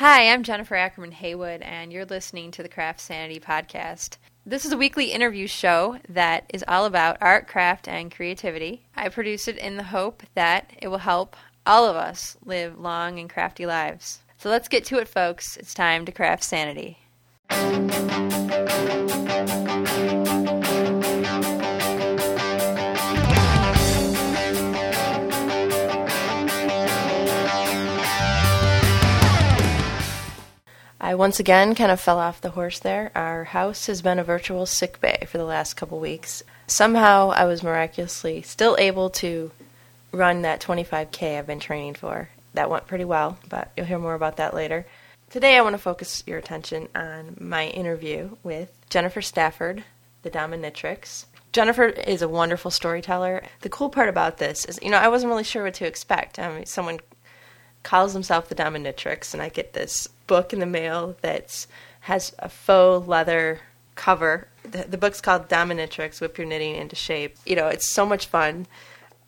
[0.00, 4.16] Hi, I'm Jennifer Ackerman Haywood, and you're listening to the CraftSanity Podcast.
[4.46, 8.86] This is a weekly interview show that is all about art, craft, and creativity.
[8.96, 11.36] I produce it in the hope that it will help
[11.66, 14.20] all of us live long and crafty lives.
[14.38, 15.58] So let's get to it, folks.
[15.58, 17.00] It's time to craft sanity.
[31.10, 33.10] I once again kind of fell off the horse there.
[33.16, 36.44] Our house has been a virtual sick bay for the last couple weeks.
[36.68, 39.50] Somehow I was miraculously still able to
[40.12, 42.28] run that 25K I've been training for.
[42.54, 44.86] That went pretty well, but you'll hear more about that later.
[45.30, 49.82] Today I want to focus your attention on my interview with Jennifer Stafford,
[50.22, 51.24] the DomiKNITrix.
[51.52, 53.42] Jennifer is a wonderful storyteller.
[53.62, 56.38] The cool part about this is, you know, I wasn't really sure what to expect.
[56.38, 57.00] I mean, someone
[57.82, 61.66] calls himself the DomiKNITrix, and I get this book in the mail that
[62.02, 63.58] has a faux leather
[63.96, 64.46] cover.
[64.62, 67.36] The, the book's called DomiKNITrix Whip Your Knitting into Shape.
[67.44, 68.68] You know, it's so much fun.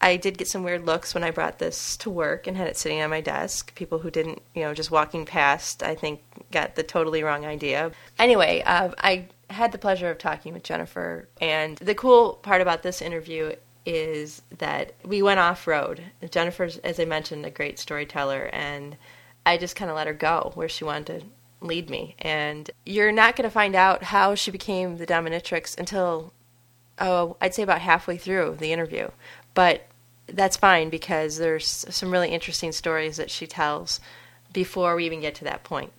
[0.00, 2.76] I did get some weird looks when I brought this to work and had it
[2.76, 3.74] sitting on my desk.
[3.74, 6.20] People who didn't, you know, just walking past, I think,
[6.52, 7.90] got the totally wrong idea.
[8.20, 12.84] Anyway, uh, I had the pleasure of talking with Jennifer, and the cool part about
[12.84, 16.00] this interview is that we went off road.
[16.30, 18.96] Jennifer's, as I mentioned, a great storyteller, and
[19.44, 21.26] I just kind of let her go where she wanted to
[21.66, 22.16] lead me.
[22.18, 26.32] And you're not going to find out how she became the DomiKNITrix until,
[26.98, 29.08] oh, I'd say about halfway through the interview.
[29.54, 29.86] But
[30.26, 34.00] that's fine because there's some really interesting stories that she tells
[34.52, 35.92] before we even get to that point.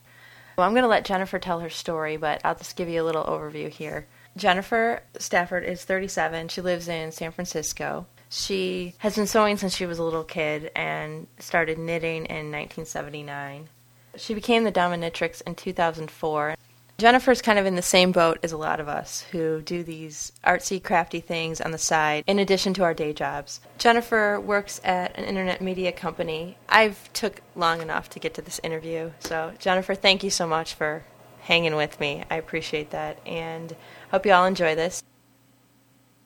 [0.57, 3.05] Well, I'm going to let Jennifer tell her story, but I'll just give you a
[3.05, 4.07] little overview here.
[4.37, 6.47] Jennifer Stafford is 37.
[6.47, 8.05] She lives in San Francisco.
[8.33, 13.69] She has been sewing since she was a little kid and started knitting in 1979.
[14.17, 16.55] She became the DomiKNITrix in 2004.
[16.97, 20.31] Jennifer's kind of in the same boat as a lot of us who do these
[20.43, 23.61] artsy, crafty things on the side in addition to our day jobs.
[23.77, 26.57] Jennifer works at an internet media company.
[26.67, 29.11] I've took long enough to get to this interview.
[29.19, 31.03] So, Jennifer, thank you so much for
[31.41, 32.23] hanging with me.
[32.31, 33.75] I appreciate that and
[34.09, 35.03] hope you all enjoy this.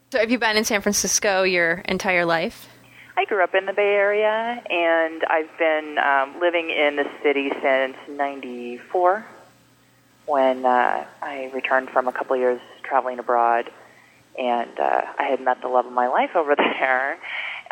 [0.10, 2.70] So, have you been in San Francisco your entire life?
[3.18, 7.52] I grew up in the Bay Area, and I've been um, living in the city
[7.62, 9.26] since '94,
[10.26, 13.70] when uh, I returned from a couple of years traveling abroad,
[14.40, 17.18] and uh, I had met the love of my life over there.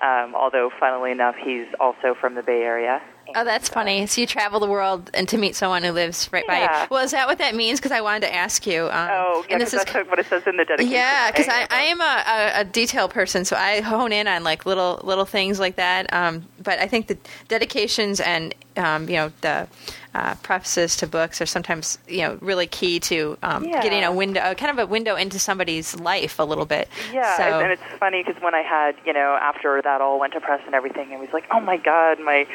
[0.04, 3.02] Um, although, funnily enough, he's also from the Bay Area,
[3.34, 4.06] Oh, that's funny.
[4.06, 6.68] So you travel the world and to meet someone who lives right yeah.
[6.68, 6.88] by you.
[6.92, 7.80] Well, is that what that means?
[7.80, 8.86] Because I wanted to ask you.
[8.86, 10.92] Um, oh, yeah, and this is that's what it says in the dedication.
[10.92, 14.44] Yeah, because I, I am a, a, a, detail person, so I hone in on
[14.44, 16.12] like little little things like that.
[16.14, 19.68] Um, but I think the dedications and um, you know the
[20.14, 23.82] uh, prefaces to books are sometimes you know really key to um, yeah.
[23.82, 26.88] getting a window, kind of a window into somebody's life a little bit.
[27.14, 30.34] Yeah, so, and it's funny because when I had you know after that all went
[30.34, 32.48] to press and everything, it was like, oh my god, my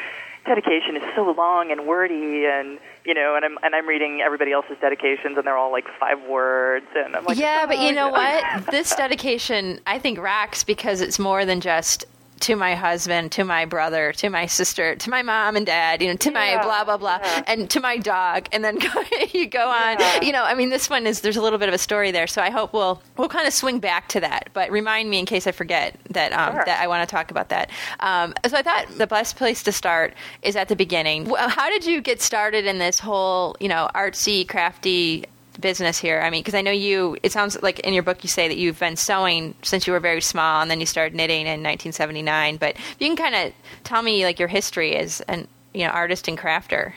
[0.45, 4.51] dedication is so long and wordy and you know and i'm and i'm reading everybody
[4.51, 7.89] else's dedications and they're all like five words and i'm like yeah oh, but you
[7.89, 8.71] oh, know what?
[8.71, 12.05] This dedication i think rocks because it's more than just
[12.41, 16.09] to my husband, to my brother, to my sister, to my mom and dad, you
[16.09, 17.43] know, to yeah, my blah blah blah, yeah.
[17.47, 18.79] and to my dog, and then
[19.31, 19.99] you go on.
[19.99, 20.21] Yeah.
[20.21, 22.27] You know, I mean, this one is there's a little bit of a story there,
[22.27, 24.49] so I hope we'll we'll kind of swing back to that.
[24.53, 26.63] But remind me in case I forget that um, sure.
[26.65, 27.69] that I want to talk about that.
[27.99, 31.25] Um, so I thought the best place to start is at the beginning.
[31.25, 35.25] How did you get started in this whole you know artsy, crafty
[35.61, 36.21] business here?
[36.21, 38.57] I mean, because I know you, it sounds like in your book you say that
[38.57, 42.57] you've been sewing since you were very small and then you started knitting in 1979.
[42.57, 46.27] But you can kind of tell me like your history as an you know artist
[46.27, 46.93] and crafter.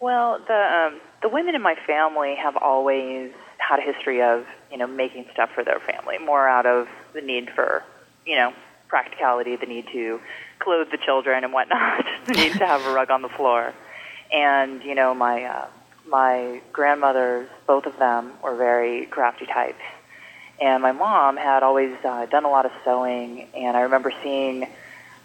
[0.00, 4.78] Well, the um, the women in my family have always had a history of you
[4.78, 7.82] know making stuff for their family, more out of the need for
[8.26, 8.52] you know
[8.88, 10.20] practicality, the need to
[10.58, 13.72] clothe the children and whatnot, the need to have a rug on the floor,
[14.32, 15.44] and you know my.
[15.44, 15.66] Uh,
[16.12, 19.82] my grandmothers, both of them, were very crafty types.
[20.60, 24.68] And my mom had always uh, done a lot of sewing, and I remember seeing,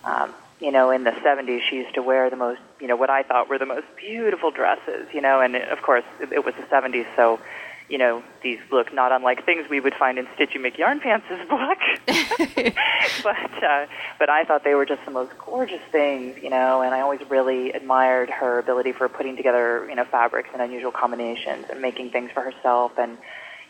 [0.04, 3.10] um, you know, in the 70s, she used to wear the most, you know, what
[3.10, 6.56] I thought were the most beautiful dresses, you know, and of course, it, it was
[6.56, 7.40] the 70s, so,
[7.90, 11.78] you know, these look not unlike things we would find in Stitchy McYarn Pants' book.
[13.24, 13.86] but uh,
[14.20, 17.22] but I thought they were just the most gorgeous things, you know, and I always
[17.30, 22.10] really admired her ability for putting together, you know, fabrics and unusual combinations and making
[22.12, 23.18] things for herself and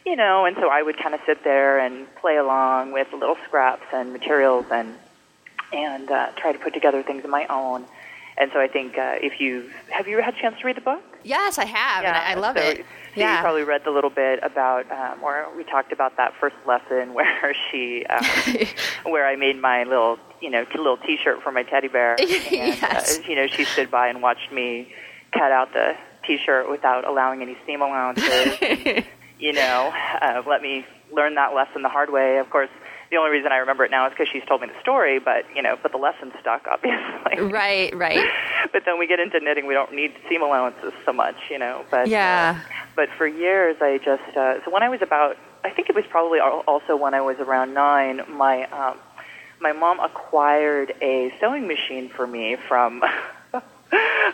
[0.06, 3.36] you know, and so I would kind of sit there and play along with little
[3.46, 4.96] scraps and materials and
[5.74, 7.86] and uh, try to put together things of my own.
[8.38, 10.82] and so I think uh, if you have you had a chance to read the
[10.82, 11.04] book?
[11.24, 12.86] Yes, I have, and I I love so, it.
[13.18, 13.38] So yeah.
[13.38, 17.14] you probably read the little bit about um, where we talked about that first lesson
[17.16, 18.24] where she, um,
[19.12, 22.16] where I made my little, you know, t- little T-shirt for my teddy bear.
[22.22, 23.18] And, yes.
[23.18, 24.94] uh, you know, she stood by and watched me
[25.34, 25.96] cut out the
[26.28, 28.58] T-shirt without allowing any seam allowances.
[29.40, 29.92] you know,
[30.22, 32.38] uh, let me learn that lesson the hard way.
[32.38, 32.70] Of course,
[33.10, 35.46] the only reason I remember it now is because she's told me the story, but
[35.56, 37.42] you know, but the lesson stuck, obviously.
[37.52, 38.28] Right, right.
[38.74, 41.86] but then we get into knitting, we don't need seam allowances so much, you know.
[41.90, 42.60] But Yeah.
[42.60, 45.96] uh, but for years, I just uh, so when I was about, I think it
[45.96, 48.98] was probably al- also when I was around nine, my um,
[49.62, 53.04] my mom acquired a sewing machine for me from.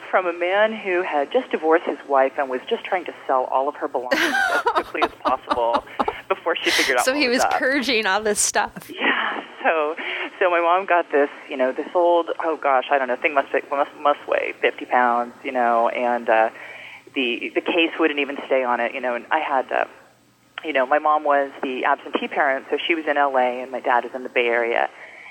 [0.09, 3.43] From a man who had just divorced his wife and was just trying to sell
[3.45, 5.83] all of her belongings as quickly as possible
[6.27, 7.05] before she figured out.
[7.05, 7.51] So he was up.
[7.51, 8.89] purging all this stuff.
[8.89, 9.43] Yeah.
[9.61, 9.95] So,
[10.39, 13.35] so my mom got this, you know, this old, oh gosh, I don't know, thing
[13.35, 16.49] must must must weigh 50 pounds, you know, and uh,
[17.15, 19.85] the the case wouldn't even stay on it, you know, and I had, uh,
[20.63, 23.61] you know, my mom was the absentee parent, so she was in L.A.
[23.61, 24.89] and my dad is in the Bay Area,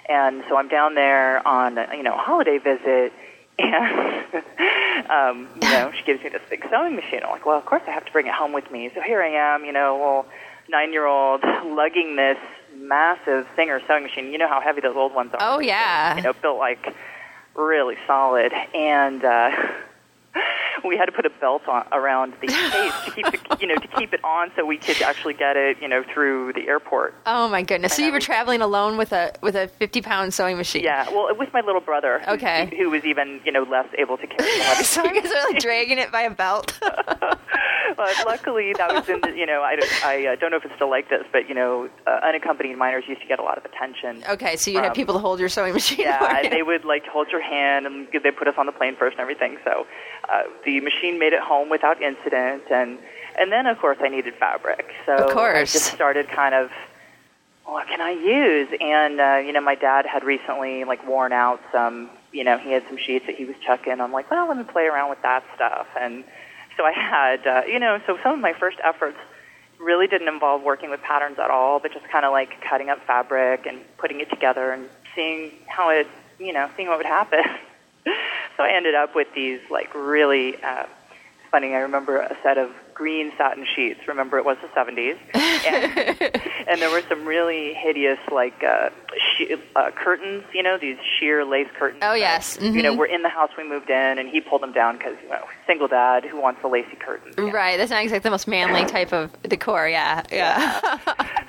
[0.09, 3.13] and so I'm down there on, a, you know, a holiday visit.
[3.59, 7.21] And um, you know, she gives me this big sewing machine.
[7.23, 8.91] I'm like, well, of course I have to bring it home with me.
[8.95, 10.27] So here I am, you know, well,
[10.69, 12.39] nine-year-old lugging this
[12.75, 14.33] massive Singer sewing machine.
[14.33, 15.39] You know how heavy those old ones are.
[15.41, 16.17] Oh, yeah.
[16.17, 16.95] You know, built like
[17.55, 19.51] really solid, and uh,
[20.85, 23.75] we had to put a belt on around the case to keep the, you know
[23.77, 27.15] to keep it on so we could actually get it you know through the airport.
[27.27, 27.95] Oh my goodness!
[27.95, 30.83] So you were traveling alone with a with a fifty pound sewing machine.
[30.85, 32.73] Yeah, well, with my little brother, Okay.
[32.79, 35.61] who, was even you know less able to carry the so you guys are like
[35.63, 36.79] dragging it by a belt.
[37.97, 40.65] but luckily, that was in the, you know, I don't, I uh, don't know if
[40.65, 43.59] it's still like this, but you know, uh, unaccompanied minors used to get a lot
[43.59, 44.23] of attention.
[44.29, 45.99] okay, so you had Um, people to hold your sewing machine.
[45.99, 48.97] for Yeah, they would like hold your hand and they put us on the plane
[48.97, 49.59] first and everything.
[49.65, 49.87] So
[50.29, 52.99] uh, the machine made it home without incident, and
[53.39, 54.93] and then of course I needed fabric.
[55.07, 56.71] So Of I just started kind of.
[57.65, 58.69] What can I use?
[58.81, 62.11] And uh, you know, my dad had recently like worn out some.
[62.33, 64.01] You know, he had some sheets that he was chucking.
[64.01, 65.87] I'm like, well, let me play around with that stuff.
[65.99, 66.25] And
[66.77, 69.19] so I had, uh, you know, so some of my first efforts
[69.79, 73.05] really didn't involve working with patterns at all, but just kind of like cutting up
[73.07, 76.07] fabric and putting it together and seeing how it,
[76.39, 77.41] you know, seeing what would happen.
[78.57, 80.87] so I ended up with these like really uh,
[81.51, 81.75] funny.
[81.75, 84.01] I remember a set of green satin sheets.
[84.07, 88.91] Remember, it was the 70s, and, and there were some really hideous like uh,
[89.37, 90.45] she- uh, curtains.
[90.53, 92.03] You know, these sheer lace curtains.
[92.05, 92.59] Oh, that, yes.
[92.61, 95.17] You know, we're in the house we moved in, and he pulled them down because
[95.23, 97.35] you know, single dad who wants the lacy curtains.
[97.39, 97.53] you know?
[97.53, 99.89] Right, that's not exactly the most manly type of decor.
[99.89, 100.81] Yeah, yeah.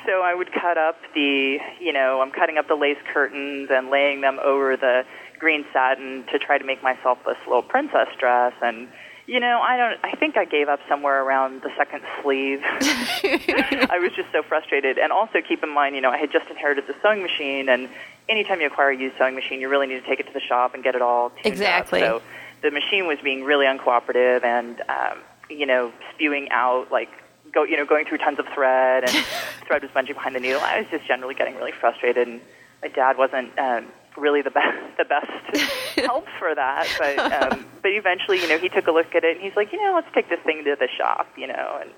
[0.05, 3.89] So I would cut up the, you know, I'm cutting up the lace curtains and
[3.89, 5.05] laying them over the
[5.43, 8.53] green satin to try to make myself this little princess dress.
[8.61, 8.87] And,
[9.27, 12.61] you know, I don't, I think I gave up somewhere around the second sleeve.
[12.63, 14.97] I was just so frustrated.
[14.97, 17.89] And also keep in mind, you know, I had just inherited the sewing machine, and
[18.29, 20.39] anytime you acquire a used sewing machine, you really need to take it to the
[20.39, 22.03] shop and get it all tuned Exactly.
[22.03, 22.21] up.
[22.21, 22.27] So
[22.61, 25.17] the machine was being really uncooperative and, um,
[25.49, 27.09] you know, spewing out like
[27.53, 29.11] go, you know, going through tons of thread, and
[29.67, 30.61] thread was bunching behind the needle.
[30.61, 32.39] I was just generally getting really frustrated, and
[32.81, 33.87] my dad wasn't um,
[34.17, 35.57] really the best the best
[35.97, 36.87] help for that.
[36.97, 39.71] But um, but eventually, you know, he took a look at it, and he's like,
[39.71, 41.89] you know, let's take this thing to the shop, you know, and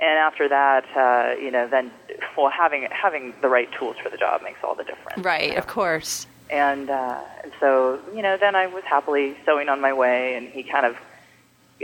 [0.00, 1.90] and after that, uh, you know, then
[2.36, 5.24] well, having having the right tools for the job makes all the difference.
[5.24, 6.26] right, of course.
[6.50, 10.48] And uh, and so you know, then I was happily sewing on my way, and
[10.48, 10.96] he kind of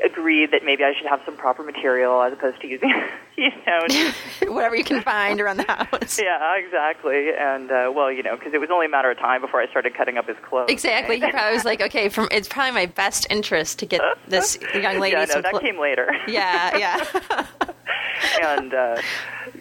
[0.05, 2.91] agreed that maybe I should have some proper material as opposed to using,
[3.37, 3.87] you know.
[4.53, 6.21] Whatever you can find around the house.
[6.23, 7.31] yeah, exactly.
[7.39, 9.69] And uh, well, you know, because it was only a matter of time before I
[9.69, 10.71] started cutting up his clothes.
[10.71, 11.21] Exactly.
[11.21, 14.99] He probably was like, okay, from it's probably my best interest to get this young
[14.99, 16.09] lady yeah, no, that came later.
[16.29, 17.47] Yeah, yeah.
[18.43, 19.01] and uh,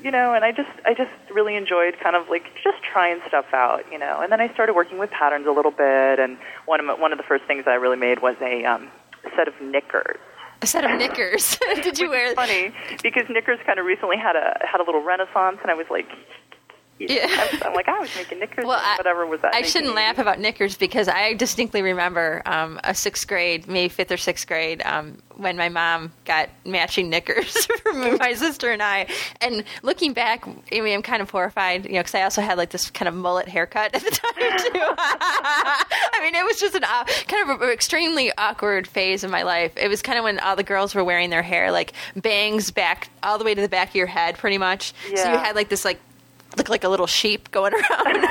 [0.03, 3.45] you know, and I just I just really enjoyed kind of like just trying stuff
[3.53, 4.19] out, you know.
[4.21, 7.11] And then I started working with patterns a little bit, and one of my, one
[7.11, 8.89] of the first things I really made was a um,
[9.35, 10.17] set of knickers.
[10.61, 11.57] a set of knickers.
[11.83, 12.35] Did you wear?
[12.35, 12.73] funny
[13.03, 16.07] because knickers kind of recently had a had a little renaissance, and I was like,
[16.99, 17.27] Yeah.
[17.65, 19.53] I'm like I was making knickers, Well, I- whatever was that.
[19.55, 19.95] I shouldn't 1980s?
[19.95, 24.45] laugh about knickers because I distinctly remember um, a sixth grade, maybe fifth or sixth
[24.47, 29.07] grade, um, when my mom got matching knickers for my sister and I.
[29.39, 32.57] And looking back, I mean, I'm kind of horrified, you know, because I also had
[32.57, 34.79] like this kind of mullet haircut at the time too.
[35.33, 39.43] I mean, it was just an uh, kind of an extremely awkward phase of my
[39.43, 39.71] life.
[39.77, 43.09] It was kind of when all the girls were wearing their hair like bangs back
[43.23, 44.93] all the way to the back of your head, pretty much.
[45.15, 45.99] So you had like this like
[46.57, 48.23] look like a little sheep going around, and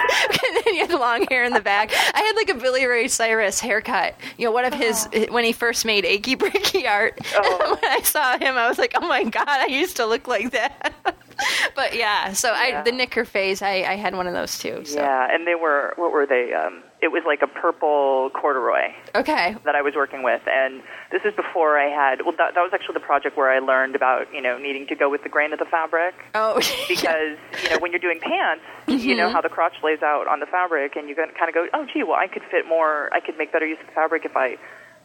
[0.64, 1.90] then you had long hair in the back.
[1.92, 4.14] I had like a Billy Ray Cyrus haircut.
[4.36, 5.26] You know, one of his Oh.
[5.32, 7.18] when he first made Achy Breaky Heart.
[7.36, 7.78] Oh.
[7.82, 10.50] when I saw him, I was like, oh my god, I used to look like
[10.52, 10.92] that.
[11.74, 14.84] but yeah, so I the knicker phase, I, I had one of those too.
[14.84, 14.98] So.
[14.98, 16.52] Yeah, and they were what were they?
[16.52, 19.54] Um, it was like a purple corduroy Okay.
[19.64, 22.22] that I was working with, and this is before I had.
[22.22, 24.96] Well, that, that was actually the project where I learned about you know needing to
[24.96, 28.64] go with the grain of the fabric Oh, because you know when you're doing pants,
[28.86, 29.16] you mm-hmm.
[29.16, 31.66] know how the crotch lays out on the fabric, and you can kind of go,
[31.72, 33.12] oh gee, well I could fit more.
[33.14, 34.56] I could make better use of the fabric if I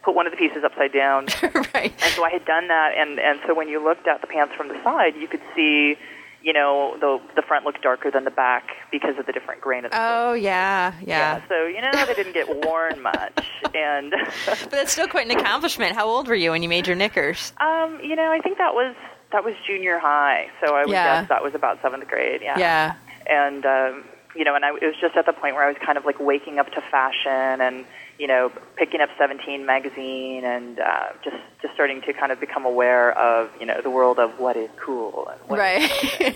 [0.04, 1.28] put one of the pieces upside down.
[1.74, 1.94] right.
[2.04, 4.54] And so I had done that, and and so when you looked at the pants
[4.56, 5.96] from the side, you could see,
[6.44, 9.86] you know, the the front looked darker than the back because of the different grain
[9.86, 9.98] of the.
[10.00, 11.42] Oh yeah, yeah.
[11.48, 14.12] So you know they didn't get worn much, and
[14.46, 15.96] But that's still quite an accomplishment.
[15.96, 17.54] How old were you when you made your knickers?
[17.62, 18.96] um, you know I think that was
[19.32, 21.22] that was junior high, so I would Yeah.
[21.22, 22.42] guess that was about seventh grade.
[22.44, 22.60] Yeah.
[22.60, 22.96] Yeah.
[23.26, 24.04] And um,
[24.36, 26.06] you know, and I, it was just at the point where I was kind of
[26.06, 27.86] like waking up to fashion and
[28.20, 32.66] you know picking up Seventeen magazine and uh, just just starting to kind of become
[32.66, 36.36] aware of you know the world of what is cool and what Right.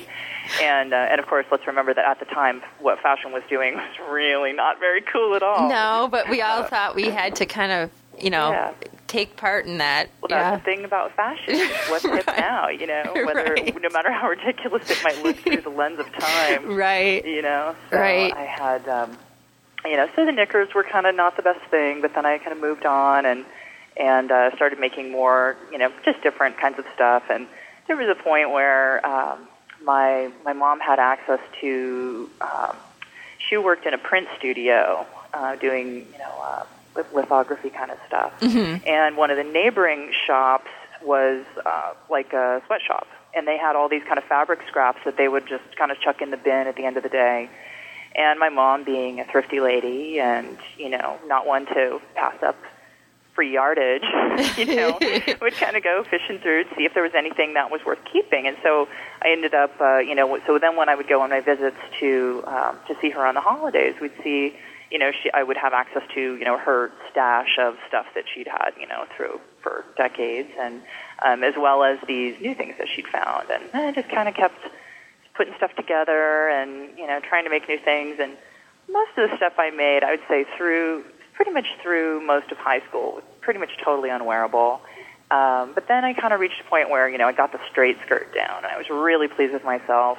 [0.61, 3.75] and uh, and of course let's remember that at the time what fashion was doing
[3.75, 5.69] was really not very cool at all.
[5.69, 8.73] no, but we all thought we had to kind of, you know, Yeah.
[9.07, 10.09] take part in that.
[10.21, 10.51] Well, yeah.
[10.51, 11.59] that's the thing about fashion.
[11.89, 13.81] What's hip now, you know, whether Right.
[13.81, 17.23] no matter how ridiculous it might look through the lens of time, Right.
[17.25, 17.75] you know.
[17.91, 18.33] So Right.
[18.33, 19.17] I had, um,
[19.89, 22.37] you know, so the knickers were kind of not the best thing, but then I
[22.37, 23.45] kind of moved on and
[23.95, 27.23] and uh, started making more, you know, just different kinds of stuff.
[27.31, 27.47] And
[27.87, 29.47] there was a point where um,
[29.83, 32.29] my my mom had access to.
[32.41, 32.75] Um,
[33.37, 36.65] she worked in a print studio uh, doing, you know, uh,
[37.13, 38.33] lithography kind of stuff.
[38.85, 40.69] And one of the neighboring shops
[41.03, 45.15] was uh, like a sweatshop, and they had all these kind of fabric scraps that
[45.17, 47.49] they would just kind of chuck in the bin at the end of the day.
[48.17, 52.57] And my mom, being a thrifty lady, and you know, not one to pass up
[53.37, 54.01] free yardage,
[54.57, 54.97] you know,
[55.41, 57.99] would kind of go fishing through to see if there was anything that was worth
[58.11, 58.47] keeping.
[58.47, 58.89] And so
[59.21, 61.77] I ended up, uh, you know, so then when I would go on my visits
[61.99, 64.55] to um, to see her on the holidays, we'd see,
[64.89, 68.23] you know, she I would have access to, you know, her stash of stuff that
[68.33, 70.81] she'd had, you know, through for decades, and
[71.23, 74.33] um, as well as these new things that she'd found, and I just kind of
[74.33, 74.57] kept
[75.37, 78.17] putting stuff together and you know trying to make new things.
[78.19, 78.33] And
[78.91, 82.57] most of the stuff I made I would say through pretty much through most of
[82.57, 84.81] high school was pretty much totally unwearable.
[85.29, 87.59] Um, but then I kind of reached a point where you know I got the
[87.69, 88.57] straight skirt down.
[88.63, 90.17] And I was really pleased with myself.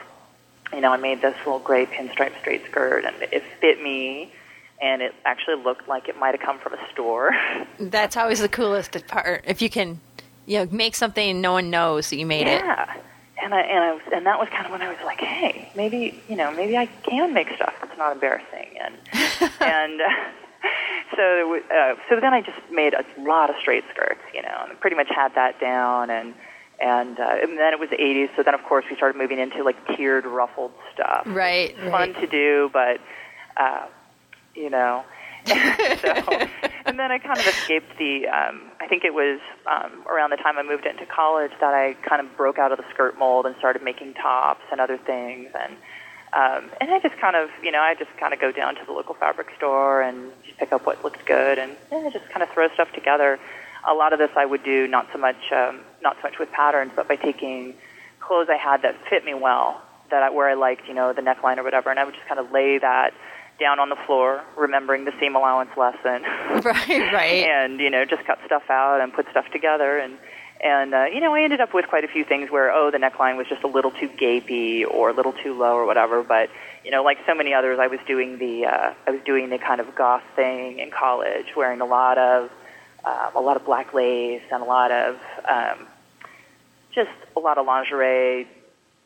[0.72, 4.32] You know I made this little gray pinstripe straight skirt and it fit me
[4.80, 7.32] and it actually looked like it might have come from a store.
[7.80, 9.44] That's always the coolest part.
[9.46, 10.00] If you can,
[10.46, 12.62] you know, make something and no one knows that you made it.
[13.42, 15.70] And I and I was, and that was kind of when I was like, hey,
[15.76, 18.78] maybe you know, maybe I can make stuff that's not embarrassing.
[18.80, 18.94] And
[19.60, 20.66] and uh,
[21.16, 24.80] so uh, so then I just made a lot of straight skirts, you know, and
[24.80, 26.10] pretty much had that down.
[26.10, 26.34] And
[26.80, 28.28] and, uh, and then it was the 80s.
[28.36, 31.24] So then of course we started moving into like tiered ruffled stuff.
[31.26, 31.76] Right.
[31.76, 32.20] Fun right.
[32.20, 33.00] to do, but
[33.56, 33.86] uh,
[34.54, 35.04] you know.
[35.46, 35.54] so,
[36.86, 38.26] and then I kind of escaped the.
[38.28, 42.20] Um, think it was um, around the time I moved into college that I kind
[42.20, 45.50] of broke out of the skirt mold and started making tops and other things.
[45.54, 45.76] And
[46.32, 48.84] um, and I just kind of, you know, I just kind of go down to
[48.84, 52.42] the local fabric store and just pick up what looked good and yeah, just kind
[52.42, 53.38] of throw stuff together.
[53.88, 56.50] A lot of this I would do not so much, um, not so much with
[56.52, 57.74] patterns, but by taking
[58.20, 59.80] clothes I had that fit me well,
[60.10, 62.26] that I, where I liked, you know, the neckline or whatever, and I would just
[62.26, 63.14] kind of lay that
[63.60, 66.22] down on the floor, remembering the seam allowance lesson,
[66.64, 66.88] Right.
[67.12, 67.44] Right.
[67.48, 70.16] and you know, just cut stuff out and put stuff together, and
[70.60, 72.98] and uh, you know, I ended up with quite a few things where oh, the
[72.98, 76.50] neckline was just a little too gapey or a little too low or whatever, but
[76.84, 79.58] you know, like so many others, I was doing the uh, I was doing the
[79.58, 82.50] kind of goth thing in college, wearing a lot of
[83.04, 85.16] um, a lot of black lace and a lot of
[85.48, 85.86] um,
[86.94, 88.46] just a lot of lingerie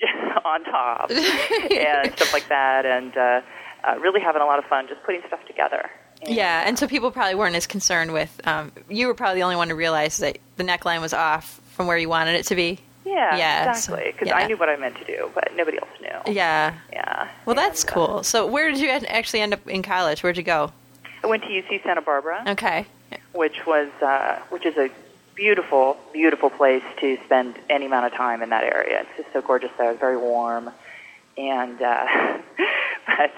[0.45, 1.11] on top
[1.71, 3.41] and stuff like that, and uh,
[3.85, 5.91] uh, really having a lot of fun just putting stuff together.
[6.23, 8.41] And, Yeah, and so people probably weren't as concerned with.
[8.47, 11.87] Um, you were probably the only one to realize that the neckline was off from
[11.87, 12.79] where you wanted it to be.
[13.05, 14.13] Yeah, Yeah, exactly.
[14.13, 14.37] Because yeah.
[14.37, 16.33] I knew what I meant to do, but nobody else knew.
[16.33, 16.75] Yeah.
[16.93, 17.29] Yeah.
[17.45, 18.23] Well, that's And, uh, cool.
[18.23, 20.23] So, where did you actually end up in college?
[20.23, 20.71] Where'd you go?
[21.25, 22.87] I went to UC Santa Barbara, Okay.
[23.33, 24.89] which was uh, which is a
[25.35, 29.01] beautiful, beautiful place to spend any amount of time in that area.
[29.01, 29.91] It's just so gorgeous there.
[29.91, 30.71] It's very warm,
[31.37, 32.39] and uh,
[33.07, 33.33] but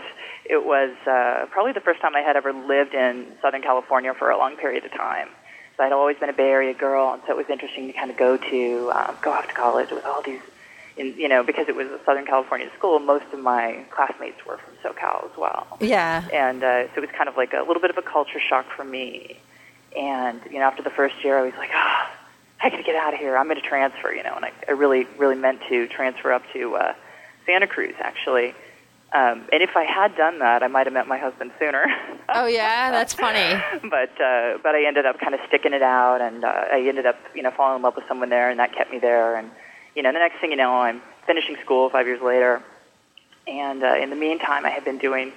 [0.45, 4.31] it was uh, probably the first time I had ever lived in Southern California for
[4.31, 5.29] a long period of time.
[5.77, 8.11] So I'd always been a Bay Area girl, and so it was interesting to kind
[8.11, 10.41] of go to um, go off to college with all these,
[10.97, 14.59] in, you know, because it was a Southern California school, most of my classmates were
[14.59, 15.67] from SoCal as well.
[15.81, 16.29] Yeah.
[16.33, 18.67] And uh, so it was kind of like a little bit of a culture shock
[18.77, 19.41] for me.
[19.97, 22.83] And, you know, after the first year, I was like, ah, oh, I got to
[22.83, 23.37] get out of here.
[23.37, 26.43] I'm going to transfer, you know, and I, I really, really meant to transfer up
[26.53, 26.95] to uh,
[27.47, 28.55] Santa Cruz, actually.
[29.15, 31.87] Um, and if I had done that, I might have met my husband sooner.
[32.29, 33.63] oh yeah, that's funny.
[33.89, 37.07] but uh, but I ended up kind of sticking it out, and uh, I ended
[37.07, 39.37] up you know falling in love with someone there, and that kept me there.
[39.37, 39.51] And
[39.95, 42.61] you know, the next thing you know, I'm finishing school five years later,
[43.47, 45.33] and uh, in the meantime, I had been doing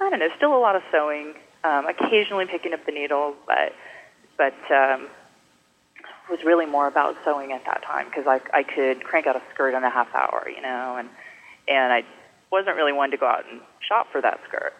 [0.00, 3.74] I don't know, still a lot of sewing, um, occasionally picking up the needle, but
[4.38, 5.08] but um,
[6.30, 9.42] was really more about sewing at that time because I I could crank out a
[9.52, 11.08] skirt in a half hour, you know, and
[11.68, 12.04] and I
[12.50, 14.72] wasn't really one to go out and shop for that skirt.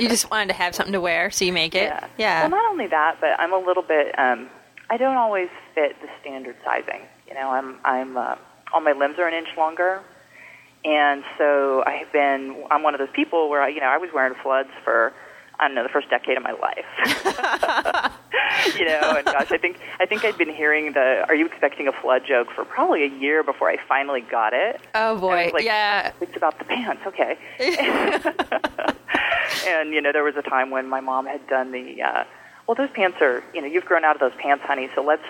[0.00, 1.84] you just wanted to have something to wear, so you make it.
[1.84, 2.06] Yeah.
[2.16, 2.40] yeah.
[2.42, 4.18] Well, not only that, but I'm a little bit.
[4.18, 4.48] Um,
[4.90, 7.02] I don't always fit the standard sizing.
[7.26, 8.36] You know, I'm I'm uh,
[8.72, 10.00] all my limbs are an inch longer,
[10.84, 12.64] and so I have been.
[12.70, 15.12] I'm one of those people where I, you know, I was wearing floods for
[15.60, 16.86] I don't know the first decade of my life.
[18.78, 21.88] you know, and gosh, I think I think I'd been hearing the "Are you expecting
[21.88, 24.80] a flood?" joke for probably a year before I finally got it.
[24.94, 26.12] Oh boy, like, yeah.
[26.20, 27.38] It's about the pants, okay.
[29.66, 32.02] and you know, there was a time when my mom had done the.
[32.02, 32.24] Uh,
[32.66, 34.90] well, those pants are, you know, you've grown out of those pants, honey.
[34.94, 35.24] So let's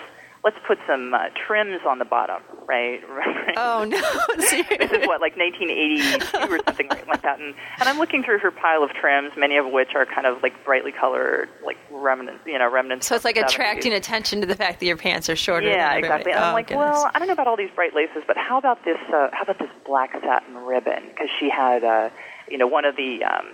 [0.44, 3.00] let's put some uh, trims on the bottom, right?
[3.56, 3.98] Oh no!
[4.36, 8.50] this is what like 1982 or something like that, and and I'm looking through her
[8.50, 12.58] pile of trims, many of which are kind of like brightly colored, like remnants, you
[12.58, 13.06] know, remnants.
[13.06, 15.68] So it's like attracting attention to the fact that your pants are shorter.
[15.68, 16.32] Yeah, exactly.
[16.32, 16.84] And oh, I'm like, goodness.
[16.92, 18.98] well, I don't know about all these bright laces, but how about this?
[19.08, 21.02] Uh, how about this black satin ribbon?
[21.08, 22.10] Because she had, uh,
[22.48, 23.46] you know, one of the um,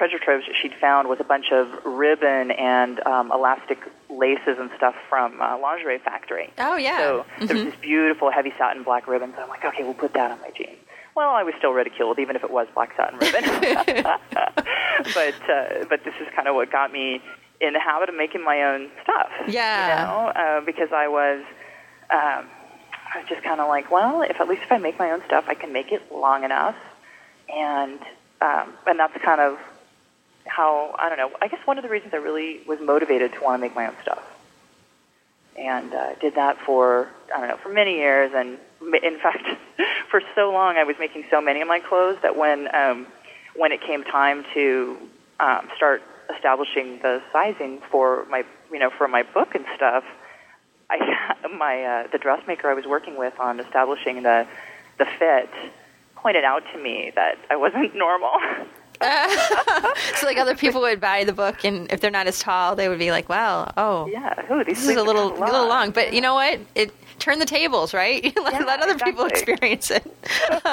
[0.00, 3.78] treasure troves that she'd found was a bunch of ribbon and um, elastic
[4.08, 6.50] laces and stuff from uh, Lingerie Factory.
[6.56, 6.96] Oh yeah.
[6.96, 7.46] So mm-hmm.
[7.46, 9.34] there was this beautiful heavy satin black ribbon.
[9.36, 10.78] So I'm like, okay, we'll put that on my jeans.
[11.14, 13.44] Well, I was still ridiculed, even if it was black satin ribbon.
[15.14, 17.20] but uh, but this is kind of what got me
[17.60, 19.28] in the habit of making my own stuff.
[19.48, 19.84] Yeah.
[19.84, 21.44] You know, uh, because I was.
[22.10, 22.46] Um,
[23.12, 25.20] I was just kind of like, well, if at least if I make my own
[25.26, 26.76] stuff, I can make it long enough,
[27.52, 27.98] and
[28.40, 29.58] um, and that's kind of
[30.46, 31.30] how I don't know.
[31.40, 33.86] I guess one of the reasons I really was motivated to want to make my
[33.86, 34.22] own stuff,
[35.56, 38.32] and uh, did that for I don't know for many years.
[38.34, 38.58] And
[39.02, 39.46] in fact,
[40.10, 43.06] for so long, I was making so many of my clothes that when um,
[43.54, 44.96] when it came time to
[45.38, 46.02] um, start
[46.34, 50.04] establishing the sizing for my you know for my book and stuff,
[50.88, 54.46] I my uh, the dressmaker I was working with on establishing the
[54.98, 55.50] the fit
[56.16, 58.32] pointed out to me that I wasn't normal.
[60.16, 62.88] so like other people would buy the book, and if they're not as tall, they
[62.88, 66.12] would be like, "Wow, oh, yeah, Ooh, this is a little a little long." But
[66.12, 66.60] you know what?
[66.74, 68.24] It turn the tables, right?
[68.42, 69.12] let, Yeah, let other exactly.
[69.12, 70.04] people experience it.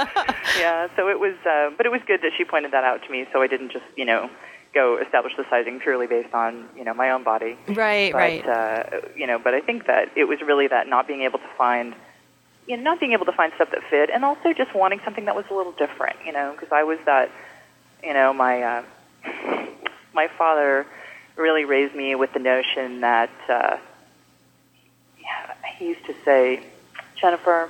[0.58, 3.12] yeah, so it was, uh, but it was good that she pointed that out to
[3.12, 4.30] me, so I didn't just you know
[4.74, 7.58] go establish the sizing purely based on you know my own body.
[7.68, 8.48] right, but, right.
[8.48, 11.50] Uh, you know, but I think that it was really that not being able to
[11.58, 11.94] find,
[12.68, 15.26] you know, not being able to find stuff that fit, and also just wanting something
[15.26, 16.18] that was a little different.
[16.26, 17.30] You know, because I was that,
[18.04, 18.84] you know, my uh,
[20.14, 20.86] my father
[21.36, 23.78] really raised me with the notion that uh,
[25.20, 26.64] yeah, he used to say,
[27.20, 27.70] Jennifer,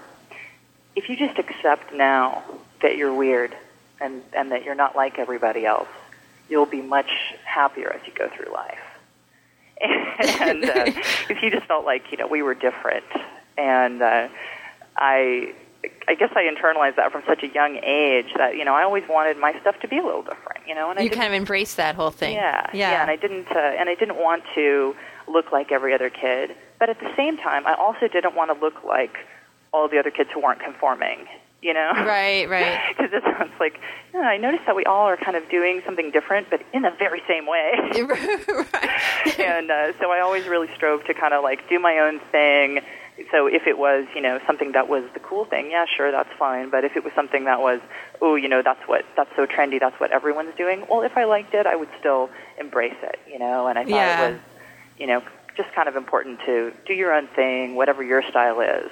[0.95, 2.43] if you just accept now
[2.81, 3.55] that you're weird
[3.99, 5.89] and and that you're not like everybody else,
[6.49, 7.11] you'll be much
[7.45, 8.79] happier as you go through life.
[9.81, 10.83] and uh,
[11.29, 13.05] if he just felt like you know we were different,
[13.57, 14.27] and uh,
[14.95, 15.53] I,
[16.07, 19.03] I guess I internalized that from such a young age that you know I always
[19.09, 21.33] wanted my stuff to be a little different, you know, and I you kind of
[21.33, 22.33] embrace that whole thing.
[22.33, 24.95] yeah, yeah, and I didn't, uh, and I didn't want to
[25.27, 28.59] look like every other kid, but at the same time, I also didn't want to
[28.59, 29.17] look like
[29.73, 31.27] all the other kids who weren't conforming.
[31.61, 32.79] You know, right, right.
[32.89, 33.79] Because it sounds like
[34.13, 36.83] you know, I noticed that we all are kind of doing something different, but in
[36.83, 37.71] the very same way.
[37.97, 39.39] right.
[39.39, 42.81] and uh, so I always really strove to kind of like do my own thing.
[43.31, 46.31] So if it was, you know, something that was the cool thing, yeah, sure, that's
[46.37, 46.69] fine.
[46.69, 47.79] But if it was something that was,
[48.21, 50.85] oh, you know, that's what that's so trendy, that's what everyone's doing.
[50.89, 53.67] Well, if I liked it, I would still embrace it, you know.
[53.67, 54.27] And I thought Yeah.
[54.27, 54.41] it was,
[54.99, 55.23] you know,
[55.55, 58.91] just kind of important to do your own thing, whatever your style is,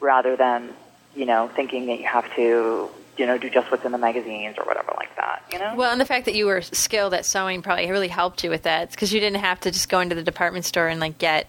[0.00, 0.74] rather than,
[1.14, 4.56] you know, thinking that you have to, you know, do just what's in the magazines
[4.58, 5.74] or whatever like that, you know.
[5.74, 8.64] Well, and the fact that you were skilled at sewing probably really helped you with
[8.64, 11.46] that because you didn't have to just go into the department store and like get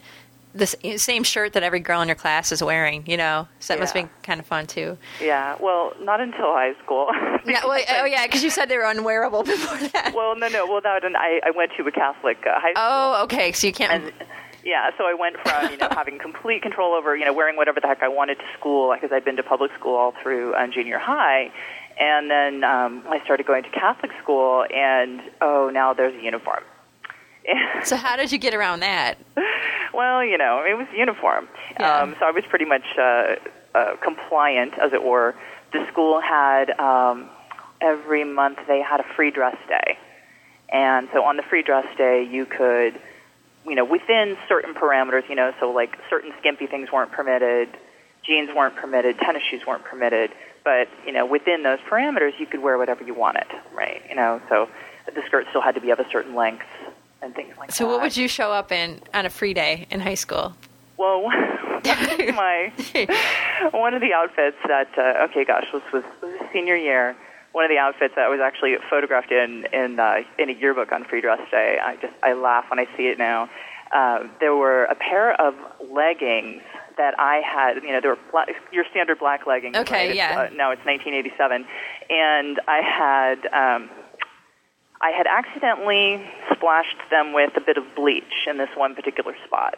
[0.58, 3.04] the same shirt that every girl in your class is wearing.
[3.08, 4.04] You know, so that must Yeah.
[4.04, 4.98] be kind of fun too.
[5.22, 7.10] yeah, well, not until high school.
[7.48, 10.12] Yeah, well, oh yeah, because you said they were unwearable before that.
[10.14, 10.66] Well, no, no.
[10.68, 13.54] Well, that and I, I went to a Catholic uh, high school, oh, okay.
[13.54, 14.04] So you can't.
[14.04, 14.14] and
[14.66, 17.80] Yeah, so I went from you know having complete control over you know wearing whatever
[17.80, 20.74] the heck I wanted to school because I'd been to public school all through um,
[20.74, 21.50] junior high,
[21.98, 26.64] and then um, I started going to Catholic school, and oh now there's a uniform.
[27.86, 29.18] so how did you get around that?
[29.98, 32.02] Well, you know, it was uniform, Yeah.
[32.02, 33.36] um, so I was pretty much uh,
[33.74, 35.34] uh, compliant, as it were.
[35.74, 37.28] The school had um,
[37.82, 39.98] every month they had a free dress day,
[40.70, 42.94] and so on the free dress day you could,
[43.66, 47.68] you know, within certain parameters, you know, so like certain skimpy things weren't permitted,
[48.24, 50.30] jeans weren't permitted, tennis shoes weren't permitted,
[50.64, 54.04] but you know, within those parameters you could wear whatever you wanted, right?
[54.10, 54.70] You know, so
[55.14, 56.66] the skirt still had to be of a certain length
[57.22, 57.76] and things like that.
[57.76, 60.56] So what would you show up in on a free day in high school?
[60.98, 62.72] Well, one of my
[63.72, 67.16] one of the outfits that uh, okay, gosh, this was, this was senior year.
[67.54, 71.04] One of the outfits that was actually photographed in in uh, in a yearbook on
[71.06, 71.80] Free Dress Day.
[71.84, 73.50] I just I laugh when I see it now.
[73.92, 75.56] Uh, there were a pair of
[75.90, 76.62] leggings
[76.98, 77.82] that I had.
[77.84, 79.78] You know, they were black, your standard black leggings.
[79.78, 80.16] Okay, right?
[80.16, 80.50] Yeah.
[80.52, 81.66] Uh, now it's 1987,
[82.10, 83.48] and I had.
[83.54, 83.90] Um,
[85.02, 89.76] I had accidentally splashed them with a bit of bleach in this one particular spot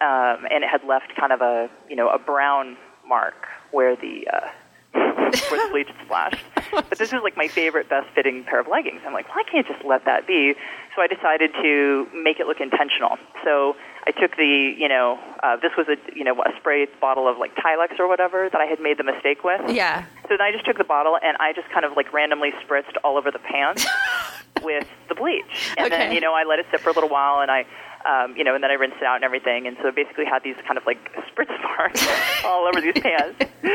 [0.00, 4.28] um, and it had left kind of a you know a brown mark where the
[4.32, 4.48] uh,
[5.50, 6.44] where the bleach had splashed.
[6.70, 9.00] But this is like my favorite, best fitting pair of leggings.
[9.06, 10.54] I'm like, well, I can't just let that be.
[10.94, 13.16] So I decided to make it look intentional.
[13.44, 13.74] So
[14.08, 17.36] I took the you know uh, this was a you know a spray bottle of
[17.36, 19.60] like Tilex or whatever that I had made the mistake with.
[19.70, 20.06] Yeah.
[20.22, 22.96] So then I just took the bottle and I just kind of like randomly spritzed
[23.04, 23.86] all over the pants
[24.62, 25.44] with the bleach.
[25.76, 25.96] And Okay.
[25.98, 27.66] then, you know, I let it sit for a little while and I,
[28.08, 29.66] um, you know, and then I rinsed it out and everything.
[29.66, 32.06] And so I basically had these kind of like spritz marks
[32.44, 33.44] all over these pants.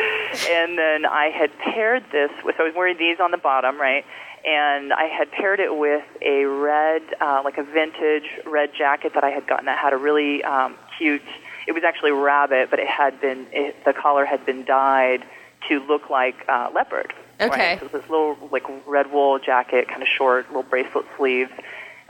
[0.49, 3.79] And then I had paired this with, so I was wearing these on the bottom,
[3.79, 4.03] right?
[4.45, 9.23] And I had paired it with a red, uh, like a vintage red jacket that
[9.23, 11.21] I had gotten that had a really um, cute,
[11.65, 15.23] it was actually rabbit, but it had been, it, the collar had been dyed
[15.69, 17.13] to look like uh, leopard.
[17.39, 17.47] Okay.
[17.47, 17.79] Right?
[17.79, 21.51] So it was this little like red wool jacket, kind of short, little bracelet sleeves,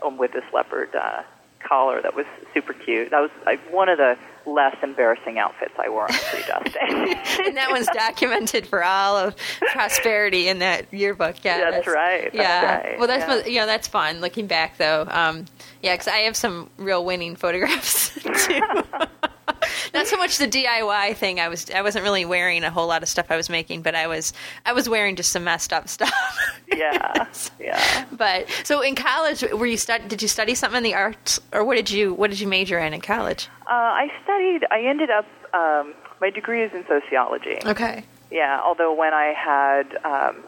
[0.03, 1.21] um, with this leopard uh,
[1.59, 3.11] collar that was super cute.
[3.11, 7.45] That was like one of the less embarrassing outfits I wore on Free Dress Day.
[7.47, 9.35] And that one's documented for all of
[9.71, 11.35] prosperity in that yearbook.
[11.43, 12.77] Yeah, That's right, that's yeah.
[12.77, 13.51] right, Well, that's yeah.
[13.51, 14.21] you know that's fun.
[14.21, 15.45] Looking back though, um,
[15.81, 18.13] yeah, because I have some real winning photographs
[18.45, 18.61] too.
[19.93, 21.39] Not so much the DIY thing.
[21.39, 23.95] I was I wasn't really wearing a whole lot of stuff I was making, but
[23.95, 24.33] I was
[24.65, 26.11] I was wearing just some messed up stuff.
[26.75, 27.27] yeah,
[27.59, 28.05] yeah.
[28.11, 31.63] But so in college, were you stud- Did you study something in the arts, or
[31.63, 33.47] what did you what did you major in in college?
[33.67, 34.65] Uh, I studied.
[34.71, 35.25] I ended up.
[35.53, 37.57] Um, my degree is in sociology.
[37.65, 38.03] Okay.
[38.31, 40.43] Yeah, although when I had um,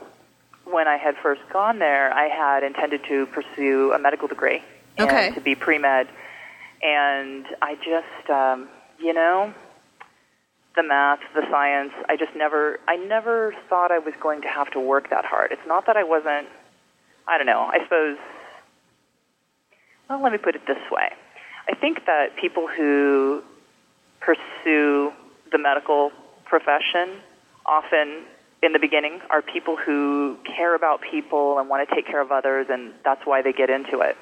[0.65, 4.63] when I had first gone there, I had intended to pursue a medical degree
[4.97, 5.31] and Okay.
[5.31, 6.07] to be pre med,
[6.81, 8.67] and I just um,
[8.99, 9.53] you know
[10.75, 11.91] the math, the science.
[12.09, 15.51] I just never I never thought I was going to have to work that hard.
[15.51, 16.47] It's not that I wasn't.
[17.27, 17.61] I don't know.
[17.61, 18.17] I suppose.
[20.09, 21.09] Well, let me put it this way.
[21.67, 23.41] I think that people who
[24.19, 25.11] pursue
[25.51, 26.11] the medical
[26.45, 27.21] profession
[27.65, 28.23] often
[28.61, 32.31] in the beginning are people who care about people and want to take care of
[32.31, 34.15] others and that's why they get into it.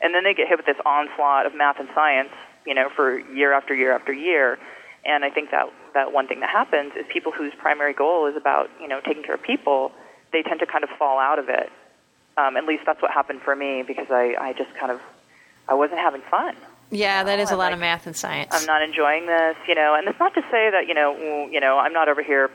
[0.00, 2.30] And then they get hit with this onslaught of math and science,
[2.68, 4.58] you know, for year after year after year.
[5.04, 8.36] And I think that that one thing that happens is people whose primary goal is
[8.36, 9.90] about, you know, taking care of people,
[10.32, 11.72] they tend to kind of fall out of it.
[12.36, 15.00] Um, at least that's what happened for me because I, I just kind of
[15.68, 16.54] I wasn't having fun.
[16.90, 18.50] Yeah, that is a lot like- of math and science.
[18.52, 21.60] I'm not enjoying this, you know, and it's not to say that, you know, you
[21.60, 22.50] know, I'm not over here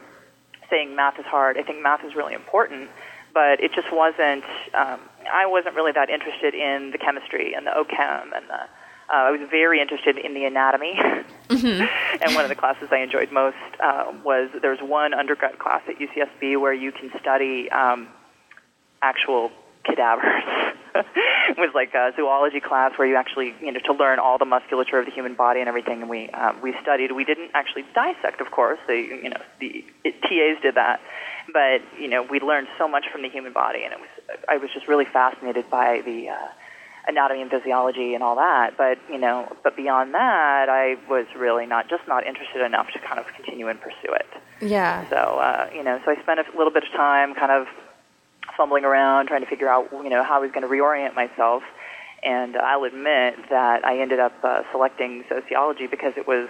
[0.69, 1.57] saying math is hard.
[1.57, 2.89] I think math is really important,
[3.33, 4.99] but it just wasn't, um,
[5.31, 8.61] I wasn't really that interested in the chemistry and the OChem and the,
[9.13, 10.93] uh, I was very interested in the anatomy.
[11.49, 15.99] and one of the classes I enjoyed most uh, was there's one undergrad class at
[15.99, 18.07] UCSB where you can study um,
[19.03, 19.51] actual
[19.83, 20.43] cadavers.
[20.95, 24.45] it was like a zoology class where you actually, you know, to learn all the
[24.45, 26.01] musculature of the human body and everything.
[26.01, 27.11] And we um, we studied.
[27.11, 28.79] We didn't actually dissect, of course.
[28.87, 31.01] They, you know, the it, TAs did that,
[31.51, 34.57] but you know, we learned so much from the human body, and it was I
[34.57, 36.29] was just really fascinated by the.
[36.29, 36.47] Uh,
[37.07, 41.65] anatomy and physiology and all that but you know but beyond that i was really
[41.65, 44.27] not just not interested enough to kind of continue and pursue it
[44.63, 45.07] yeah.
[45.09, 47.67] so, uh, you know, so I spent a little bit of time kind of
[48.55, 51.63] fumbling around trying to figure out, you know, how I was going to reorient myself.
[52.23, 56.47] And I'll admit that I ended up uh, selecting sociology because it was,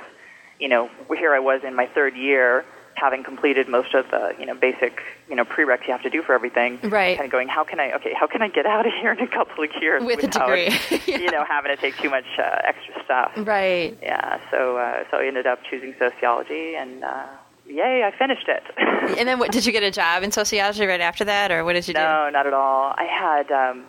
[0.60, 2.64] you know, here I was in my third year
[2.96, 6.22] having completed most of the you know basic you know prereqs you have to do
[6.22, 6.80] for everything.
[6.84, 7.18] Right.
[7.18, 9.20] Kind of going, how can I okay, how can I get out of here in
[9.20, 10.70] a couple of years With a degree.
[11.08, 11.18] Yeah.
[11.20, 13.32] you know having to take too much uh, extra stuff.
[13.38, 13.98] Right.
[14.02, 14.40] Yeah.
[14.52, 17.04] So uh, so I ended up choosing sociology and.
[17.04, 17.26] Uh,
[17.66, 18.04] Yay!
[18.04, 18.64] I finished it.
[19.18, 21.74] And then, what did you get a job in sociology right after that, or what
[21.74, 22.00] did you do?
[22.00, 22.94] No, not at all.
[22.98, 23.86] I had, um,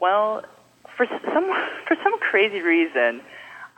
[0.00, 0.44] well,
[0.96, 1.50] for some
[1.86, 3.20] for some crazy reason,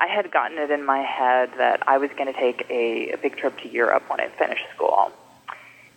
[0.02, 3.18] I had gotten it in my head that I was going to take a, a
[3.18, 5.12] big trip to Europe when I finished school,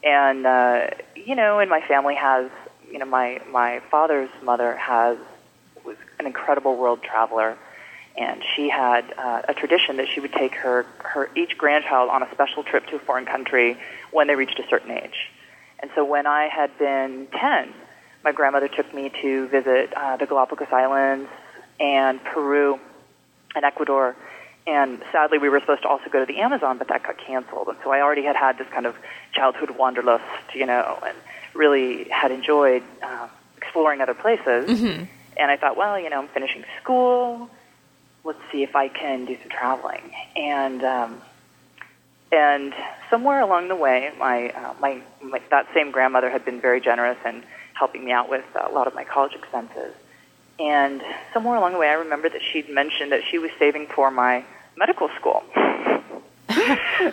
[0.03, 2.51] and uh, you know, and my family has,
[2.91, 5.17] you know, my my father's mother has
[5.83, 7.57] was an incredible world traveler.
[8.17, 12.23] And she had uh, a tradition that she would take her, her each grandchild on
[12.23, 13.77] a special trip to a foreign country
[14.11, 15.29] when they reached a certain age.
[15.79, 17.73] And so when I had been 10,
[18.23, 21.29] my grandmother took me to visit uh, the Galapagos Islands
[21.77, 22.79] and Peru
[23.55, 24.15] and Ecuador.
[24.67, 27.67] And sadly, we were supposed to also go to the Amazon, but that got canceled.
[27.67, 28.95] And so I already had had this kind of
[29.31, 30.23] childhood wanderlust,
[30.55, 31.15] you know, and
[31.53, 34.69] really had enjoyed uh, exploring other places.
[34.69, 35.03] Mm-hmm.
[35.37, 37.49] And I thought, well, you know, I'm finishing school.
[38.23, 40.11] Let's see if I can do some traveling.
[40.35, 41.21] And um,
[42.31, 42.73] and
[43.09, 47.17] somewhere along the way, my, uh, my my that same grandmother had been very generous
[47.25, 49.93] in helping me out with a lot of my college expenses.
[50.59, 51.01] And
[51.33, 54.45] somewhere along the way, I remember that she'd mentioned that she was saving for my
[54.77, 55.43] medical school.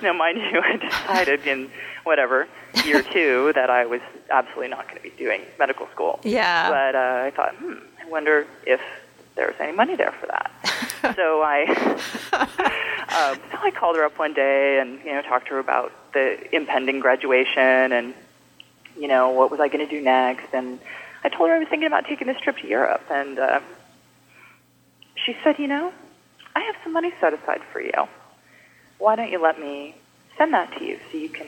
[0.02, 1.70] now, mind you, I decided in
[2.04, 2.46] whatever
[2.84, 4.00] year two that I was
[4.30, 6.20] absolutely not going to be doing medical school.
[6.22, 6.70] Yeah.
[6.70, 8.80] But uh, I thought, hmm, I wonder if
[9.34, 10.50] there was any money there for that.
[11.16, 11.64] so I,
[12.32, 15.92] um, so I called her up one day and you know talked to her about
[16.12, 18.14] the impending graduation and
[18.96, 20.52] you know what was I going to do next.
[20.52, 20.78] And
[21.24, 23.60] I told her I was thinking about taking this trip to Europe, and uh,
[25.24, 25.92] she said, you know,
[26.54, 27.92] I have some money set aside for you.
[28.98, 29.94] Why don't you let me
[30.36, 31.46] send that to you so you can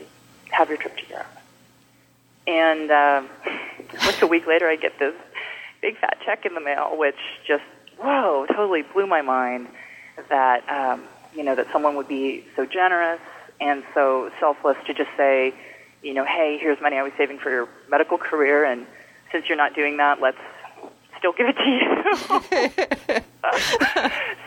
[0.51, 1.27] have your trip to Europe?
[2.47, 3.29] And um,
[4.07, 5.15] like a week later, I get this
[5.81, 7.65] big fat check in the mail, which just
[7.99, 9.69] whoa, totally blew my mind.
[10.29, 11.03] That um,
[11.35, 13.21] you know that someone would be so generous
[13.61, 15.53] and so selfless to just say,
[16.03, 18.87] you know, hey, here's money I was saving for your medical career, and
[19.35, 20.38] since you're not doing that, let's
[21.18, 22.05] still give it to you.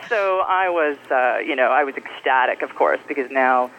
[0.08, 3.70] so I was, uh, you know, I was ecstatic, of course, because now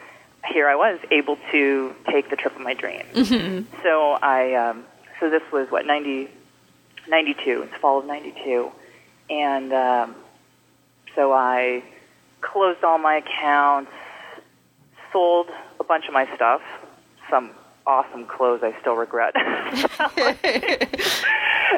[0.46, 3.10] here I was able to take the trip of my dreams.
[3.14, 3.64] Mm-hmm.
[3.82, 4.86] So I, um,
[5.20, 6.30] so this was what 90,
[7.08, 7.64] 92.
[7.64, 8.72] It's fall of '92,
[9.32, 10.16] and um,
[11.16, 11.82] so I
[12.42, 13.92] closed all my accounts,
[15.12, 16.62] sold a bunch of my stuff,
[17.32, 17.50] some
[17.90, 19.36] awesome clothes I still regret.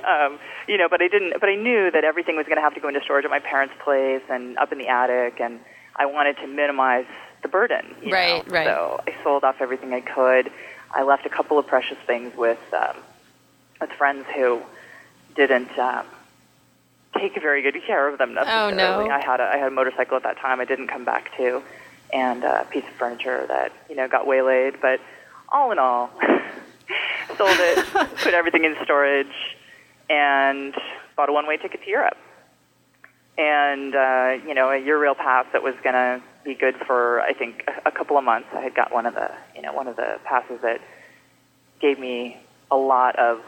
[0.07, 1.39] um, you know, but I didn't.
[1.39, 3.39] But I knew that everything was going to have to go into storage at my
[3.39, 5.59] parents' place and up in the attic, and
[5.95, 7.05] I wanted to minimize
[7.41, 7.95] the burden.
[8.03, 8.53] You Right, know?
[8.53, 8.67] right.
[8.67, 10.51] So I sold off everything I could.
[10.93, 12.97] I left a couple of precious things with um,
[13.79, 14.61] with friends who
[15.35, 16.05] didn't um,
[17.17, 18.73] take very good care of them necessarily.
[18.73, 19.09] Oh, no.
[19.09, 20.59] I had a I had a motorcycle at that time.
[20.59, 21.61] I didn't come back to,
[22.11, 24.81] and a piece of furniture that you know got waylaid.
[24.81, 24.99] But
[25.51, 26.09] all in all,
[27.37, 27.85] sold it,
[28.17, 29.27] put everything in storage,
[30.09, 30.73] and
[31.15, 32.17] bought a one way ticket to Europe.
[33.37, 37.33] And uh, you know, a Eurail pass that was going to be good for I
[37.33, 38.49] think a, a couple of months.
[38.53, 40.81] I had got one of the you know one of the passes that
[41.79, 42.37] gave me
[42.69, 43.41] a lot of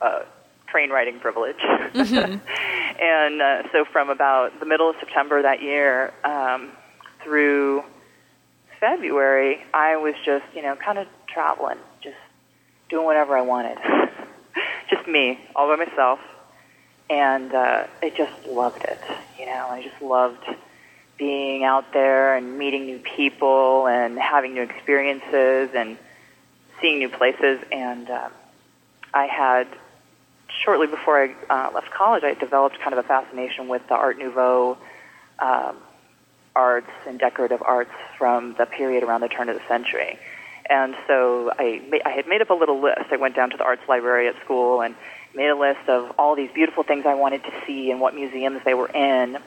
[0.00, 0.22] uh,
[0.66, 1.56] train riding privilege.
[1.94, 6.70] and uh, so from about the middle of September that year um,
[7.22, 7.84] through
[8.82, 12.16] February, I was just, you know, kind of traveling, just
[12.90, 13.78] doing whatever I wanted.
[14.90, 16.18] just me, all by myself.
[17.08, 18.98] And uh, I just loved it.
[19.38, 20.44] You know, I just loved
[21.16, 25.96] being out there and meeting new people and having new experiences and
[26.80, 27.60] seeing new places.
[27.70, 28.32] And um,
[29.14, 29.68] I had
[30.64, 34.18] shortly before I uh, left college, I developed kind of a fascination with the Art
[34.18, 34.76] Nouveau
[35.38, 35.76] um,
[36.54, 40.18] arts and decorative arts from the period around the turn of the century.
[40.68, 43.10] And so I, ma- I had made up a little list.
[43.10, 44.94] I went down to the arts library at school and
[45.34, 48.60] made a list of all these beautiful things I wanted to see and what museums
[48.64, 49.38] they were in.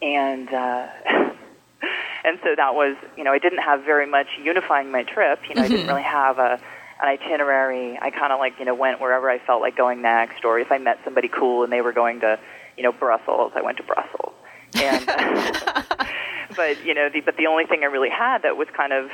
[0.00, 0.88] And uh,
[2.24, 5.40] and so that was, you know, I didn't have very much unifying my trip.
[5.48, 6.60] You know, I didn't really have a
[7.00, 7.98] an itinerary.
[8.00, 10.70] I kind of like, you know, went wherever I felt like going next, or if
[10.70, 12.38] I met somebody cool and they were going to,
[12.76, 14.32] you know, Brussels, I went to Brussels.
[14.74, 15.04] And
[16.56, 19.10] but you know, the, but the only thing I really had that was kind of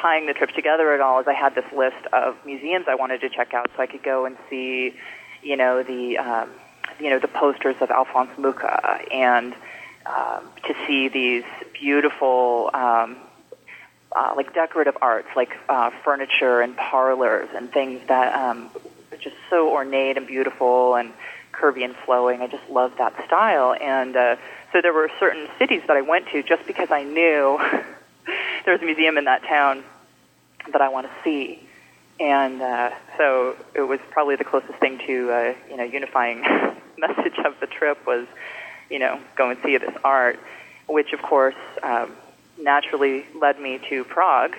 [0.00, 3.20] tying the trip together at all is I had this list of museums I wanted
[3.22, 4.94] to check out, so I could go and see,
[5.42, 6.50] you know, the um,
[7.00, 9.54] you know the posters of Alphonse Mucha and
[10.06, 13.16] um, to see these beautiful um,
[14.14, 18.70] uh, like decorative arts, like uh, furniture and parlors and things that um,
[19.12, 21.12] are just so ornate and beautiful and
[21.52, 22.40] curvy and flowing.
[22.40, 23.74] I just love that style.
[23.80, 24.36] And uh,
[24.72, 27.58] so there were certain cities that I went to just because I knew
[28.64, 29.84] there was a museum in that town
[30.72, 31.62] that I want to see.
[32.18, 36.40] And uh, so it was probably the closest thing to uh, you know unifying
[36.98, 38.26] message of the trip was
[38.88, 40.38] you know go and see this art,
[40.88, 42.12] which of course um,
[42.58, 44.56] naturally led me to Prague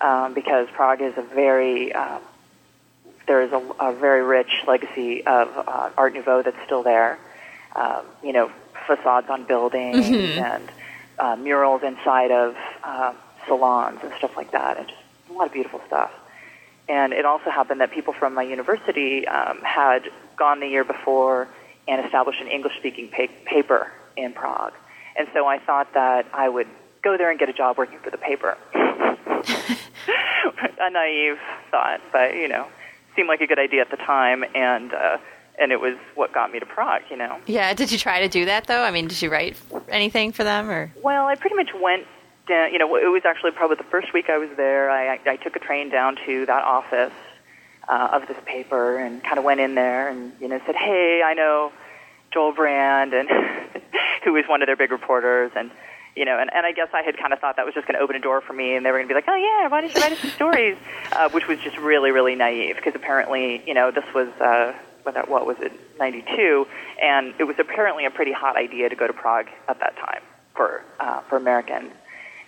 [0.00, 2.20] um, because Prague is a very um,
[3.26, 7.18] there is a, a very rich legacy of uh, Art Nouveau that's still there.
[7.74, 8.50] Um, you know,
[8.88, 10.42] facades on buildings Mhm.
[10.52, 10.68] and
[11.18, 13.12] uh, murals inside of uh,
[13.46, 16.10] salons and stuff like that, and just a lot of beautiful stuff.
[16.88, 21.46] And it also happened that people from my university um, had gone the year before
[21.86, 24.72] and established an English-speaking pa- paper in Prague.
[25.16, 26.68] And so I thought that I would
[27.02, 28.56] go there and get a job working for the paper.
[30.80, 31.38] a naive
[31.70, 32.66] thought, but you know,
[33.16, 35.18] seemed like a good idea at the time, and uh,
[35.60, 37.02] and it was what got me to Prague.
[37.10, 37.38] You know.
[37.46, 37.74] Yeah.
[37.74, 38.82] Did you try to do that though?
[38.82, 39.56] I mean, did you write
[39.88, 40.92] anything for them or?
[41.02, 42.06] Well, I pretty much went
[42.46, 42.72] down.
[42.72, 44.90] You know, it was actually probably the first week I was there.
[44.90, 47.12] I, I, I took a train down to that office
[47.88, 51.22] uh, of this paper and kind of went in there and you know said, "Hey,
[51.24, 51.72] I know
[52.32, 53.28] Joel Brand, and
[54.24, 55.70] who was one of their big reporters, and
[56.14, 57.96] you know, and, and I guess I had kind of thought that was just going
[57.96, 59.68] to open a door for me, and they were going to be like, "Oh yeah,
[59.68, 60.76] why don't you write us some stories?"
[61.10, 64.28] Uh, which was just really, really naive because apparently, you know, this was.
[64.40, 64.74] Uh,
[65.08, 66.66] what that- what was it, 92,
[67.00, 70.20] and it was apparently a pretty hot idea to go to Prague at that time
[70.54, 71.92] for uh, for Americans,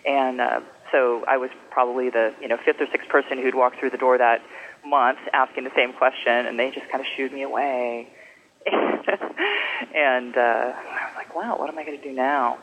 [0.05, 0.61] and uh,
[0.93, 3.97] so I was probably the you know fifth or sixth person who'd walked through the
[3.97, 4.43] door that
[4.85, 8.09] month asking the same question, and they just kind of shooed me away.
[8.67, 12.59] and uh, I was like, wow, what am I going to do now?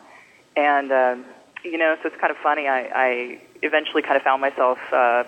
[0.55, 1.25] And um,
[1.63, 2.67] you know, so it's kind of funny.
[2.67, 5.23] I, I eventually kind of found myself uh,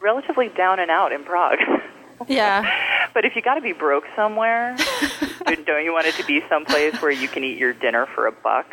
[0.00, 1.60] relatively down and out in Prague.
[2.28, 3.10] Yeah.
[3.12, 4.76] But if you got to be broke somewhere,
[5.66, 8.32] don't you want it to be someplace where you can eat your dinner for a
[8.32, 8.66] buck?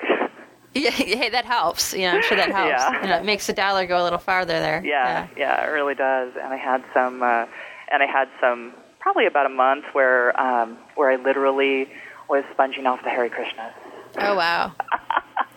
[0.74, 1.94] Yeah, hey, that helps.
[1.94, 2.70] You know, I'm sure that helps.
[2.70, 3.02] Yeah.
[3.02, 4.84] You know, it makes the dollar go a little farther there.
[4.86, 6.34] Yeah, yeah, it really does.
[6.42, 7.46] And I had some, uh,
[7.92, 11.90] and I had some, probably about a month where, um, where I literally
[12.30, 13.74] was sponging off the Hare Krishnas.
[14.18, 14.74] Oh wow.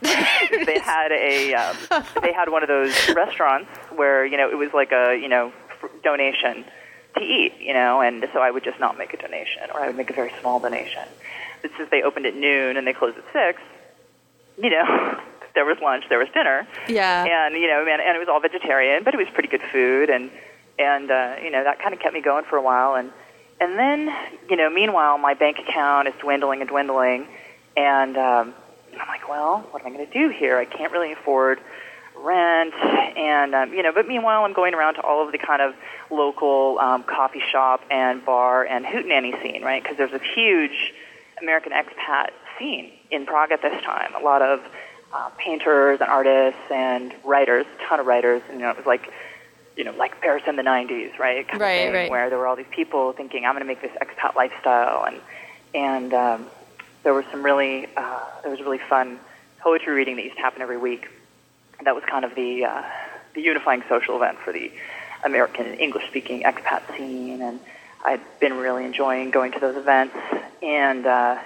[0.03, 1.77] they had a, um,
[2.23, 5.53] they had one of those restaurants where you know it was like a you know
[6.05, 6.65] donation
[7.15, 9.87] to eat, you know, and so I would just not make a donation, or I
[9.89, 11.03] would make a very small donation.
[11.63, 13.61] But since they opened at noon and they closed at six,
[14.63, 15.19] you know,
[15.55, 17.25] there was lunch, there was dinner, Yeah.
[17.25, 20.11] and you know, and, and it was all vegetarian, but it was pretty good food,
[20.11, 20.31] and
[20.79, 23.13] and uh, you know that kind of kept me going for a while, and
[23.61, 24.13] and then
[24.51, 27.27] you know, meanwhile, my bank account is dwindling and dwindling,
[27.77, 28.55] and um,
[29.01, 30.59] I'm like, well, what am I going to do here?
[30.59, 31.61] I can't really afford
[32.25, 35.63] rent, and um, you know, but meanwhile, I'm going around to all of the kind
[35.63, 35.75] of
[36.11, 39.83] local um, coffee shop and bar and hootenanny scene, right?
[39.83, 40.93] Because there's a huge
[41.41, 44.15] American expat scene in Prague at this time.
[44.15, 44.61] A lot of
[45.13, 48.43] uh, painters and artists and writers, a ton of writers.
[48.49, 49.13] And, you know, it was like,
[49.77, 51.47] you know, like Paris in the '90s, right?
[51.47, 52.11] Kind of Right, right.
[52.11, 55.21] Where there were all these people thinking, "I'm going to make this expat lifestyle," and
[55.75, 56.47] and um,
[57.03, 59.19] there was some really uh, there was really fun
[59.59, 61.09] poetry reading that used to happen every week.
[61.83, 62.83] That was kind of the uh,
[63.35, 64.71] the unifying social event for the
[65.25, 67.61] American English speaking expat scene, and
[68.05, 70.17] I'd been really enjoying going to those events.
[70.63, 71.39] And uh,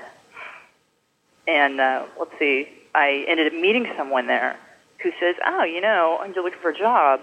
[1.46, 4.56] and uh, let's see, I ended up meeting someone there
[5.02, 7.20] who says, "Oh, you know, you're looking for a job.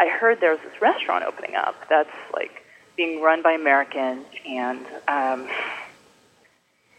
[0.00, 2.64] I heard there's this restaurant opening up that's like
[2.96, 5.48] being run by Americans, and um,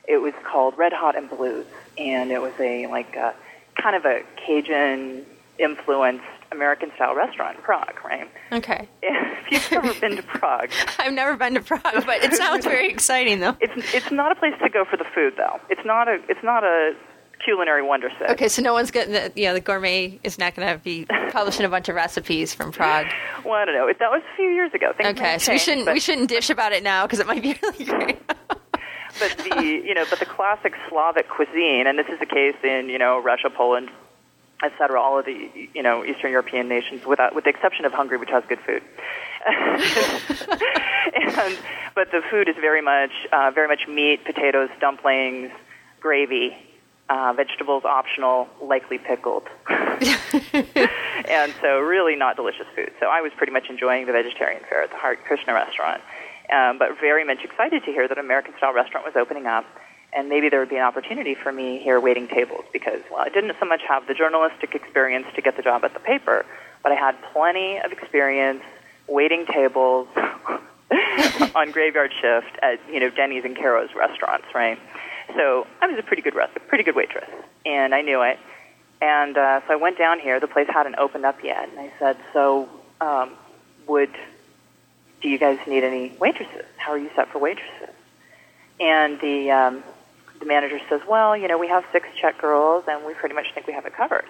[0.07, 1.65] it was called Red Hot and Blues,
[1.97, 3.33] and it was a like a,
[3.75, 5.25] kind of a Cajun
[5.59, 8.29] influenced American style restaurant in Prague, right?
[8.51, 8.87] Okay.
[9.51, 10.69] If you've ever been to Prague,
[10.99, 13.55] I've never been to Prague, but it sounds very exciting though.
[13.59, 15.59] it's it's not a place to go for the food though.
[15.69, 16.93] It's not a it's not a
[17.43, 18.29] culinary wonder set.
[18.31, 21.05] Okay, so no one's getting the you know the gourmet is not going to be
[21.31, 23.07] publishing a bunch of recipes from Prague.
[23.43, 23.87] Well, I don't know.
[23.87, 24.93] That was a few years ago.
[24.95, 27.41] Things Okay, so we shouldn't but, we shouldn't dish about it now because it might
[27.41, 28.19] be really great.
[28.27, 32.87] but the you know, but the classic Slavic cuisine, and this is the case in
[32.89, 33.89] you know Russia, Poland,
[34.63, 34.99] etc.
[34.99, 38.29] All of the you know Eastern European nations, without with the exception of Hungary, which
[38.29, 38.83] has good food.
[41.15, 41.57] and
[41.95, 45.51] but the food is very much uh, very much meat, potatoes, dumplings,
[45.99, 46.55] gravy.
[47.12, 49.41] Uh, vegetables optional, likely pickled.
[49.67, 52.91] and so really not delicious food.
[52.99, 56.03] So I was pretty much enjoying the vegetarian fare at the Hare Krishna restaurant,
[56.53, 59.65] um, but very much excited to hear that an American style restaurant was opening up,
[60.13, 63.29] and maybe there would be an opportunity for me here waiting tables because well, I
[63.29, 66.45] didn't so much have the journalistic experience to get the job at the paper,
[66.83, 68.63] but I had plenty of experience
[69.07, 70.07] waiting tables
[71.55, 74.79] on graveyard shift at you know Denny's and Carrows restaurants, right?
[75.35, 77.29] So I was a pretty good rest, pretty good waitress,
[77.65, 78.39] and I knew it.
[79.01, 80.39] And uh, so I went down here.
[80.39, 82.67] The place hadn't opened up yet, and I said, "So,
[82.99, 83.31] um,
[83.87, 84.12] would
[85.21, 86.65] do you guys need any waitresses?
[86.77, 87.95] How are you set for waitresses?"
[88.79, 89.83] And the um,
[90.40, 93.48] the manager says, "Well, you know, we have six Czech girls, and we pretty much
[93.54, 94.25] think we have it covered."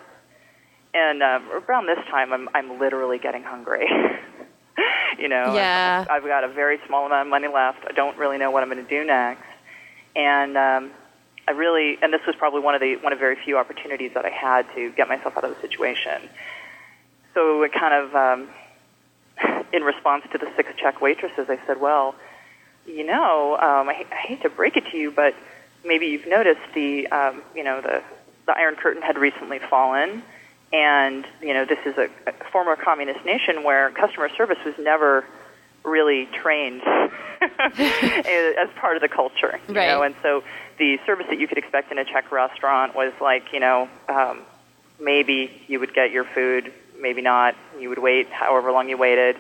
[0.94, 3.88] And um, around this time, I'm I'm literally getting hungry.
[5.20, 6.06] you know, Yeah.
[6.10, 7.80] I've, I've got a very small amount of money left.
[7.88, 9.44] I don't really know what I'm going to do next,
[10.16, 10.92] and um,
[11.48, 14.26] I really and this was probably one of the one of very few opportunities that
[14.26, 16.30] I had to get myself out of the situation.
[17.36, 18.50] So it kind of, um,
[19.74, 22.16] in response to the six Czech waitresses, I said, "Well,
[22.86, 25.36] you know, um, I, I hate to break it to you, but
[25.86, 28.02] maybe you've noticed the, um, you know, the
[28.46, 30.24] the Iron Curtain had recently fallen,
[30.74, 35.24] and you know, this is a, a former communist nation where customer service was never
[35.86, 36.82] really trained
[37.42, 39.88] as part of the culture, you Right.
[39.88, 40.44] know, and so
[40.78, 44.42] the service that you could expect in a Czech restaurant was like, you know, um,
[45.00, 47.56] maybe you would get your food, maybe not.
[47.80, 49.38] You would wait however long you waited,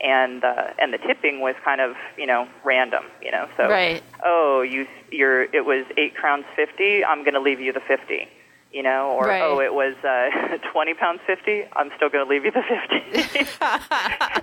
[0.00, 3.48] and uh, and the tipping was kind of you know random, you know.
[3.56, 4.02] So Right.
[4.24, 7.04] oh, you you're it was eight crowns fifty.
[7.04, 8.28] I'm going to leave you the fifty.
[8.70, 9.40] You know, or Right.
[9.42, 11.64] oh, it was uh, twenty pounds fifty.
[11.74, 13.56] I'm still going to leave you the fifty.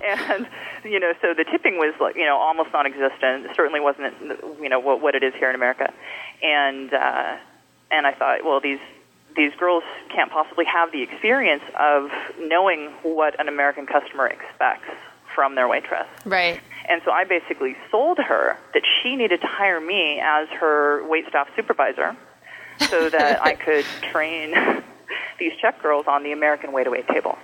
[0.02, 0.48] and
[0.84, 3.46] you know, so the tipping was like you know almost non-existent.
[3.46, 4.14] It certainly wasn't
[4.60, 5.92] you know what what it is here in America.
[6.42, 7.36] And uh,
[7.90, 8.80] and I thought, well, these
[9.36, 14.88] these girls can't possibly have the experience of knowing what an American customer expects
[15.36, 16.08] from their waitress.
[16.24, 16.60] Right.
[16.88, 21.28] And so I basically sold her that she needed to hire me as her wait
[21.28, 22.16] staff supervisor
[22.88, 24.54] so that I could train
[25.38, 27.38] these Czech girls on the American way to wait table.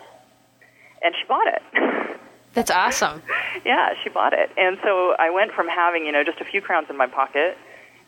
[1.04, 2.18] And she bought it.
[2.54, 3.22] That's awesome.
[3.64, 4.50] yeah, she bought it.
[4.56, 7.58] And so I went from having, you know, just a few crowns in my pocket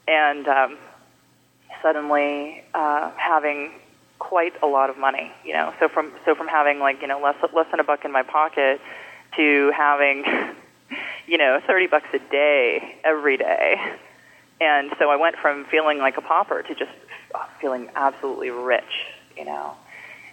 [0.09, 0.79] and um,
[1.83, 3.73] suddenly uh, having
[4.19, 5.75] quite a lot of money, you know.
[5.81, 8.23] So from so from having like, you know, less less than a buck in my
[8.23, 8.81] pocket
[9.37, 10.25] to having
[11.27, 13.77] you know, 30 bucks a day every day.
[14.61, 16.93] And so I went from feeling like a pauper to just
[17.61, 19.07] feeling absolutely rich,
[19.37, 19.75] you know.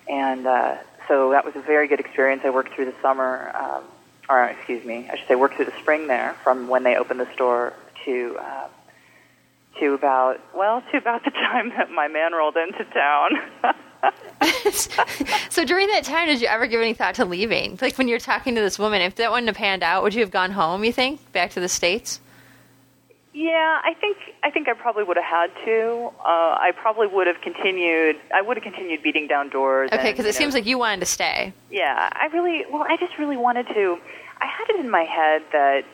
[0.07, 0.77] And uh,
[1.07, 2.41] so that was a very good experience.
[2.45, 3.83] I worked through the summer, um,
[4.29, 7.19] or excuse me, I should say, worked through the spring there, from when they opened
[7.19, 7.73] the store
[8.05, 8.67] to uh,
[9.79, 13.31] to about well to about the time that my man rolled into town.
[15.49, 17.77] so during that time, did you ever give any thought to leaving?
[17.81, 20.21] Like when you're talking to this woman, if that wouldn't have panned out, would you
[20.21, 20.83] have gone home?
[20.83, 22.19] You think back to the states?
[23.33, 26.11] Yeah, I think I think I probably would have had to.
[26.19, 28.17] Uh, I probably would have continued.
[28.33, 29.89] I would have continued beating down doors.
[29.93, 31.53] Okay, because it seems like you wanted to stay.
[31.69, 32.65] Yeah, I really.
[32.69, 33.97] Well, I just really wanted to.
[34.41, 35.85] I had it in my head that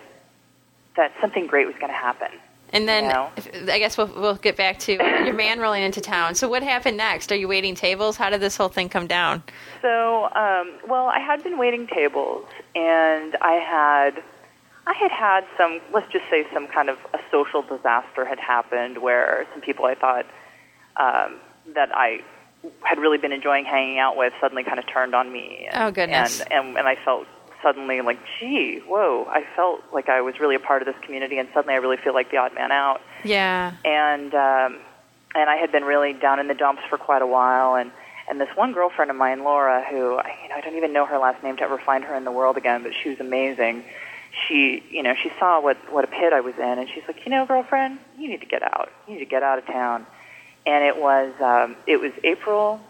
[0.95, 2.31] that something great was going to happen.
[2.73, 3.29] And then No.
[3.37, 6.35] if, I guess we'll, we'll get back to your man rolling into town.
[6.35, 7.31] So what happened next?
[7.31, 8.17] Are you waiting tables?
[8.17, 9.43] How did this whole thing come down?
[9.81, 12.45] So, um, well, I had been waiting tables,
[12.75, 14.21] and I had,
[14.85, 18.97] I had had some, let's just say, some kind of a social disaster had happened
[18.97, 20.25] where some people I thought
[20.97, 21.35] um,
[21.73, 22.21] that I
[22.83, 25.67] had really been enjoying hanging out with suddenly kind of turned on me.
[25.71, 26.41] And, Oh, goodness.
[26.41, 27.27] And, and and I felt
[27.61, 29.25] suddenly like, gee, whoa!
[29.29, 31.97] I felt like I was really a part of this community, and suddenly I really
[31.97, 33.73] feel like the odd man out Yeah.
[33.85, 34.77] and um,
[35.35, 37.91] and I had been really down in the dumps for quite a while, and
[38.29, 41.05] and this one girlfriend of mine, Laura, who I- you know I don't even know
[41.05, 43.83] her last name to ever find her in the world again, but she was amazing.
[44.47, 47.25] She you know she saw what what a pit I was in, and she's like,
[47.25, 48.91] you know, girlfriend, you need to get out.
[49.07, 50.05] You need to get out of town.
[50.65, 52.81] And it was um, it was April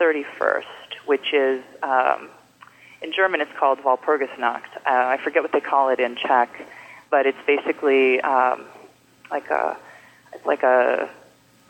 [0.00, 0.64] 31st,
[1.06, 2.28] which is um,
[3.04, 4.76] in German it's called Walpurgisnacht.
[4.76, 6.48] Uh, I forget what they call it in Czech,
[7.10, 8.64] but it's basically um,
[9.30, 9.76] like a
[10.32, 11.08] it's like a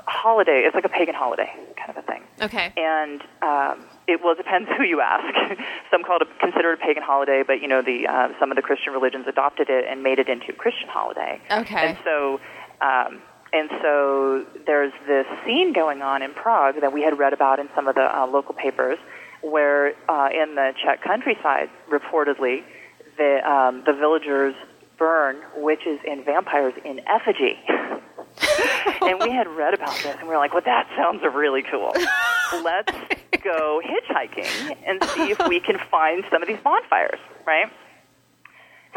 [0.06, 0.62] holiday.
[0.64, 2.22] It's like a pagan holiday kind of a thing.
[2.40, 2.72] Okay.
[2.76, 5.60] And um, it well depends who you ask.
[5.90, 8.56] some call it consider it a pagan holiday, but you know the uh, some of
[8.56, 11.40] the Christian religions adopted it and made it into a Christian holiday.
[11.50, 11.88] Okay.
[11.88, 12.40] And so.
[12.80, 13.20] Um,
[13.52, 17.68] and so there's this scene going on in Prague that we had read about in
[17.72, 18.98] some of the uh, local papers,
[19.44, 22.62] where uh, in the Czech countryside, reportedly,
[23.16, 24.54] the um, the villagers
[24.98, 27.58] burn witches and vampires in effigy.
[29.02, 31.92] and we had read about this, and we were like, "Well, that sounds really cool.
[32.62, 32.92] Let's
[33.42, 37.70] go hitchhiking and see if we can find some of these bonfires." Right.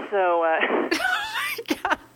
[0.09, 0.43] So.
[0.43, 1.95] Uh,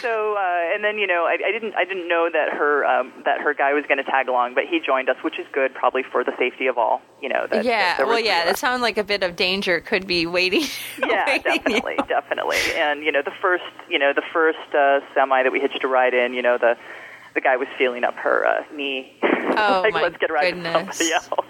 [0.00, 3.12] so uh, and then you know I, I didn't I didn't know that her um,
[3.24, 5.74] that her guy was going to tag along, but he joined us, which is good,
[5.74, 7.00] probably for the safety of all.
[7.20, 7.46] You know.
[7.50, 7.96] That, yeah.
[7.96, 8.44] that well, yeah.
[8.44, 8.80] That us.
[8.80, 10.64] like a bit of danger could be waiting.
[10.98, 11.58] Yeah, waiting you.
[11.58, 12.56] definitely, definitely.
[12.74, 15.88] And you know, the first, you know, the first uh, semi that we hitched a
[15.88, 16.76] ride in, you know, the
[17.34, 19.12] the guy was feeling up her uh, knee.
[19.58, 20.98] Oh, like, my let's get a ride goodness.
[20.98, 21.45] somebody else.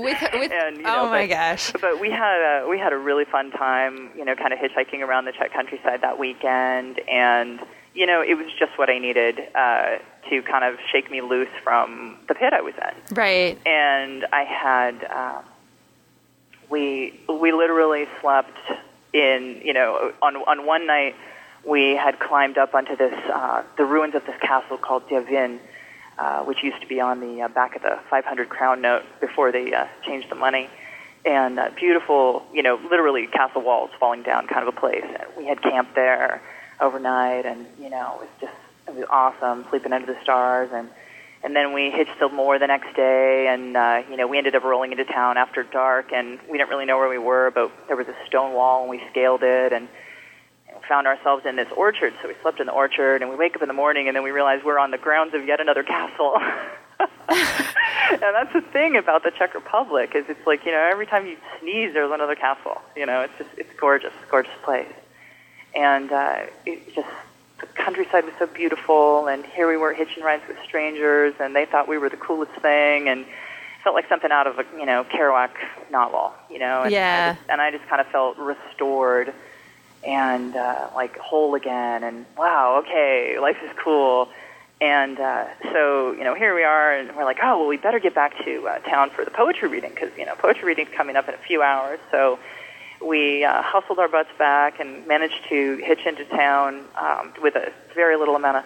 [0.00, 1.72] With, with And, you know, oh my but- gosh.
[1.80, 5.00] But we had a we had a really fun time, you know, kind of hitchhiking
[5.00, 7.60] around the Czech countryside that weekend, and
[7.94, 9.98] you know, it was just what I needed uh,
[10.30, 13.58] to kind of shake me loose from the pit I was in Right.
[13.66, 15.44] and I had um,
[16.70, 18.56] we we literally slept
[19.12, 21.16] in you know on on one night
[21.66, 25.58] we had climbed up onto this uh, the ruins of this castle called Devín,
[26.20, 29.50] uh, which used to be on the uh, back of the 500 crown note before
[29.52, 30.68] they uh, changed the money.
[31.24, 35.04] And uh, beautiful, you know, literally castle walls falling down kind of a place.
[35.04, 36.42] And we had camped there
[36.78, 38.52] overnight, and you know, it was just
[38.86, 40.88] it was awesome, sleeping under the stars, and
[41.42, 44.54] and then we hitched still more the next day, and uh, you know, we ended
[44.54, 47.70] up rolling into town after dark, and we didn't really know where we were, but
[47.86, 49.88] there was a stone wall, and we scaled it, and
[50.90, 52.12] found ourselves in this orchard.
[52.20, 54.24] So we slept in the orchard, and we wake up in the morning, and then
[54.24, 56.34] we realize we're on the grounds of yet another castle.
[56.98, 61.26] and that's the thing about the Czech Republic is it's like you know every time
[61.26, 62.82] you sneeze, there's another castle.
[62.96, 64.92] You know, it's just it's gorgeous, gorgeous place,
[65.76, 67.08] and uh, it just
[67.60, 71.66] the countryside was so beautiful, and here we were hitching rides with strangers, and they
[71.66, 73.26] thought we were the coolest thing, and
[73.84, 75.50] felt like something out of a you know Kerouac
[75.92, 76.82] novel, you know.
[76.82, 77.30] And Yeah.
[77.30, 79.32] I just, and I just kind of felt restored
[80.04, 84.28] and uh, like whole again, and wow, okay, life is cool.
[84.80, 87.98] And uh, so, you know, here we are, and we're like, oh, well, we better
[87.98, 91.16] get back to uh, town for the poetry reading because, you know, poetry reading's coming
[91.16, 92.00] up in a few hours.
[92.10, 92.38] So
[93.04, 97.72] we uh, hustled our butts back and managed to hitch into town um, with a
[97.94, 98.64] very little amount of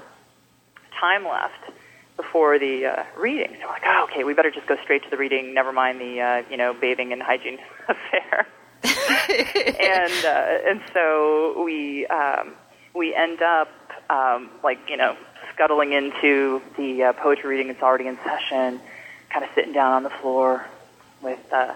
[1.00, 1.72] time left
[2.16, 3.56] before the uh, reading.
[3.60, 5.52] So we're like, oh, okay, we better just go straight to the reading.
[5.52, 7.58] Never mind the, uh, you know, bathing and hygiene
[7.88, 8.46] affair.
[9.80, 12.54] and uh, and so we um,
[12.94, 13.70] we end up
[14.10, 15.16] um, like you know
[15.52, 17.70] scuttling into the uh, poetry reading.
[17.70, 18.80] It's already in session.
[19.30, 20.66] Kind of sitting down on the floor
[21.22, 21.74] with uh,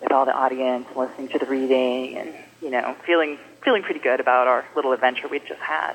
[0.00, 4.20] with all the audience, listening to the reading, and you know feeling feeling pretty good
[4.20, 5.94] about our little adventure we'd just had.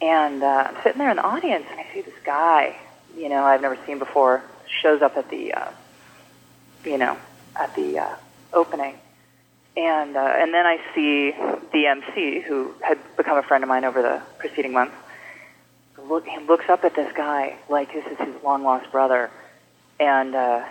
[0.00, 2.76] And uh, I'm sitting there in the audience, and I see this guy,
[3.16, 4.42] you know, I've never seen before,
[4.80, 5.70] shows up at the, uh,
[6.84, 7.16] you know,
[7.56, 8.14] at the uh,
[8.52, 8.94] opening,
[9.78, 11.30] and uh, and then I see
[11.72, 14.94] the MC who had become a friend of mine over the preceding months.
[16.08, 19.30] Look, he looks up at this guy like this is his long lost brother,
[20.00, 20.64] and uh,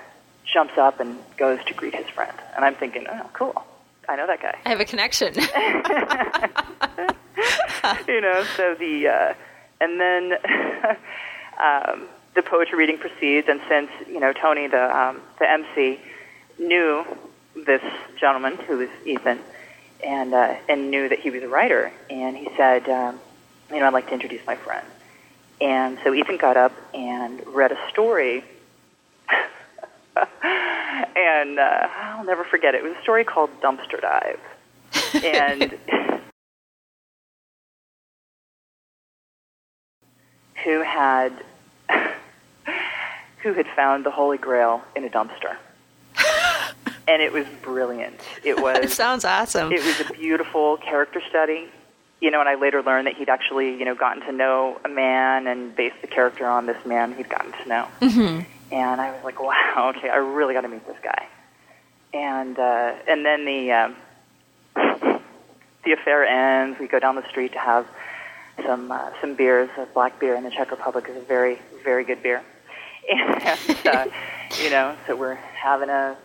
[0.45, 2.38] jumps up and goes to greet his friend.
[2.55, 3.64] And I'm thinking, oh, cool,
[4.10, 4.60] I know that guy.
[4.66, 5.34] I have a connection.
[8.08, 9.34] you know, so the uh,
[9.80, 10.34] and then
[11.64, 15.97] um, the poetry reading proceeds, and since you know Tony, the um, the MC,
[16.60, 17.05] knew
[17.66, 17.82] this
[18.20, 19.39] gentleman who was Ethan,
[20.03, 23.20] and uh, and knew that he was a writer, and he said, um,
[23.72, 24.86] you know, I'd like to introduce my friend.
[25.60, 28.43] And so Ethan got up and read a story.
[31.16, 32.84] and uh, I'll never forget it.
[32.84, 34.39] It was a story called Dumpster Dive.
[35.24, 35.78] And
[40.64, 41.32] who had
[43.41, 45.58] who had found the Holy Grail in a dumpster.
[47.08, 48.20] And it was brilliant.
[48.43, 48.78] It was.
[48.80, 49.72] it sounds awesome.
[49.72, 51.70] it was a beautiful character study.
[52.20, 54.89] You know, and I later learned that he'd actually, you know, gotten to know a
[54.89, 57.84] man and based the character on this man he'd gotten to know.
[57.99, 58.39] hmm
[58.72, 61.28] And I was like, wow, okay, I really got to meet this guy.
[62.16, 63.95] And uh, and then the um,
[65.86, 66.80] the affair ends.
[66.80, 67.86] We go down the street to have
[68.66, 69.70] some uh, some beers.
[69.78, 72.41] Uh, black beer in the Czech Republic is a very very good beer.
[73.10, 74.05] And uh,
[74.62, 76.18] you know, so we're having a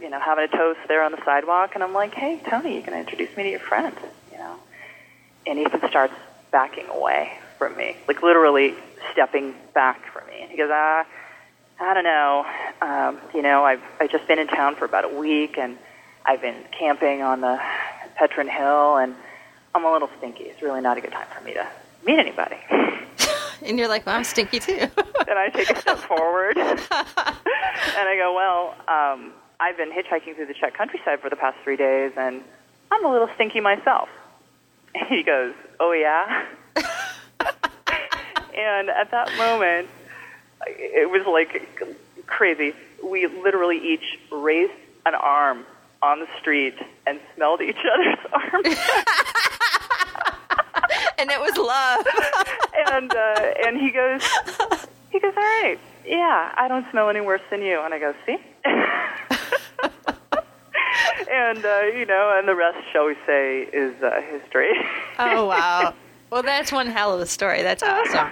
[0.00, 2.80] you know having a toast there on the sidewalk, and I'm like, hey Tony, you
[2.80, 3.94] going to introduce me to your friend,
[4.32, 4.56] you know.
[5.46, 6.14] And Ethan starts
[6.50, 8.74] backing away from me, like literally
[9.12, 10.42] stepping back from me.
[10.42, 11.06] And he goes, ah.
[11.80, 12.46] I don't know.
[12.80, 15.76] Um, you know, I've I've just been in town for about a week, and
[16.24, 17.60] I've been camping on the
[18.16, 19.14] Petřín Hill, and
[19.74, 20.44] I'm a little stinky.
[20.44, 21.66] It's really not a good time for me to
[22.06, 22.56] meet anybody.
[23.62, 24.76] And you're like, well, I'm stinky too.
[24.76, 30.46] and I take a step forward, and I go, well, um, I've been hitchhiking through
[30.46, 32.42] the Czech countryside for the past three days, and
[32.90, 34.08] I'm a little stinky myself.
[34.94, 36.46] And he goes, oh yeah.
[38.56, 39.88] and at that moment,
[40.66, 41.68] it was like
[42.26, 42.74] crazy.
[43.02, 44.72] We literally each raised
[45.06, 45.64] an arm
[46.02, 46.74] on the street
[47.06, 48.66] and smelled each other's arms.
[51.18, 52.06] and it was love.
[52.92, 54.22] And uh, and he goes,
[55.10, 57.80] he goes, all right, yeah, I don't smell any worse than you.
[57.80, 58.38] And I go, see?
[61.30, 64.72] And, uh, you know, and the rest, shall we say, is uh, history.
[65.18, 65.94] Oh wow.
[66.30, 67.62] Well, that's one hell of a story.
[67.62, 68.26] That's awesome.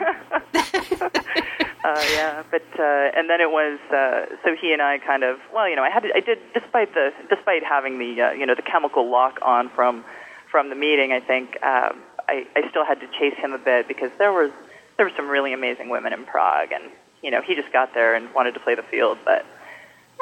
[1.84, 5.38] uh, yeah, but uh, and then it was uh, so he and I kind of
[5.55, 8.45] well, you know, I had to, I did despite the despite having the uh, you
[8.45, 10.05] know the chemical lock on from
[10.51, 11.12] from the meeting.
[11.12, 14.51] I think um, I, I still had to chase him a bit because there was
[14.97, 16.84] there were some really amazing women in Prague, and
[17.22, 19.47] you know he just got there and wanted to play the field, but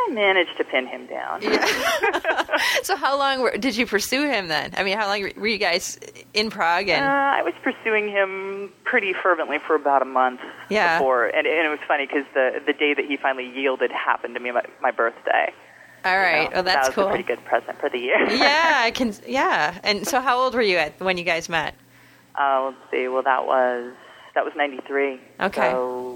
[0.08, 1.42] I managed to pin him down.
[1.42, 2.56] Yeah.
[2.82, 4.72] so how long were, did you pursue him then?
[4.76, 5.98] I mean, how long were you guys
[6.34, 6.88] in Prague?
[6.88, 10.98] And Uh, I was pursuing him pretty fervently for about a month Yeah.
[10.98, 14.34] before, and, and it was funny because the the day that he finally yielded happened
[14.34, 15.52] to be my, my birthday.
[16.04, 17.06] all right, You know, well that's that was cool.
[17.06, 18.18] a pretty good present for the year.
[18.30, 19.12] yeah, I can.
[19.26, 21.74] Yeah, and so how old were you at when you guys met?
[22.38, 23.06] Uh, let's see.
[23.08, 23.92] Well, that was
[24.34, 25.20] that was '93.
[25.40, 25.70] Okay.
[25.72, 26.09] So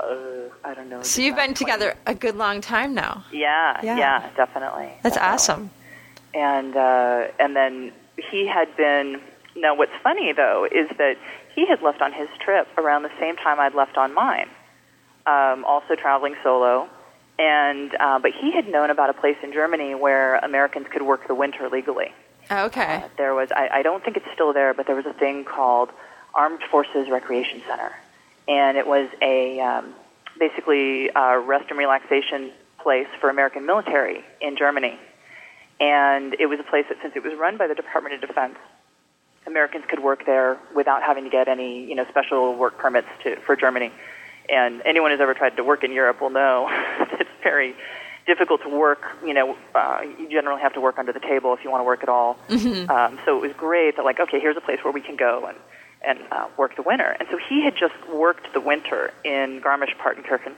[0.00, 1.02] uh, I don't know.
[1.02, 3.24] So you've been 20 together a good long time now.
[3.32, 3.96] Yeah, Yeah.
[3.98, 4.90] yeah, definitely.
[5.02, 5.34] That's definitely.
[5.34, 5.70] awesome.
[6.34, 7.92] And uh, and then
[8.30, 9.20] he had been.
[9.56, 11.16] Now, what's funny though is that
[11.54, 14.48] he had left on his trip around the same time I'd left on mine.
[15.26, 16.88] Um, also traveling solo,
[17.38, 21.26] and uh, but he had known about a place in Germany where Americans could work
[21.26, 22.12] the winter legally.
[22.50, 23.02] Okay.
[23.02, 25.44] Uh, there was, I, I don't think it's still there, but there was a thing
[25.44, 25.90] called
[26.34, 27.90] Armed Forces Recreation Center.
[28.48, 29.94] And it was a um,
[30.38, 34.98] basically a rest and relaxation place for American military in Germany.
[35.80, 38.56] And it was a place that, since it was run by the Department of Defense,
[39.46, 43.36] Americans could work there without having to get any, you know, special work permits to,
[43.40, 43.92] for Germany.
[44.48, 46.66] And anyone who's ever tried to work in Europe will know
[46.98, 47.74] that it's very
[48.26, 49.02] difficult to work.
[49.24, 51.84] You know, uh, you generally have to work under the table if you want to
[51.84, 52.38] work at all.
[52.88, 55.46] Um, so it was great that, like, okay, here's a place where we can go
[55.46, 55.58] and
[56.04, 57.16] and uh, work the winter.
[57.18, 60.54] And so he had just worked the winter in Garmisch-Partenkirchen,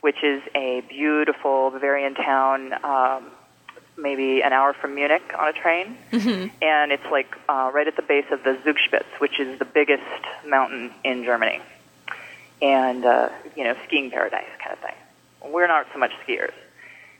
[0.00, 3.26] which is a beautiful Bavarian town, um,
[3.96, 5.96] maybe an hour from Munich on a train.
[6.62, 10.02] And it's like uh, right at the base of the Zugspitze, which is the biggest
[10.46, 11.60] mountain in Germany.
[12.60, 15.52] And, uh, you know, skiing paradise kind of thing.
[15.52, 16.52] We're not so much skiers.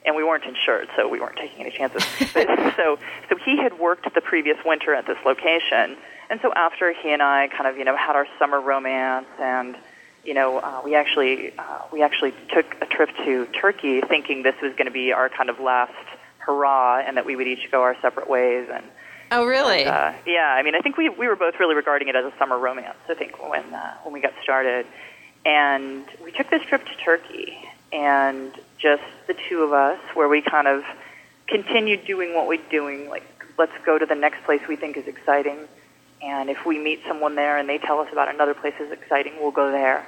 [0.05, 2.05] And we weren't insured, so we weren't taking any chances.
[2.35, 2.47] but,
[2.77, 2.99] so,
[3.29, 5.97] so he had worked the previous winter at this location,
[6.31, 9.76] and so after he and I kind of, you know, had our summer romance, and
[10.24, 14.57] you know, uh, we actually uh, we actually took a trip to Turkey, thinking this
[14.61, 15.93] was going to be our kind of last
[16.39, 18.68] hurrah, and that we would each go our separate ways.
[18.72, 18.85] And
[19.31, 19.85] Oh, really?
[19.85, 22.33] uh, yeah, I mean, I think we we were both really regarding it as a
[22.39, 22.97] summer romance.
[23.09, 24.87] I think when uh, when we got started,
[25.45, 27.59] and we took this trip to Turkey,
[27.93, 30.85] and just the two of us, where we kind of
[31.47, 33.09] continued doing what we're doing.
[33.09, 33.24] Like,
[33.59, 35.59] let's go to the next place we think is exciting,
[36.23, 39.35] and if we meet someone there and they tell us about another place is exciting,
[39.41, 40.07] we'll go there.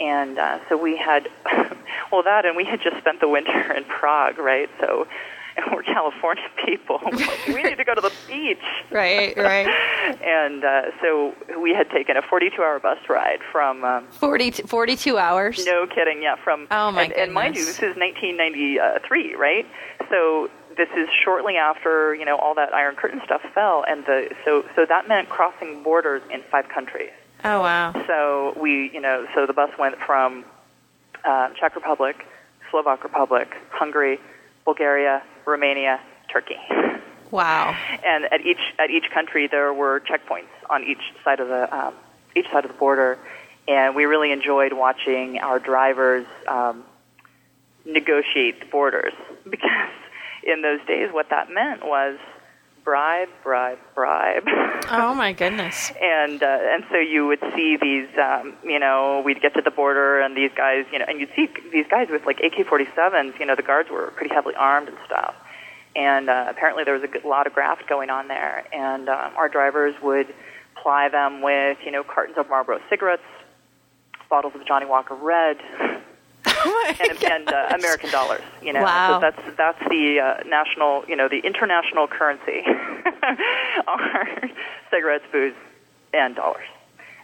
[0.00, 1.28] And uh, so we had,
[2.12, 4.70] well, that, and we had just spent the winter in Prague, right?
[4.80, 5.06] So
[5.56, 7.00] and we're California people.
[7.48, 8.58] we need to go to the beach.
[8.90, 9.66] right, right.
[10.22, 13.84] And uh, so we had taken a 42-hour bus ride from.
[13.84, 15.64] Um, 40, 42 hours.
[15.66, 16.66] no kidding, yeah, from.
[16.70, 19.66] Oh, my and, and mind you, this is 1993, right?
[20.08, 24.30] So this is shortly after you know all that Iron Curtain stuff fell, and the
[24.44, 27.10] so so that meant crossing borders in five countries.
[27.44, 27.92] Oh, wow.
[28.06, 30.44] So we, you know, so the bus went from
[31.24, 32.26] uh, Czech Republic,
[32.70, 34.20] Slovak Republic, Hungary,
[34.64, 36.00] Bulgaria, Romania,
[36.32, 36.56] Turkey.
[37.30, 37.76] Wow.
[38.04, 41.94] and at each at each country there were checkpoints on each side of the um,
[42.34, 43.18] each side of the border,
[43.68, 46.82] and we really enjoyed watching our drivers um,
[47.84, 49.12] negotiate the borders
[49.48, 49.90] because
[50.42, 52.18] in those days what that meant was
[52.84, 54.44] bribe, bribe, bribe.
[54.92, 55.92] Oh, my goodness.
[56.02, 59.70] and uh, and so you would see these, um, you know, we'd get to the
[59.70, 63.38] border, and these guys, you know, and you'd see these guys with like AK-47s.
[63.38, 65.34] You know, the guards were pretty heavily armed and stuff.
[65.94, 69.48] And uh, apparently there was a lot of graft going on there, and um, our
[69.48, 70.32] drivers would
[70.82, 73.22] ply them with, you know, cartons of Marlboro cigarettes,
[74.28, 75.58] bottles of Johnnie Walker Red,
[76.64, 77.68] Oh, and, and uh.
[77.74, 78.42] American dollars.
[78.62, 79.20] You know, Wow.
[79.20, 82.62] so that's that's the uh, national, you know, the international currency
[83.86, 84.28] are
[84.90, 85.54] cigarettes, booze,
[86.12, 86.64] and dollars.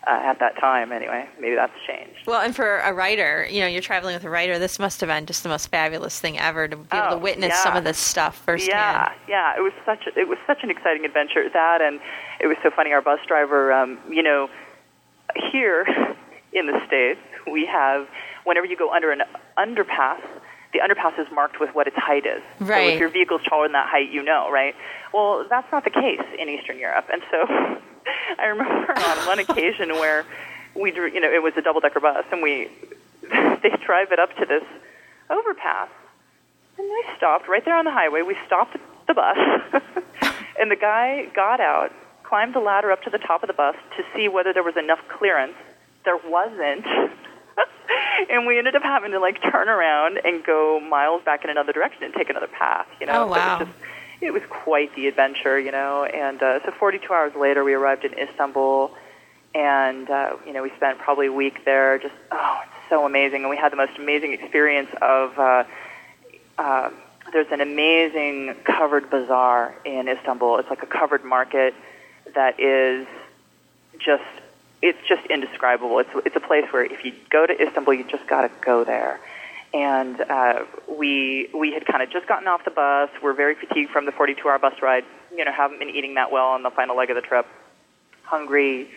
[0.09, 2.29] Uh, at that time, anyway, maybe that's changed.
[2.29, 5.09] Well, and for a writer, you know, you're traveling with a writer, this must have
[5.09, 7.57] been just the most fabulous thing ever to be able to Oh, witness yeah.
[7.65, 8.71] some of this stuff firsthand.
[8.71, 11.49] Yeah, yeah, it was such a, it was such an exciting adventure.
[11.53, 11.99] That and
[12.39, 12.93] it was so funny.
[12.93, 14.49] Our bus driver, um, you know,
[15.51, 15.85] here
[16.53, 17.19] in the states,
[17.51, 18.07] we have
[18.47, 19.23] whenever you go under an
[19.59, 20.21] underpass,
[20.73, 22.43] the underpass is marked with what its height is.
[22.61, 22.89] Right.
[22.91, 24.75] So if your vehicle's taller than that height, you know, right?
[25.13, 27.45] Well, that's not the case in Eastern Europe, and so
[28.39, 30.25] I remember on one occasion where
[30.75, 32.69] we, dr- you know, it was a double decker bus, and we
[33.23, 34.63] they drive it up to this
[35.29, 35.89] overpass,
[36.79, 38.23] and we stopped right there on the highway.
[38.23, 38.77] We stopped
[39.09, 39.37] the bus,
[40.61, 41.91] and the guy got out,
[42.23, 44.77] climbed the ladder up to the top of the bus to see whether there was
[44.77, 45.55] enough clearance.
[46.05, 46.87] There wasn't.
[48.31, 51.73] And we ended up having to like turn around and go miles back in another
[51.73, 52.87] direction and take another path.
[53.01, 53.59] You know, Oh, wow.
[53.59, 56.05] So it was, just, it was quite the adventure, you know.
[56.05, 58.95] And uh, so 42 hours later, we arrived in Istanbul,
[59.55, 61.99] and uh, you know we spent probably a week there.
[61.99, 65.39] Just oh, it's so amazing, and we had the most amazing experience of.
[65.39, 65.65] Uh,
[66.59, 66.91] uh,
[67.33, 70.59] there's an amazing covered bazaar in Istanbul.
[70.59, 71.75] It's like a covered market
[72.35, 73.07] that is
[73.99, 74.23] just
[74.87, 75.99] it's just indescribable.
[75.99, 78.85] It's it's a place where if you go to Istanbul, you just got to go
[78.85, 79.21] there.
[79.75, 83.11] And uh, we we had kind of just gotten off the bus.
[83.23, 85.05] We're very fatigued from the 42-hour bus ride.
[85.37, 87.47] You know, haven't been eating that well on the final leg of the trip.
[88.23, 88.89] Hungry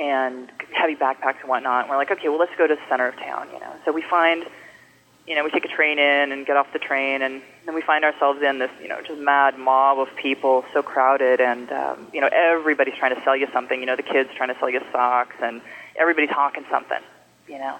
[0.00, 1.82] and heavy backpacks and whatnot.
[1.82, 3.48] And we're like, okay, well, let's go to the center of town.
[3.52, 4.44] You know, so we find
[5.28, 7.82] you know, we take a train in and get off the train, and then we
[7.82, 12.08] find ourselves in this, you know, just mad mob of people, so crowded, and um,
[12.14, 13.78] you know, everybody's trying to sell you something.
[13.78, 15.60] You know, the kids trying to sell you socks, and
[15.96, 17.02] everybody's hawking something.
[17.46, 17.76] You know,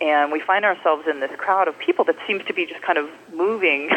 [0.00, 2.96] and we find ourselves in this crowd of people that seems to be just kind
[2.96, 3.90] of moving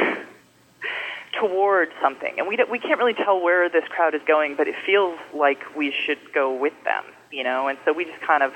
[1.39, 4.68] towards something, and we don't, we can't really tell where this crowd is going, but
[4.68, 7.06] it feels like we should go with them.
[7.32, 8.52] You know, and so we just kind of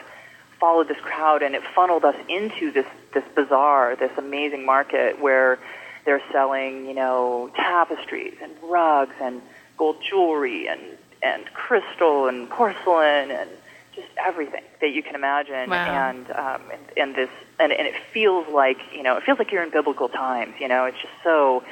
[0.65, 5.59] followed this crowd and it funneled us into this this bazaar, this amazing market where
[6.05, 9.43] they're selling, you know, tapestries and rugs and
[9.77, 10.81] gold jewelry and
[11.21, 13.47] and crystal and porcelain and
[13.95, 16.09] just everything that you can imagine Wow.
[16.09, 19.51] and um and, and this and, and it feels like you know it feels like
[19.51, 21.63] you're in biblical times you know it's just so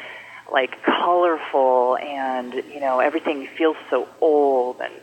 [0.51, 4.93] like colorful and you know everything feels so old and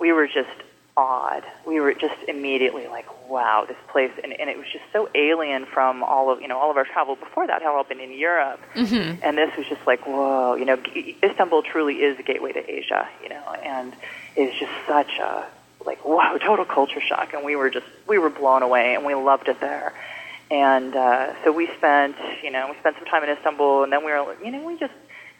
[0.00, 0.56] we were just
[0.96, 1.44] awed.
[1.66, 5.66] We were just immediately like, wow, this place, and, and it was just so alien
[5.66, 8.12] from all of you know all of our travel before that, had all been in
[8.12, 9.20] Europe, Mm-hmm.
[9.22, 10.78] and this was just like, whoa, you know,
[11.22, 13.92] Istanbul truly is a gateway to Asia, you know, and
[14.36, 15.46] it's just such a
[15.84, 19.14] like, whoa, total culture shock, and we were just we were blown away, and we
[19.14, 19.92] loved it there.
[20.50, 24.04] And uh, so we spent, you know, we spent some time in Istanbul, and then
[24.04, 24.92] we were, you know, we just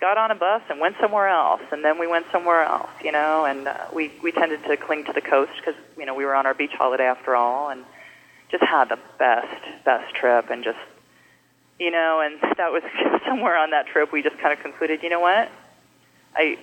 [0.04, 3.10] got on a bus and went somewhere else, and then we went somewhere else, you
[3.10, 6.26] know, and uh, we we tended to cling to the coast because you know we
[6.26, 7.82] were on our beach holiday after all, and
[8.50, 10.78] just had the best best trip, and just
[11.78, 12.82] you know, and that was
[13.26, 15.50] somewhere on that trip we just kind of concluded, you know what,
[16.36, 16.58] I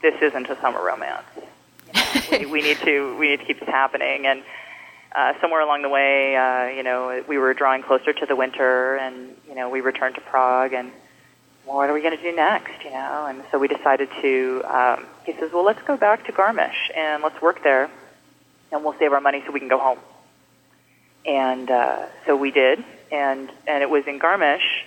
[0.00, 1.26] this isn't a summer romance.
[1.34, 4.44] You know, we, we need to we need to keep this happening, and
[5.16, 8.94] uh, somewhere along the way, uh, you know, we were drawing closer to the winter,
[8.94, 10.92] and you know, we returned to Prague, and
[11.68, 12.82] what are we going to do next?
[12.84, 14.62] You know, and so we decided to.
[14.64, 17.90] Um, he says, well, let's go back to Garmisch and let's work there,
[18.72, 19.98] and we'll save our money so we can go home.
[21.26, 24.84] And uh, so we did, and and it was in Garmisch.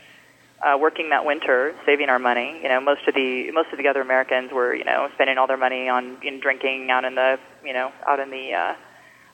[0.64, 2.60] Uh, working that winter, saving our money.
[2.62, 5.48] You know, most of the most of the other Americans were, you know, spending all
[5.48, 8.76] their money on in drinking out in the, you know, out in the uh,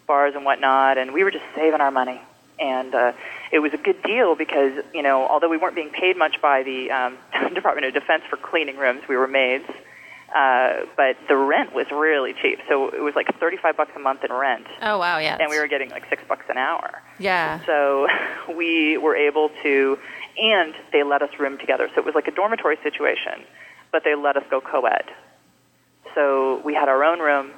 [0.08, 2.22] bars and whatnot, and we were just saving our money.
[2.60, 3.14] And uh,
[3.52, 6.64] it was a good deal because, you know, although we weren't being paid much by
[6.64, 7.18] the um,
[7.54, 9.66] Department of Defense for cleaning rooms, we were maids.
[10.36, 14.26] Uh, but the rent was really cheap, so it was like thirty-five bucks a month
[14.26, 15.38] in rent, Oh wow, yeah.
[15.40, 17.02] and we were getting like six bucks an hour.
[17.18, 17.62] yeah.
[17.66, 18.08] So
[18.54, 19.98] we were able to,
[20.38, 21.90] and they let us room together.
[21.96, 23.42] So it was like a dormitory situation,
[23.94, 25.06] but they let us go co-ed.
[26.14, 27.52] So we had our own room.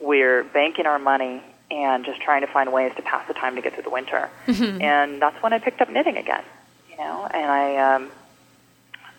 [0.00, 3.62] We're banking our money and just trying to find ways to pass the time to
[3.62, 4.28] get through the winter.
[4.80, 6.42] And that's when I picked up knitting again.
[6.90, 8.10] You know, and I, um,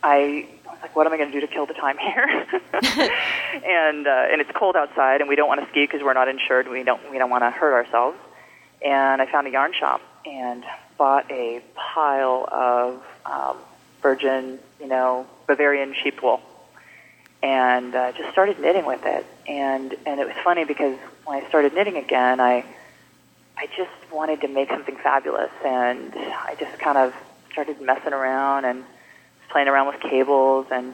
[0.04, 2.28] I was like, what am I going to do to kill the time here?
[2.74, 6.28] and uh, and it's cold outside, and we don't want to ski because we're not
[6.28, 6.68] insured.
[6.68, 8.18] We don't we don't want to hurt ourselves
[8.84, 10.64] and I found a yarn shop and
[10.98, 13.58] bought a pile of um,
[14.02, 16.42] virgin, you know, Bavarian sheep wool,
[17.44, 19.26] and uh, just started knitting with it.
[19.48, 22.66] And and it was funny because when I started knitting again, I
[23.58, 27.14] I just wanted to make something fabulous, and I just kind of
[27.52, 28.84] started messing around and
[29.50, 30.94] playing around with cables and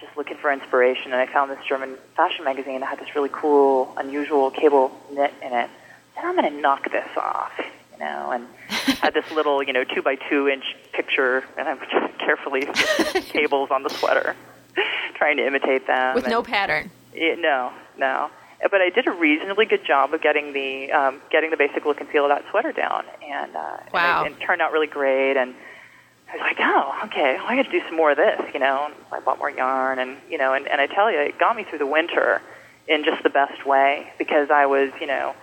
[0.00, 1.12] just looking for inspiration.
[1.12, 5.34] And I found this German fashion magazine that had this really cool, unusual cable knit
[5.42, 5.68] in it
[6.20, 7.52] and I'm going to knock this off,
[7.92, 8.46] you know, and
[8.98, 12.62] had this little, you know, two by two inch picture, and I'm just carefully
[13.22, 14.36] cables on the sweater,
[15.14, 16.14] trying to imitate them.
[16.14, 16.90] With and, no pattern.
[17.14, 18.30] Yeah, no, no.
[18.62, 22.00] But I did a reasonably good job of getting the um, getting the basic look
[22.00, 24.24] and feel of that sweater down, and uh, Wow.
[24.24, 25.36] and it, it turned out really great.
[25.38, 25.54] And
[26.30, 28.60] I was like, oh, okay, well, I got to do some more of this, you
[28.60, 28.84] know.
[28.86, 31.56] And I bought more yarn, and you know, and, and I tell you, it got
[31.56, 32.42] me through the winter
[32.86, 35.34] in just the best way because I was, you know,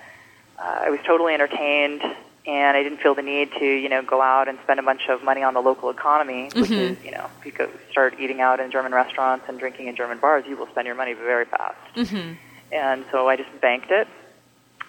[0.60, 2.04] uh, I was totally entertained,
[2.48, 5.10] and I didn't feel the need to, you know, go out and spend a bunch
[5.10, 6.92] of money on the local economy, which Mhm.
[6.92, 9.96] is, you know, if you go start eating out in German restaurants and drinking in
[9.98, 11.76] German bars, you will spend your money very fast.
[11.96, 12.34] Mm-hmm.
[12.72, 14.08] And so I just banked it.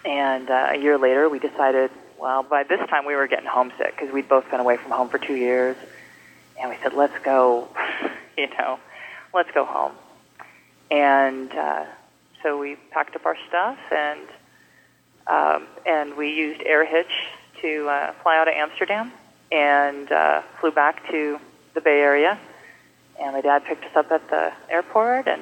[0.05, 3.95] And uh, a year later, we decided, well, by this time we were getting homesick
[3.97, 5.75] because we'd both been away from home for two years.
[6.59, 7.67] And we said, let's go,
[8.37, 8.79] you know,
[9.33, 9.91] let's go home.
[10.91, 11.85] And uh,
[12.41, 14.21] so we packed up our stuff and
[15.27, 17.11] um, and we used Air Hitch
[17.61, 19.11] to uh, fly out of Amsterdam
[19.51, 21.39] and uh, flew back to
[21.73, 22.39] the Bay Area.
[23.19, 25.41] And my dad picked us up at the airport, and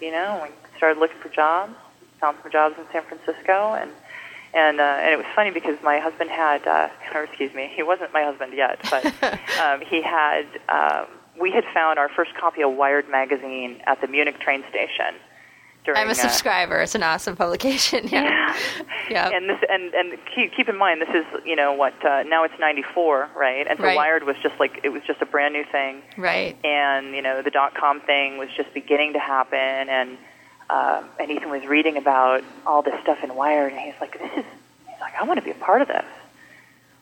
[0.00, 1.74] you know, we started looking for jobs.
[2.20, 3.90] Found some jobs in San Francisco, and
[4.54, 7.82] and uh, and it was funny because my husband had, uh, or excuse me, he
[7.82, 9.04] wasn't my husband yet, but
[9.60, 10.46] um, he had.
[10.68, 11.06] Um,
[11.38, 15.14] we had found our first copy of Wired magazine at the Munich train station.
[15.88, 16.82] During, I'm a uh, subscriber.
[16.82, 18.08] It's an awesome publication.
[18.18, 18.54] Yeah.
[19.10, 19.30] yeah.
[19.30, 22.44] and this and and keep keep in mind this is you know what uh, now
[22.44, 23.96] it's 94 right and so Right.
[23.96, 26.56] Wired was just like it was just a brand new thing right.
[26.64, 30.18] and you know the dot com thing was just beginning to happen and
[30.68, 34.32] um, and Ethan was reading about all this stuff in Wired and he's like this
[34.36, 34.44] is
[34.86, 36.04] he's like I want to be a part of this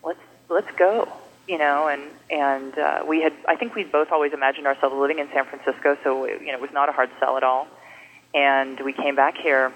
[0.04, 1.08] let's let's go
[1.48, 5.18] you know and and uh, we had I think we'd both always imagined ourselves living
[5.18, 7.66] in San Francisco so it, you know it was not a hard sell at all
[8.36, 9.72] and we came back here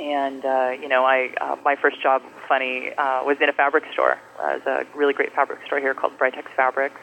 [0.00, 3.84] and uh, you know, I uh, my first job, funny, uh, was in a fabric
[3.92, 4.16] store.
[4.42, 7.00] Uh, it was a really great fabric store here called Britex Fabrics,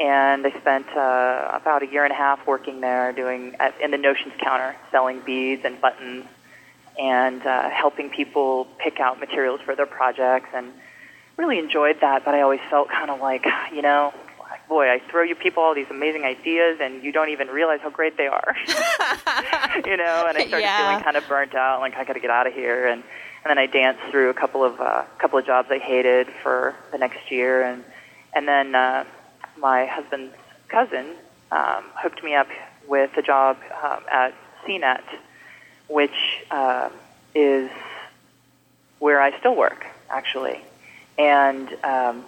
[0.00, 3.92] and I spent uh, about a year and a half working there, doing at, in
[3.92, 6.24] the notions counter, selling beads and buttons,
[6.98, 10.72] and uh, helping people pick out materials for their projects, and
[11.36, 12.24] really enjoyed that.
[12.24, 14.12] But I always felt kind of like, you know,
[14.68, 17.90] boy, I throw you people all these amazing ideas, and you don't even realize how
[17.90, 18.56] great they are.
[19.86, 20.76] you know, and I started Yeah.
[20.76, 23.02] feeling kind of burnt out, like I got to get out of here, and
[23.44, 26.74] and then I danced through a couple of uh, couple of jobs I hated for
[26.92, 27.84] the next year, and
[28.34, 29.04] and then uh,
[29.58, 30.34] my husband's
[30.68, 31.06] cousin
[31.52, 32.48] um, hooked me up
[32.86, 34.34] with a job um, at
[34.66, 35.02] CNET,
[35.88, 36.88] which uh,
[37.34, 37.70] is
[38.98, 40.60] where I still work actually,
[41.16, 42.24] and um,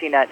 [0.00, 0.28] CNET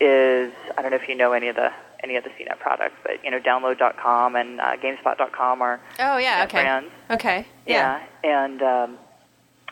[0.00, 1.72] is I don't know if you know any of the
[2.04, 6.44] any of the CNET products, but you know Download.com and uh, GameSpot.com are Oh yeah.
[6.44, 6.62] Okay.
[6.62, 6.90] brands.
[7.10, 7.46] Okay.
[7.66, 8.98] Yeah, and um,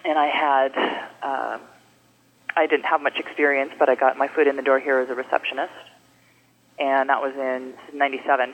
[0.05, 0.73] and I had
[1.23, 1.61] um,
[2.57, 5.11] I didn't have much experience, but I got my foot in the door here as
[5.11, 5.73] a receptionist,
[6.79, 8.53] and that was in '97.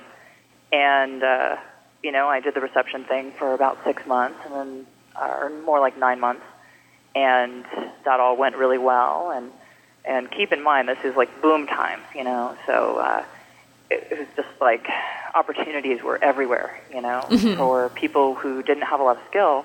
[0.72, 1.57] And uh,
[2.03, 4.87] you know, I did the reception thing for about six months, and then
[5.20, 6.45] or more like nine months,
[7.14, 7.64] and
[8.05, 9.31] that all went really well.
[9.31, 9.53] And
[10.05, 12.97] and keep in mind, this is like boom times, you know, so.
[12.99, 13.24] Uh,
[13.91, 14.86] it, was just like
[15.34, 17.22] opportunities were everywhere, you know,
[17.57, 19.64] for people who didn't have a lot of skill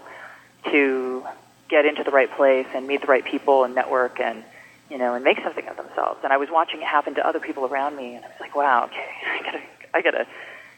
[0.66, 1.24] to
[1.70, 4.44] get into the right place and meet the right people and network and
[4.90, 6.20] you know and make something of themselves.
[6.24, 8.56] And I was watching it happen to other people around me, and I was like,
[8.56, 9.10] wow, okay,
[9.40, 9.62] I gotta
[9.94, 10.28] I gotta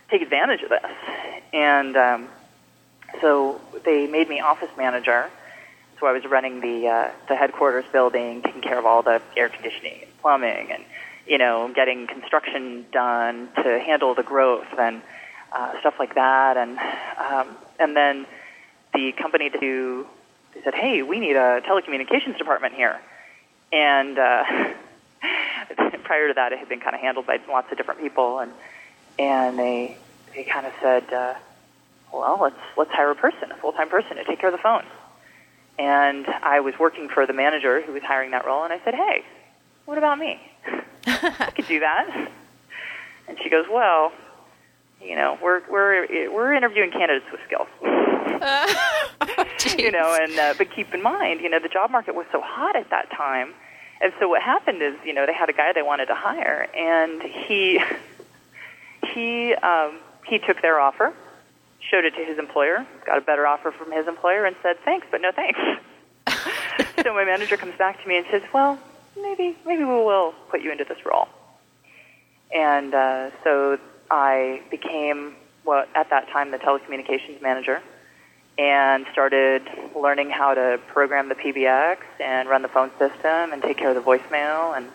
[0.10, 0.86] take advantage of this.
[1.54, 2.28] And um,
[3.22, 5.30] so they made me office manager.
[6.00, 9.50] So I was running the uh, the headquarters building, taking care of all the air
[9.50, 10.84] conditioning and plumbing, and
[11.28, 15.02] you know, getting construction done to handle the growth and
[15.52, 16.58] uh, stuff like that.
[16.58, 16.78] And
[17.18, 18.26] um, and then
[18.94, 20.08] the company to
[20.54, 23.00] they said, hey, we need a telecommunications department here.
[23.72, 24.44] And uh,
[26.04, 28.52] prior to that, it had been kind of handled by lots of different people, and
[29.20, 29.98] and they
[30.34, 31.34] they kind of said, uh,
[32.14, 34.62] well, let's let's hire a person, a full time person, to take care of the
[34.62, 34.88] phones.
[35.78, 38.94] And I was working for the manager who was hiring that role, and I said,
[38.94, 39.26] hey,
[39.84, 40.40] what about me?
[41.06, 42.32] I could do that.
[43.28, 44.12] And she goes, well,
[45.02, 47.68] you know, we're we're we're interviewing candidates with skills.
[49.78, 52.42] you know, and uh, but keep in mind, you know, the job market was so
[52.42, 53.54] hot at that time,
[54.02, 56.68] and so what happened is, you know, they had a guy they wanted to hire,
[56.76, 57.80] and he
[59.14, 61.14] he um, he took their offer,
[61.80, 65.08] showed it to his employer, got a better offer from his employer, and said thanks,
[65.12, 65.60] but no thanks.
[67.04, 68.80] so my manager comes back to me and says, well,
[69.20, 71.28] maybe maybe we will put you into this role,
[72.54, 75.36] and uh, so I became
[75.66, 77.82] well at that time the telecommunications manager
[78.58, 79.64] and started
[79.96, 83.96] learning how to program the PBX and run the phone system and take care of
[83.96, 84.88] the voicemail and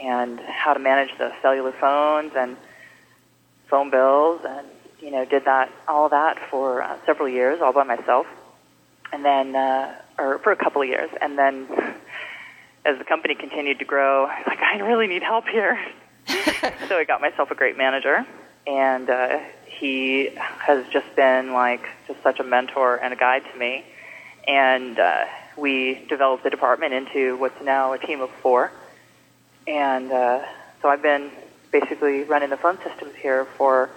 [0.00, 2.56] and how to manage the cellular phones and
[3.68, 4.66] phone bills and
[5.00, 8.26] you know did that all that for uh, several years all by myself.
[9.12, 11.10] And then uh, or for a couple of years.
[11.20, 11.66] And then
[12.88, 15.78] as the company continued to grow I was like I really need help here
[16.88, 18.26] so I got myself a great manager
[18.68, 19.38] and uh,
[19.78, 23.84] he has just been like just such a mentor and a guide to me.
[24.46, 25.24] And uh,
[25.56, 28.70] we developed the department into what's now a team of four.
[29.66, 30.44] And uh,
[30.82, 31.30] so I've been
[31.70, 33.90] basically running the phone systems here for,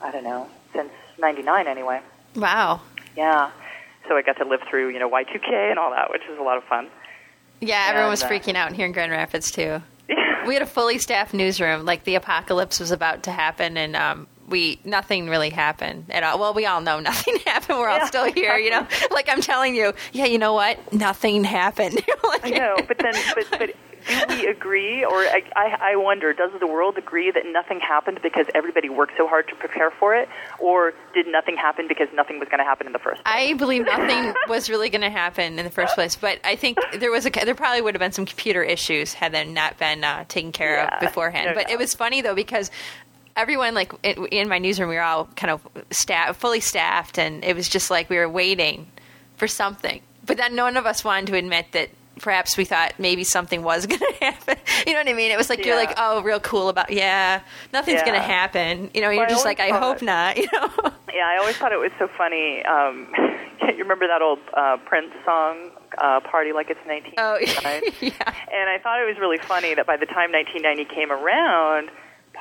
[0.00, 2.00] I don't know, since 99 anyway.
[2.34, 2.80] Wow.
[3.16, 3.50] Yeah.
[4.08, 6.42] So I got to live through, you know, Y2K and all that, which was a
[6.42, 6.88] lot of fun.
[7.60, 9.82] Yeah, everyone was And, uh, freaking out here in Grand Rapids too.
[10.46, 14.26] We had a fully staffed newsroom, like the apocalypse was about to happen, and um,
[14.48, 16.38] we nothing really happened at all.
[16.38, 17.78] Well, we all know nothing happened.
[17.78, 18.86] We're all Yeah, still here, you know.
[19.10, 20.92] Like I'm telling you, yeah, you know what?
[20.92, 22.00] Nothing happened.
[22.24, 23.70] Like- I know, but then, but but
[24.08, 28.20] do we agree, or I, I I wonder, does the world agree that nothing happened
[28.22, 30.28] because everybody worked so hard to prepare for it,
[30.58, 33.22] or did nothing happen because nothing was going to happen in the first?
[33.22, 33.34] place?
[33.34, 36.78] I believe nothing was really going to happen in the first place, but I think
[36.98, 40.04] there was a there probably would have been some computer issues had they not been
[40.04, 41.46] uh, taken care Yeah, of beforehand.
[41.46, 41.72] no but doubt.
[41.72, 42.70] it was funny though because
[43.36, 47.44] everyone like in, in my newsroom we were all kind of staff fully staffed, and
[47.44, 48.90] it was just like we were waiting
[49.36, 50.00] for something.
[50.26, 51.90] But then none of us wanted to admit that.
[52.20, 54.56] Perhaps we thought maybe something was going to happen.
[54.86, 55.30] You know what I mean?
[55.32, 57.40] It was like you're like, oh, real cool about, yeah,
[57.72, 58.06] nothing's Yeah.
[58.06, 58.90] going to happen.
[58.94, 60.36] You know, Well, you're I just like, I hope not.
[60.40, 60.68] You know?
[61.12, 62.62] Yeah, I always thought it was so funny.
[62.64, 63.12] Um,
[63.68, 67.18] you remember that old uh, Prince song, uh, "Party Like It's 1999"?
[67.18, 68.34] Oh, yeah.
[68.52, 71.90] And I thought it was really funny that by the time 1990 came around,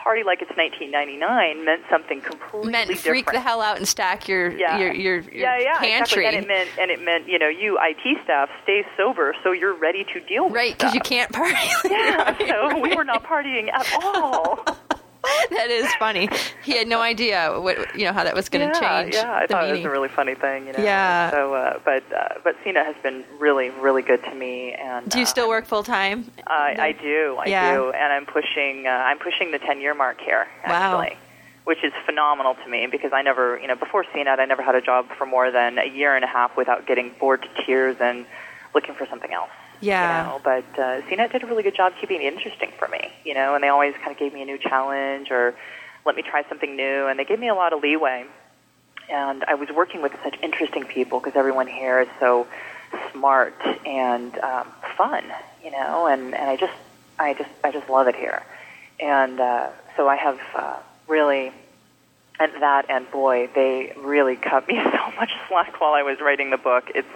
[0.03, 3.13] "Party Like It's 1999" meant something completely meant different.
[3.13, 4.77] freak the hell out and stack your yeah.
[4.77, 6.25] your your, your yeah, yeah, pantry.
[6.25, 6.25] exactly.
[6.25, 9.73] And it meant, and it meant, you know, you IT staff stay sober so you're
[9.77, 11.55] ready to deal with right, because you can't party.
[11.89, 14.65] Yeah, so we were not partying at all.
[15.51, 16.29] that is funny.
[16.63, 19.15] He had no idea what you know how that was going to yeah, change.
[19.15, 20.67] Yeah, I thought it was a really funny thing.
[20.67, 20.83] You know.
[20.83, 21.31] Yeah.
[21.31, 24.73] So, uh, but uh, but CNET has been really really good to me.
[24.73, 26.31] And Do you uh, still work full time?
[26.47, 27.75] I, I do, I Yeah.
[27.75, 28.87] do, and I'm pushing.
[28.87, 30.47] Uh, I'm pushing the 10 year mark here.
[30.67, 31.01] Wow.
[31.01, 31.17] Actually.
[31.65, 34.73] Which is phenomenal to me because I never, you know, before CNET, I never had
[34.75, 37.97] a job for more than a year and a half without getting bored to tears
[37.99, 38.25] and
[38.73, 39.51] looking for something else.
[39.81, 40.23] Yeah.
[40.23, 43.11] You know, but uh, CNET did a really good job keeping it interesting for me,
[43.23, 45.55] you know, and they always kind of gave me a new challenge or
[46.05, 48.25] let me try something new, and they gave me a lot of leeway.
[49.09, 52.47] And I was working with such interesting people because everyone here is so
[53.11, 53.55] smart
[53.85, 54.67] and um,
[54.97, 55.23] fun,
[55.63, 56.73] you know, and, and I just,
[57.17, 58.43] I just, I just love it here.
[58.99, 60.77] And uh, so I have uh,
[61.07, 61.51] really,
[62.39, 66.49] and that and boy, they really cut me so much slack while I was writing
[66.49, 66.91] the book.
[66.93, 67.07] It's,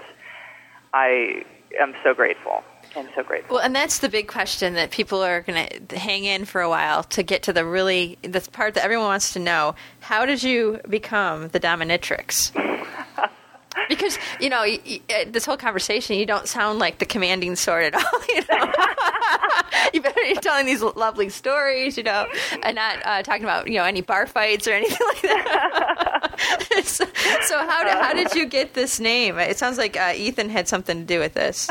[0.93, 1.45] I
[1.79, 2.63] am so grateful.
[2.95, 3.55] I'm so grateful.
[3.55, 6.69] Well, and that's the big question that people are going to hang in for a
[6.69, 9.75] while to get to the really the part that everyone wants to know.
[9.99, 12.51] How did you become the DomiKNITrix?
[13.89, 17.83] Because you know y- uh, this whole conversation, you don't sound like the commanding sort
[17.85, 18.25] at all.
[18.29, 18.71] You know,
[19.93, 22.27] you better be telling these lovely stories, you know,
[22.63, 26.81] and not uh, talking about you know any bar fights or anything like that.
[26.83, 27.05] so,
[27.41, 29.37] so how did how did you get this name?
[29.39, 31.67] It sounds like uh, Ethan had something to do with this.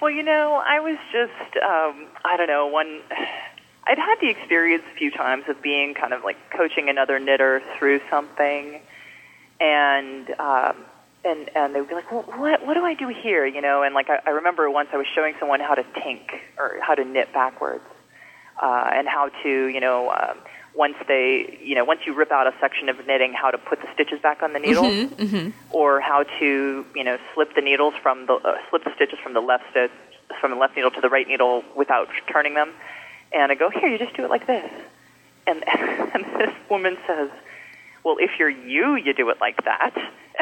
[0.00, 3.00] well, you know, I was just, um, I don't know, one.
[3.84, 7.60] I'd had the experience a few times of being kind of like coaching another knitter
[7.78, 8.80] through something,
[9.62, 10.76] and um,
[11.24, 13.46] and and they would be like, well, what what do I do here?
[13.46, 16.40] You know, and like I, I remember once I was showing someone how to tink
[16.58, 17.84] or how to knit backwards,
[18.60, 20.10] uh, and how to, you know.
[20.10, 20.38] Um,
[20.74, 23.78] once they, you know, once you rip out a section of knitting, how to put
[23.82, 24.86] the stitches back on the needle,
[25.70, 29.34] or how to, you know, slip the needles from the uh, slip the stitches from
[29.34, 29.90] the left stitch
[30.40, 32.72] from the left needle to the right needle without turning them.
[33.32, 34.70] And I go, here, you just do it like this.
[35.46, 35.62] And
[36.14, 37.28] and this woman says,
[38.04, 39.94] well, if you're you, you do it like that.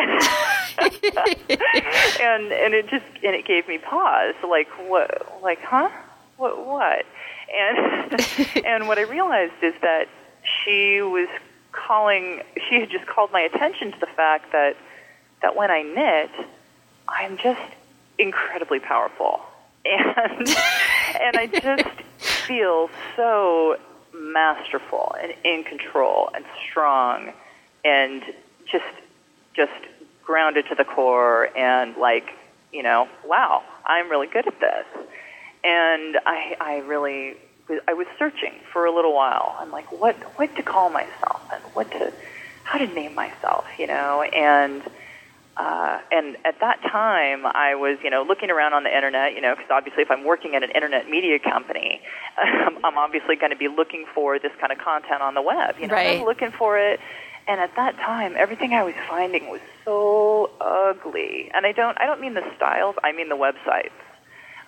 [2.20, 5.90] and and it just and it gave me pause, like what, like huh,
[6.36, 7.04] what what,
[7.52, 8.26] and
[8.64, 10.08] and what I realized is that
[10.42, 11.28] she was
[11.72, 14.76] calling, she had just called my attention to the fact that
[15.42, 16.30] that when I knit,
[17.08, 17.60] I'm just
[18.18, 19.42] incredibly powerful,
[19.84, 20.48] and
[21.20, 21.88] and I just
[22.46, 23.76] feel so
[24.14, 27.32] masterful and in control and strong
[27.84, 28.22] and
[28.70, 28.84] just
[29.54, 29.72] just
[30.24, 32.28] grounded to the core and like
[32.72, 34.86] you know wow i'm really good at this.
[35.62, 37.36] And i i really
[37.86, 39.56] i was searching for a little while.
[39.58, 42.12] I'm like what what to call myself and what to
[42.64, 44.22] how to name myself you know?
[44.22, 44.82] And
[45.60, 49.42] uh, and at that time, I was, you know, looking around on the internet, you
[49.42, 52.00] know, because obviously, if I'm working at an internet media company,
[52.42, 55.76] um, I'm obviously going to be looking for this kind of content on the web.
[55.78, 56.98] You know, I'm looking for it,
[57.48, 61.50] and at that time, everything I was finding was so ugly.
[61.54, 62.96] And I don't I don't mean the styles.
[63.02, 63.90] I mean the websites.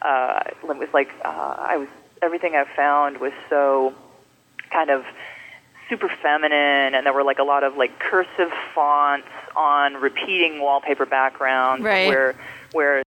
[0.00, 1.88] Uh, it was like uh, I was
[2.22, 3.94] everything I found was so
[4.70, 5.04] kind of
[5.88, 11.04] super feminine and there were like a lot of like cursive fonts on repeating wallpaper
[11.04, 12.08] backgrounds right.
[12.08, 12.34] where
[12.72, 13.02] where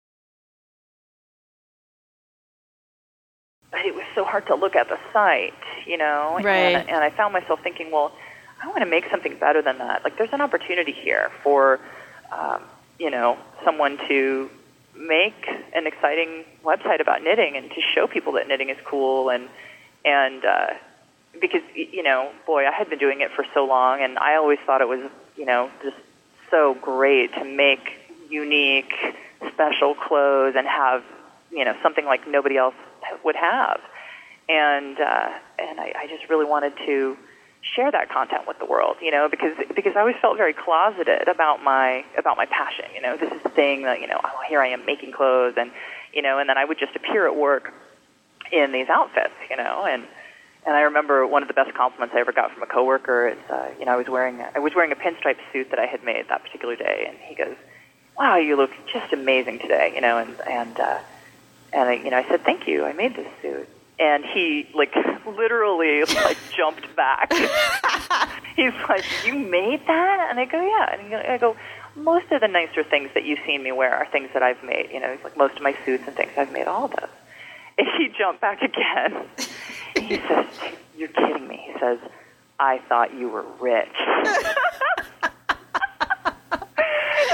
[3.85, 5.55] it was so hard to look at the site,
[5.87, 6.39] you know.
[6.43, 6.77] Right.
[6.77, 8.13] And, and I found myself thinking, well,
[8.63, 10.05] I want to make something better than that.
[10.05, 11.81] Like, there's an opportunity here for,
[12.31, 12.63] um,
[12.99, 14.51] you know, someone to
[14.97, 19.49] make an exciting website about knitting and to show people that knitting is cool and
[20.05, 20.69] and uh,
[21.41, 24.59] because you know, boy, I had been doing it for so long, and I always
[24.67, 25.97] thought it was you know just
[26.51, 27.93] so great to make
[28.29, 28.93] unique,
[29.53, 31.05] special clothes and have
[31.51, 32.75] you know something like nobody else
[33.25, 33.81] would have,
[34.49, 37.17] and uh, and I, I just really wanted to
[37.63, 41.29] share that content with the world, you know, because because I always felt very closeted
[41.29, 42.87] about my about my passion.
[42.95, 45.55] You know, this is the thing that you know, oh, here I am making clothes,
[45.57, 45.71] and
[46.13, 47.73] you know, and then I would just appear at work
[48.51, 50.05] in these outfits, you know, and
[50.67, 53.39] and I remember one of the best compliments I ever got from a coworker is,
[53.51, 56.05] uh, you know, I was wearing I was wearing a pinstripe suit that I had
[56.05, 57.57] made that particular day, and he goes,
[58.19, 60.99] "Wow, you look just amazing today," you know, and and uh,
[61.73, 63.69] and I, you know, I said, "Thank you, I made this suit."
[64.01, 64.95] And he like
[65.27, 67.33] literally like jumped back.
[68.57, 71.55] He's like, "You made that?" And I go, "Yeah." And I go,
[71.95, 74.91] "Most of the nicer things that you've seen me wear are things that I've made.
[74.93, 77.11] You know, like most of my suits and things I've made all of those."
[77.79, 79.27] And he jumped back again.
[79.97, 80.47] He says,
[80.97, 81.99] "You're kidding me." He says,
[82.59, 83.89] "I thought you were rich."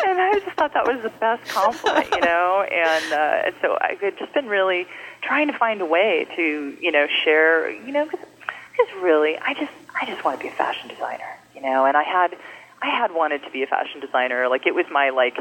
[0.05, 2.67] and I just thought that was the best compliment, you know.
[2.71, 4.87] And uh, and so I've just been really
[5.27, 9.73] trying to find a way to, you know, share, you know, because really, I just
[10.01, 11.85] I just want to be a fashion designer, you know.
[11.85, 12.37] And I had
[12.83, 15.39] I had wanted to be a fashion designer, like it was my like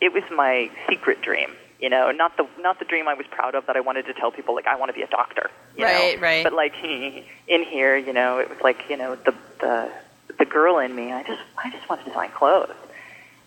[0.00, 1.50] it was my secret dream,
[1.80, 4.14] you know, not the not the dream I was proud of that I wanted to
[4.14, 6.22] tell people like I want to be a doctor, you right, know.
[6.22, 6.44] right.
[6.44, 9.90] But like in here, you know, it was like you know the the
[10.38, 11.12] the girl in me.
[11.12, 12.74] I just I just want to design clothes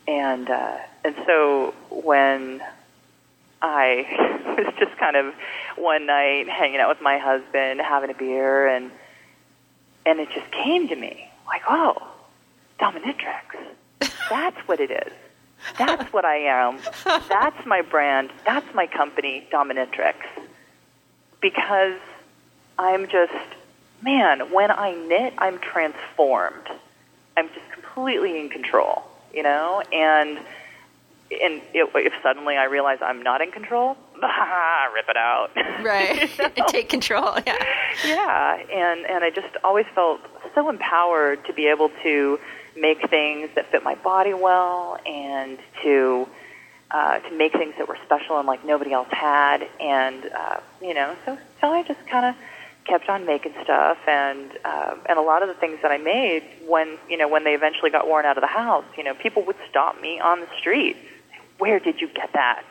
[0.06, 2.62] and uh, and so when
[3.62, 5.34] I was just kind of
[5.76, 8.90] one night hanging out with my husband, having a beer, and
[10.04, 11.96] and it just came to me like, oh,
[12.80, 14.10] DomiKNITrix.
[14.28, 15.12] That's what it is.
[15.78, 16.78] That's what I am.
[17.28, 18.30] That's my brand.
[18.44, 20.14] That's my company, DomiKNITrix.
[21.40, 22.00] Because
[22.78, 23.32] I'm just,
[24.02, 26.66] man, when I knit, I'm transformed.
[27.36, 30.38] I'm just completely in control you know, and
[31.42, 35.50] and it, if suddenly I realize I'm not in control, rip it out.
[35.82, 36.30] Right.
[36.38, 36.66] you know?
[36.68, 37.38] Take control.
[37.46, 37.56] Yeah.
[38.04, 40.20] Yeah, and and I just always felt
[40.54, 42.38] so empowered to be able to
[42.76, 46.26] make things that fit my body well and to
[46.90, 50.94] uh, to make things that were special and like nobody else had, and uh, you
[50.94, 52.34] know, so so I just kind of
[52.84, 56.42] kept on making stuff and um, and a lot of the things that I made
[56.66, 59.44] when you know when they eventually got worn out of the house you know people
[59.44, 60.96] would stop me on the street
[61.62, 62.64] where did you get that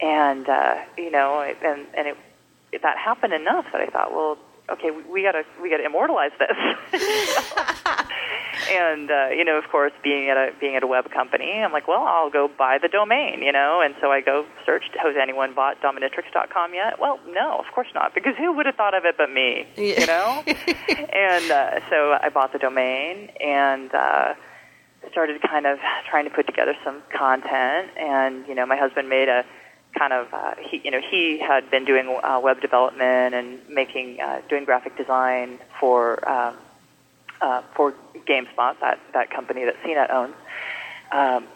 [0.00, 2.16] and uh, you know and and it,
[2.72, 4.38] it that happened enough that I thought well
[4.68, 6.58] okay we, we gotta we gotta immortalize this
[8.70, 11.72] and uh, you know, of course, being at a being at a web company, I'm
[11.72, 14.84] like, well, I'll go buy the domain, you know, and so I go search.
[15.02, 16.98] Has anyone bought DomiKNITrix.com yet?
[17.00, 20.00] Well, no, of course not, because who would have thought of it but me, yeah.
[20.00, 20.42] you know?
[21.12, 24.34] and uh, so I bought the domain and uh,
[25.10, 25.78] started kind of
[26.08, 29.44] trying to put together some content, and you know, my husband made a
[29.98, 34.20] kind of uh, he you know he had been doing uh, web development and making
[34.20, 36.28] uh, doing graphic design for.
[36.28, 36.56] Um,
[37.42, 37.92] uh, for
[38.24, 40.34] GameSpot, that, that company that CNET owns.
[41.10, 41.48] Um,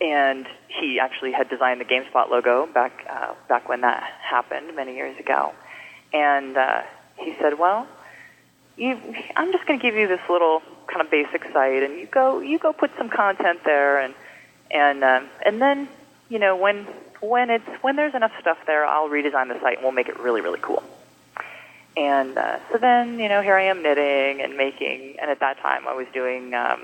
[0.00, 4.94] and he actually had designed the GameSpot logo back uh, back when that happened many
[4.94, 5.52] years ago.
[6.12, 6.82] And uh,
[7.16, 7.86] he said, "Well,
[8.76, 8.98] you,
[9.36, 12.40] I'm just going to give you this little kind of basic site, and you go
[12.40, 14.14] you go put some content there, and
[14.70, 15.88] and um, and then
[16.28, 16.86] you know when
[17.20, 20.18] when it's when there's enough stuff there, I'll redesign the site and we'll make it
[20.20, 20.82] really really cool."
[21.96, 25.58] And uh, so then, you know, here I am knitting and making, and at that
[25.58, 26.82] time I was doing, um,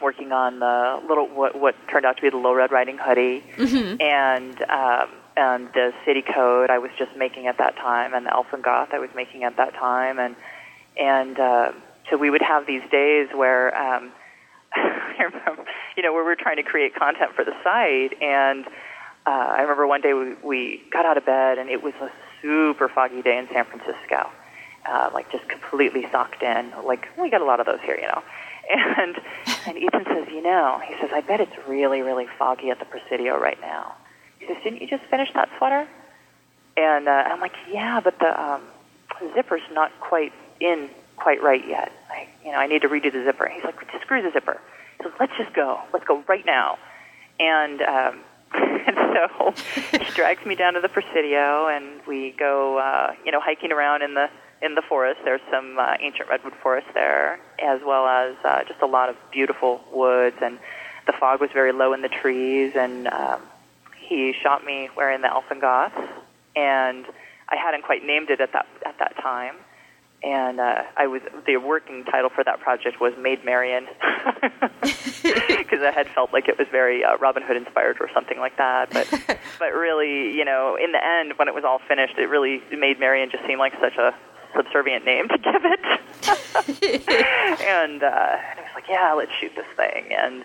[0.00, 3.42] working on the little, what, what turned out to be the Low Red Riding hoodie,
[3.56, 4.00] mm-hmm.
[4.00, 5.08] and, um,
[5.38, 8.90] and the City Coat I was just making at that time, and the Elfin Goth
[8.92, 10.36] I was making at that time, and,
[10.98, 11.72] and, uh,
[12.10, 14.12] so we would have these days where, um,
[15.96, 18.66] you know, where we're trying to create content for the site, and,
[19.26, 22.10] uh, I remember one day we, we got out of bed and it was a
[22.40, 24.30] super foggy day in San Francisco,
[24.88, 26.72] uh, like just completely socked in.
[26.84, 28.22] Like we got a lot of those here, you know.
[28.68, 29.16] And
[29.68, 32.84] and Ethan says, you know, he says, I bet it's really really foggy at the
[32.84, 33.94] Presidio right now.
[34.40, 35.86] He says, didn't you just finish that sweater?
[36.76, 38.62] And uh, I'm like, yeah, but the um,
[39.34, 41.92] zipper's not quite in quite right yet.
[42.10, 43.48] I, you know, I need to redo the zipper.
[43.48, 44.60] He's like, screw the zipper.
[44.98, 45.80] He says, let's just go.
[45.92, 46.78] Let's go right now.
[47.38, 48.20] And um,
[48.54, 49.54] and so
[50.04, 54.02] she drags me down to the Presidio, and we go, uh, you know, hiking around
[54.02, 54.28] in the
[54.62, 55.20] in the forest.
[55.24, 59.16] There's some uh, ancient redwood forest there, as well as uh, just a lot of
[59.30, 60.36] beautiful woods.
[60.40, 60.58] And
[61.06, 62.72] the fog was very low in the trees.
[62.74, 63.42] And um,
[64.00, 65.92] he shot me wearing the Elfin Goth,
[66.54, 67.04] and
[67.48, 69.56] I hadn't quite named it at that at that time
[70.22, 73.86] and uh, I was the working title for that project was Maid Marian
[74.82, 78.56] because I had felt like it was very uh, Robin Hood inspired or something like
[78.56, 78.90] that.
[78.90, 79.08] But
[79.58, 82.98] but really, you know, in the end, when it was all finished, it really Maid
[82.98, 84.14] Marian just seemed like such a
[84.56, 85.80] subservient name to give it.
[87.60, 90.12] and, uh, and I was like, yeah, let's shoot this thing.
[90.12, 90.44] And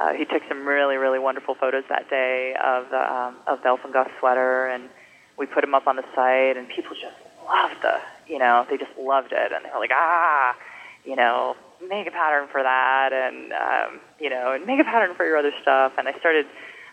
[0.00, 3.68] uh, he took some really really wonderful photos that day of the um, of the
[3.68, 4.88] Elfin Goth sweater, and
[5.36, 7.16] we put them up on the site, and people just
[7.46, 8.00] loved the
[8.30, 10.54] you know, they just loved it, and they were like, ah,
[11.04, 11.56] you know,
[11.88, 15.36] make a pattern for that, and um, you know, and make a pattern for your
[15.36, 15.92] other stuff.
[15.98, 16.46] And I started,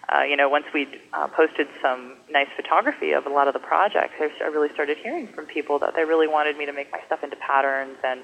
[0.09, 3.59] uh, you know, once we uh, posted some nice photography of a lot of the
[3.59, 6.99] projects, I really started hearing from people that they really wanted me to make my
[7.05, 8.21] stuff into patterns, and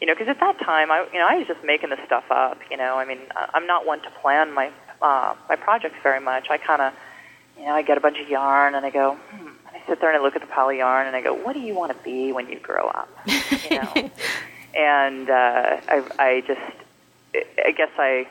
[0.00, 2.24] you know, because at that time, I, you know, I was just making the stuff
[2.30, 2.58] up.
[2.70, 3.20] You know, I mean,
[3.54, 4.70] I'm not one to plan my
[5.00, 6.50] uh, my projects very much.
[6.50, 6.92] I kind of,
[7.58, 9.49] you know, I get a bunch of yarn and I go, hmm,
[9.82, 11.60] I sit there and I look at the poly yarn and I go, what do
[11.60, 13.08] you want to be when you grow up?
[13.70, 13.92] You know?
[14.76, 16.60] and uh, I, I just,
[17.64, 18.26] I guess I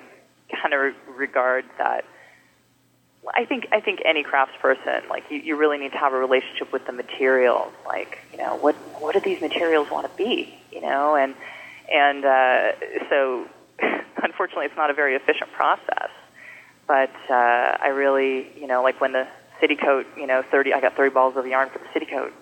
[0.61, 2.05] kind of regard that.
[3.35, 6.71] I think I think any craftsperson, like you, you really need to have a relationship
[6.71, 7.73] with the materials.
[7.85, 10.57] Like, you know, what what do these materials want to be?
[10.71, 11.35] You know, and
[11.93, 12.71] and uh,
[13.09, 13.45] so
[14.23, 16.09] unfortunately, it's not a very efficient process.
[16.87, 19.27] But uh, I really, you know, like when the
[19.59, 22.33] city coat, you know, 30, I got 30 balls of yarn for the city coat.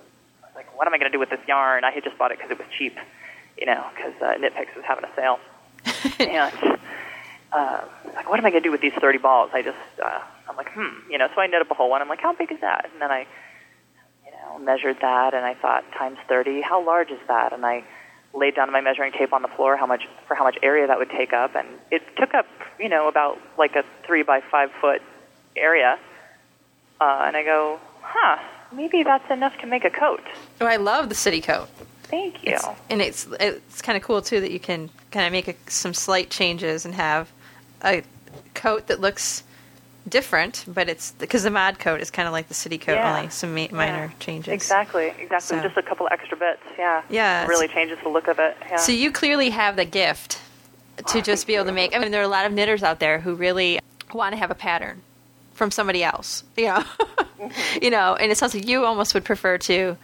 [0.43, 1.83] I was like, what am I going to do with this yarn?
[1.83, 2.97] I had just bought it because it was cheap,
[3.57, 5.39] you know, because uh, Knit Picks was having a sale.
[6.19, 6.79] and
[7.51, 7.81] uh,
[8.15, 9.51] like, what am I going to do with these 30 balls?
[9.53, 12.01] I just, uh, I'm like, hmm, you know, so I knit up a whole one.
[12.01, 12.89] I'm like, how big is that?
[12.91, 13.27] And then I,
[14.25, 17.53] you know, measured that and I thought, times 30, how large is that?
[17.53, 17.83] And I
[18.33, 20.97] laid down my measuring tape on the floor, how much, for how much area that
[20.97, 21.55] would take up.
[21.55, 22.45] And it took up,
[22.79, 25.01] you know, about like a three by five foot
[25.55, 25.97] area
[26.99, 28.37] uh, and I go, huh,
[28.71, 30.23] maybe that's enough to make a coat.
[30.61, 31.69] Oh, I love the city coat.
[32.03, 32.53] Thank you.
[32.53, 35.55] It's, and it's it's kind of cool too that you can kind of make a,
[35.69, 37.29] some slight changes and have
[37.83, 38.01] a
[38.53, 39.43] coat that looks
[40.07, 43.17] different, but it's because the mod coat is kind of like the city coat, yeah.
[43.17, 44.11] only some ma- minor yeah.
[44.19, 44.53] changes.
[44.53, 45.57] Exactly, exactly.
[45.57, 45.61] So.
[45.61, 46.61] Just a couple extra bits.
[46.77, 47.01] Yeah.
[47.09, 47.43] Yeah.
[47.43, 48.55] It really changes the look of it.
[48.69, 48.77] Yeah.
[48.77, 50.39] So you clearly have the gift
[50.97, 51.95] to oh, just be able to make.
[51.95, 53.79] I mean, there are a lot of knitters out there who really
[54.13, 55.01] want to have a pattern
[55.57, 56.43] from somebody else.
[56.55, 57.47] You know, mm-hmm.
[57.83, 59.97] you know, and it sounds like you almost would prefer to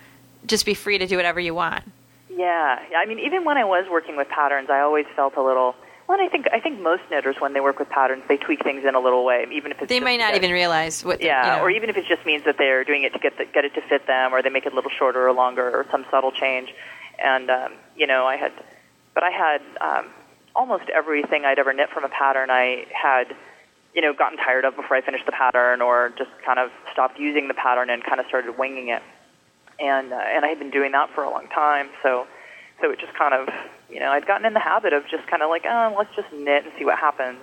[0.46, 1.86] just be free to do whatever you want.
[2.30, 2.98] Yeah, yeah.
[2.98, 5.76] I mean, even when I was working with patterns, I always felt a little.
[6.08, 8.84] Well, I think I think most knitters, when they work with patterns, they tweak things
[8.84, 11.22] in a little way, even if it's they might not even realize what.
[11.22, 11.64] Yeah, you know.
[11.64, 13.74] or even if it just means that they're doing it to get the, get it
[13.76, 16.32] to fit them, or they make it a little shorter or longer, or some subtle
[16.32, 16.74] change.
[17.24, 18.52] And um, you know, I had,
[19.14, 20.10] but I had um,
[20.56, 22.50] almost everything I'd ever knit from a pattern.
[22.50, 23.34] I had
[23.94, 27.20] you know, gotten tired of before I finished the pattern, or just kind of stopped
[27.20, 29.04] using the pattern and kind of started winging it.
[29.80, 32.28] And uh, and I had been doing that for a long time, so
[32.82, 33.48] so it just kind of,
[33.90, 36.32] you know, I'd gotten in the habit of just kind of like, oh, let's just
[36.34, 37.40] knit and see what happens.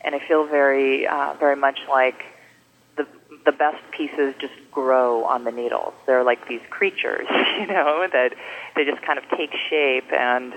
[0.00, 2.24] And I feel very uh, very much like
[2.96, 3.06] the
[3.44, 5.94] the best pieces just grow on the needles.
[6.06, 7.26] They're like these creatures,
[7.58, 8.34] you know, that
[8.76, 10.54] they just kind of take shape and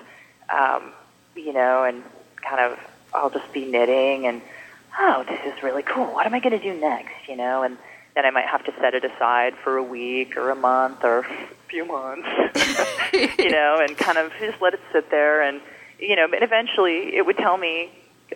[0.50, 0.92] um,
[1.36, 2.04] you know, and
[2.42, 2.80] kind of
[3.14, 4.42] I'll just be knitting and
[5.00, 6.06] oh, this is really cool.
[6.06, 7.28] What am I going to do next?
[7.28, 7.78] You know, and
[8.16, 11.20] then I might have to set it aside for a week or a month or
[11.20, 11.26] a
[11.68, 12.28] few months,
[13.14, 15.42] you know, and kind of just let it sit there.
[15.42, 15.62] And,
[16.00, 17.90] you know, and eventually it would tell me,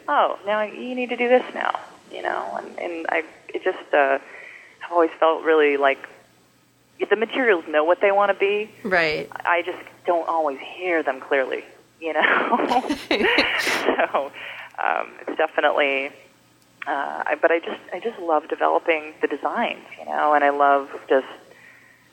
[0.07, 1.80] oh, now you need to do this now,
[2.11, 4.19] you know, and, and I, it just, uh,
[4.84, 5.99] I've always felt really like
[7.10, 8.69] the materials know what they want to be.
[8.84, 9.30] Right.
[9.45, 11.65] I just don't always hear them clearly,
[11.99, 12.98] you know.
[13.10, 14.32] so
[14.82, 16.11] um, it's definitely
[16.88, 20.90] uh, but I just I just love developing the designs, you know, and I love
[21.10, 21.28] just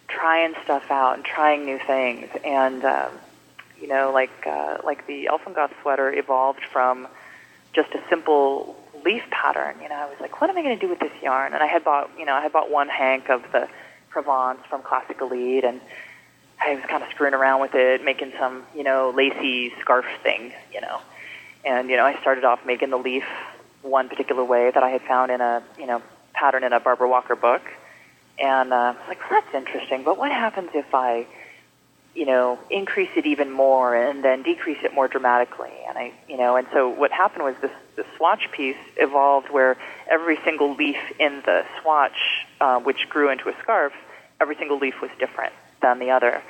[0.08, 2.28] trying stuff out and trying new things.
[2.44, 3.10] And um,
[3.80, 7.08] you know, like uh, like the Elfin Goth sweater evolved from
[7.74, 9.76] just a simple leaf pattern.
[9.82, 11.52] You know, I was like, what am I going to do with this yarn?
[11.52, 13.68] And I had bought you know I had bought one hank of the
[14.08, 15.80] Provence from Classic Elite, and
[16.60, 20.52] I was kind of screwing around with it, making some you know lacy scarf thing,
[20.72, 21.00] you know.
[21.64, 23.24] And you know, I started off making the leaf
[23.82, 26.02] one particular way that I had found in a you know
[26.32, 27.62] pattern in a Barbara Walker book,
[28.38, 30.02] and uh, I was like, well, that's interesting.
[30.04, 31.26] But what happens if I
[32.14, 35.72] you know, increase it even more and then decrease it more dramatically.
[35.88, 39.78] And I, you know, and so what happened was this, this swatch piece evolved where
[40.10, 43.92] every single leaf in the swatch, uh, which grew into a scarf,
[44.40, 46.42] every single leaf was different than the other.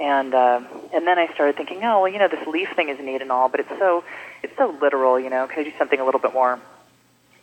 [0.00, 2.98] And um, and then I started thinking, oh well, you know, this leaf thing is
[2.98, 4.02] neat and all, but it's so
[4.42, 5.46] it's so literal, you know.
[5.46, 6.58] Could I do something a little bit more,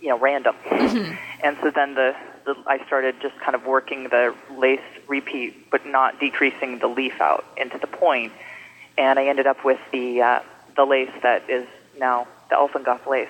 [0.02, 0.56] you know, random?
[1.44, 2.16] And so then the,
[2.46, 7.20] the I started just kind of working the lace repeat, but not decreasing the leaf
[7.20, 8.32] out into the point,
[8.98, 10.40] and I ended up with the uh,
[10.76, 11.68] the lace that is
[12.00, 13.28] now the Elfin Goth lace,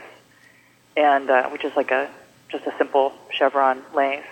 [0.98, 2.10] and uh, which is like a
[2.50, 4.24] just a simple chevron lace.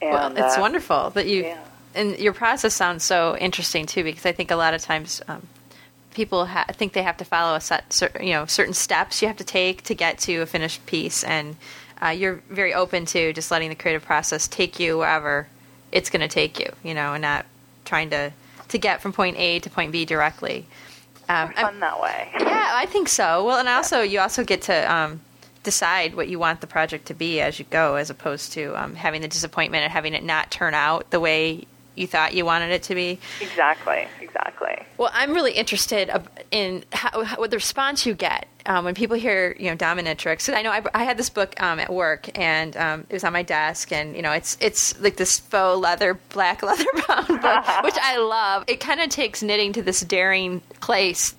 [0.00, 1.60] And, well, it's uh, wonderful that you yeah.
[1.94, 5.46] and your process sounds so interesting too because I think a lot of times um,
[6.16, 9.28] people ha- think they have to follow a set cer- you know certain steps you
[9.28, 11.54] have to take to get to a finished piece and
[12.02, 15.46] uh, you're very open to just letting the creative process take you wherever
[15.92, 17.44] it's going to take you you know and not
[17.84, 18.32] trying to
[18.68, 20.66] to get from point A to point B directly.
[21.28, 22.30] Um, I'm- fun that way.
[22.40, 23.44] yeah, I think so.
[23.44, 25.20] Well, and also you also get to um,
[25.62, 28.94] decide what you want the project to be as you go, as opposed to um,
[28.96, 31.66] having the disappointment and having it not turn out the way
[31.96, 33.18] you thought you wanted it to be.
[33.40, 34.86] Exactly, exactly.
[34.98, 36.10] Well, I'm really interested
[36.50, 40.48] in how, how what the response you get um, when people hear you know dominatrix.
[40.48, 43.24] And I know I, I had this book um, at work, and um, it was
[43.24, 47.26] on my desk, and you know it's it's like this faux leather, black leather bound
[47.28, 48.64] book, which I love.
[48.66, 51.34] It kind of takes knitting to this daring place.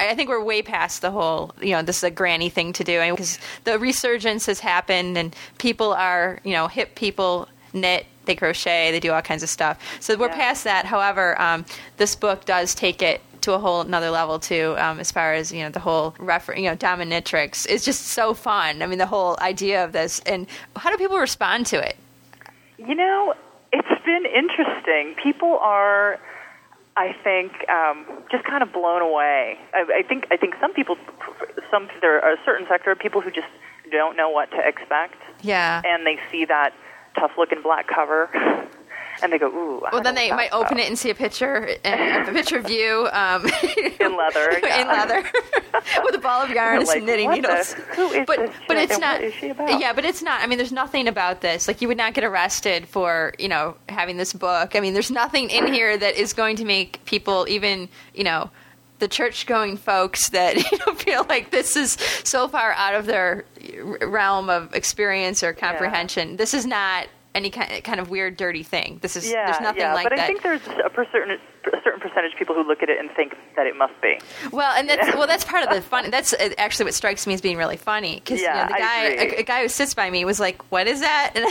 [0.00, 2.82] I think we're way past the whole, you know, this is a granny thing to
[2.82, 8.34] do because the resurgence has happened and people are, you know, hip people knit, they
[8.34, 9.78] crochet, they do all kinds of stuff.
[10.00, 10.36] So we're Yeah.
[10.36, 10.84] past that.
[10.86, 11.64] However, um,
[11.96, 15.50] this book does take it to a whole another level too, um, as far as
[15.52, 17.66] you know the whole refer- you know dominatrix.
[17.68, 18.82] is just so fun.
[18.82, 20.46] I mean, the whole idea of this and
[20.76, 21.96] how do people respond to it?
[22.78, 23.34] You know,
[23.72, 25.14] it's been interesting.
[25.22, 26.18] People are,
[26.96, 29.58] I think, um, just kind of blown away.
[29.74, 30.96] I, I think I think some people,
[31.70, 33.48] some there are a certain sector of people who just
[33.90, 35.82] don't know what to expect, Yeah.
[35.84, 36.72] and they see that
[37.18, 38.30] tough looking black cover,
[39.22, 41.14] and they go, "Ooh." Well, then they might that's open about." it and see a
[41.14, 43.46] picture, and a picture of you um,
[44.00, 44.80] In leather, yeah.
[44.82, 45.22] in leather,
[46.04, 47.72] with a ball of yarn and Like, some knitting what the- needles.
[47.96, 49.20] who is but this but it's not.
[49.20, 49.80] what is she about?
[49.80, 50.42] Yeah, but it's not.
[50.42, 51.68] I mean, there's nothing about this.
[51.68, 54.74] Like, you would not get arrested for you know having this book.
[54.74, 58.50] I mean, there's nothing in here that is going to make people even you know.
[59.02, 63.44] The church-going folks that you know feel like this is so far out of their
[64.00, 66.36] realm of experience or comprehension.
[66.36, 69.00] This is not any kind kind of weird, dirty thing.
[69.02, 70.22] This is Yeah, there's nothing yeah, like but that.
[70.22, 71.36] I think there's a certain
[71.66, 74.18] a certain percentage of people who look at it and think that it must be.
[74.52, 76.10] Well, and that's well, that's part of the fun.
[76.10, 78.80] That's uh, actually what strikes me as being really funny because Yeah, you know, the
[78.80, 79.04] guy,
[79.36, 81.32] a, a guy who sits by me, was like, "What is that?"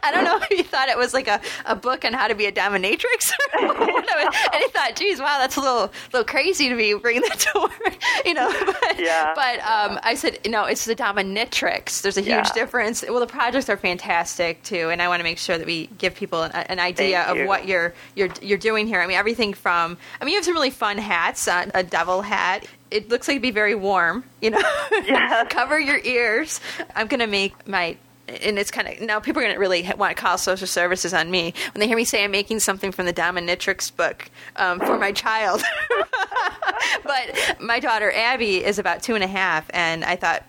[0.00, 2.28] And I don't know if he thought it was like a, a book on how
[2.28, 5.92] to be a dominatrix, or what it and he thought, "Geez, wow, that's a little
[6.12, 8.52] little crazy to be bringing that to work," you know.
[8.64, 9.32] But, Yeah.
[9.34, 12.02] but um, I said, "No, it's the DomiKNITrix.
[12.02, 12.52] There's a huge Yeah.
[12.54, 15.86] difference." Well, the projects are fantastic too, and I want to make sure that we
[15.98, 17.46] give people an, an idea Thank of you.
[17.46, 18.97] what you're you're you're doing here.
[19.00, 21.46] I mean, everything from I mean, you have some really fun hats.
[21.48, 22.66] Uh, a devil hat.
[22.90, 24.24] It looks like it'd be very warm.
[24.40, 24.58] You know,
[24.92, 25.46] Yes.
[25.50, 26.60] cover your ears.
[26.94, 27.96] I'm gonna make my.
[28.42, 31.14] And it's kind of now people are going to really want to call social services
[31.14, 34.80] on me when they hear me say I'm making something from the DomiKNITrix book um,
[34.80, 35.62] for my child.
[37.04, 40.44] but my daughter Abby is about two and a half, and I thought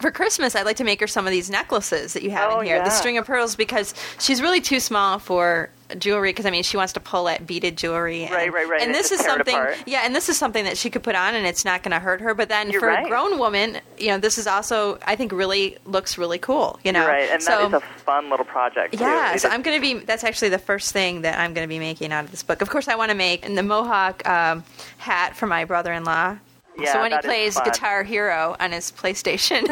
[0.00, 2.60] for Christmas, I'd like to make her some of these necklaces that you have Oh,
[2.60, 5.68] in here, the string of pearls, because she's really too small for
[5.98, 6.30] jewelry.
[6.30, 8.24] Because I mean, she wants to pull at beaded jewelry.
[8.24, 9.56] And, Right, right, right, And and this is something,
[9.86, 11.98] yeah, and this is something that she could put on, and it's not going to
[12.00, 12.34] hurt her.
[12.34, 15.76] But then You're for a grown woman, you know, this is also, I think, really
[15.84, 16.78] looks really cool.
[16.84, 18.94] You know, You're right, and so, that is a fun little project.
[18.94, 19.00] too.
[19.04, 20.04] yeah, It so is- I'm going to be.
[20.04, 22.62] That's actually the first thing that I'm going to be making out of this book.
[22.62, 24.64] Of course, I want to make the Mohawk um,
[24.98, 26.38] hat for my brother-in-law.
[26.78, 27.58] Yeah, so when he plays.
[27.60, 29.66] Guitar Hero on his PlayStation,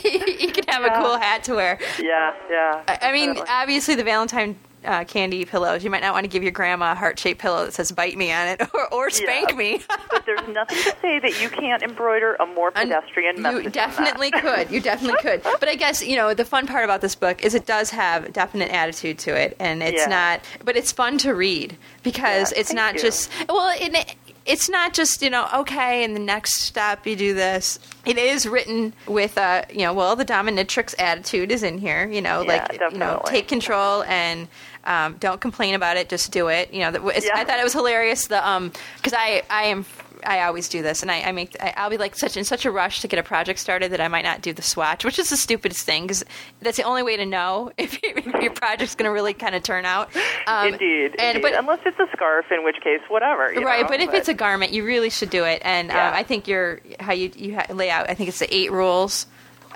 [0.00, 1.78] he, he can have a cool hat to wear.
[2.00, 2.82] Yeah, yeah.
[2.88, 5.82] I, I mean, obviously the Valentine uh, candy pillows.
[5.82, 8.30] You might not want to give your grandma a heart-shaped pillow that says "bite me"
[8.30, 9.56] on it or, or "spank Yeah.
[9.56, 13.64] me." but there's nothing to say that you can't embroider a more pedestrian message.
[13.64, 14.70] You definitely could.
[14.70, 15.42] You definitely could.
[15.42, 18.26] But I guess you know the fun part about this book is it does have
[18.26, 20.06] a definite attitude to it, and it's Yeah.
[20.06, 20.40] not.
[20.64, 23.00] But it's fun to read because Yeah, it's not you.
[23.00, 23.74] just well.
[23.80, 24.14] It,
[24.46, 26.04] it's not just you know okay.
[26.04, 27.78] and the next step, you do this.
[28.04, 32.06] It is written with a you know well the dominatrix attitude is in here.
[32.08, 34.48] You know Yeah, like you know take control and.
[34.88, 36.08] Um, don't complain about it.
[36.08, 36.72] Just do it.
[36.72, 37.32] You know, that- Yeah.
[37.34, 38.28] I thought it was hilarious.
[38.28, 39.84] The um, because I I am
[40.24, 42.64] I always do this, and I, I make I, I'll be like such in such
[42.64, 45.18] a rush to get a project started that I might not do the swatch, which
[45.18, 46.24] is the stupidest thing because
[46.60, 49.54] that's the only way to know if, you, if your project's going to really kind
[49.54, 50.10] of turn out.
[50.46, 51.42] Um, indeed, and, indeed.
[51.42, 53.52] But, unless it's a scarf, in which case, whatever.
[53.64, 53.88] right, know?
[53.88, 55.62] but if but, it's a garment, you really should do it.
[55.64, 56.08] And um, yeah.
[56.08, 58.10] um, I think your how you you lay out.
[58.10, 59.26] I think it's the eight rules.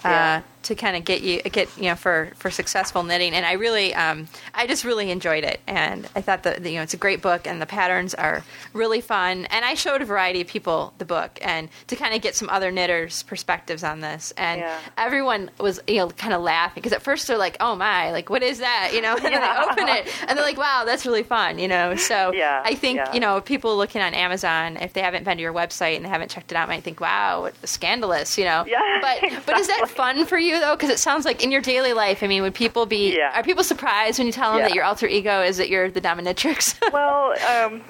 [0.04, 3.52] Uh, to kind of get you get you know for for successful knitting and i
[3.52, 6.98] really um, i just really enjoyed it and i thought that you know it's a
[6.98, 10.92] great book and the patterns are really fun and i showed a variety of people
[10.98, 14.78] the book and to kind of get some other knitters perspectives on this and yeah.
[14.98, 18.28] everyone was you know kind of laughing because at first they're like oh my like
[18.28, 19.30] what is that you know and yeah.
[19.30, 22.62] then they open it and they're like wow that's really fun you know so yeah.
[22.64, 25.96] i think you know people looking on amazon if they haven't been to your website
[25.96, 29.42] and they haven't checked it out might think wow scandalous you know yeah, but exactly.
[29.46, 30.74] but is that fun for you you though?
[30.76, 33.16] Because it sounds like in your daily life, I mean, would people be?
[33.16, 33.38] Yeah.
[33.38, 34.68] Are people surprised when you tell them yeah.
[34.68, 36.74] that your alter ego is that you're the dominatrix?
[36.92, 37.82] well, um,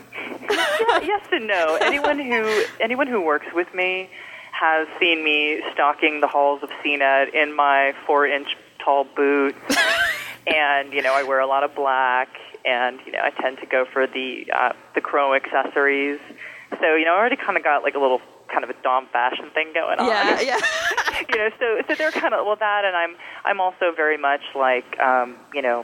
[0.50, 1.78] yeah, yes and no.
[1.80, 4.10] Anyone who anyone who works with me
[4.52, 8.48] has seen me stalking the halls of CNET in my four-inch
[8.84, 9.58] tall boots,
[10.46, 12.28] and you know I wear a lot of black,
[12.64, 16.20] and you know I tend to go for the uh, the chrome accessories.
[16.80, 18.20] So you know I already kind of got like a little
[18.52, 20.06] kind of a dom fashion thing going on.
[20.06, 20.58] Yeah, yeah.
[21.28, 24.42] you know, so so they're kind of well that, and I'm I'm also very much
[24.54, 25.80] like um, you know,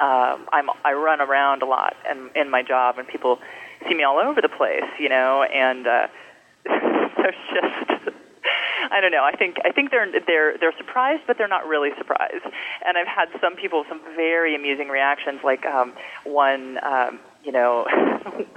[0.00, 3.38] um, I'm I run around a lot and in my job, and people
[3.88, 6.06] see me all over the place, you know, and uh,
[6.64, 8.16] there's just.
[8.92, 9.22] I don't know.
[9.22, 12.44] I think I think they're they're they're surprised, but they're not really surprised.
[12.86, 15.40] And I've had some people some very amusing reactions.
[15.44, 15.92] Like um,
[16.24, 17.86] one um, you know,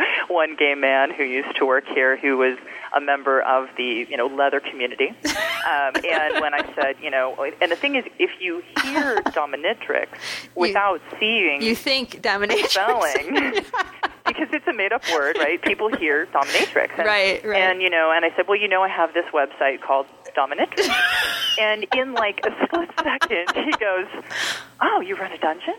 [0.27, 2.57] one gay man who used to work here who was
[2.95, 5.09] a member of the, you know, leather community.
[5.09, 10.07] Um, and when I said, you know, and the thing is, if you hear dominatrix
[10.55, 13.63] without you, seeing, you think dominatrix spelling.
[14.25, 15.61] because it's a made-up word, right?
[15.61, 17.59] People hear dominatrix, and, right, right.
[17.59, 20.05] And you know, and I said, well, you know, I have this website called
[20.37, 20.89] DomiKNITrix,
[21.59, 24.07] and in like a split second, he goes,
[24.81, 25.75] "Oh, you run a dungeon."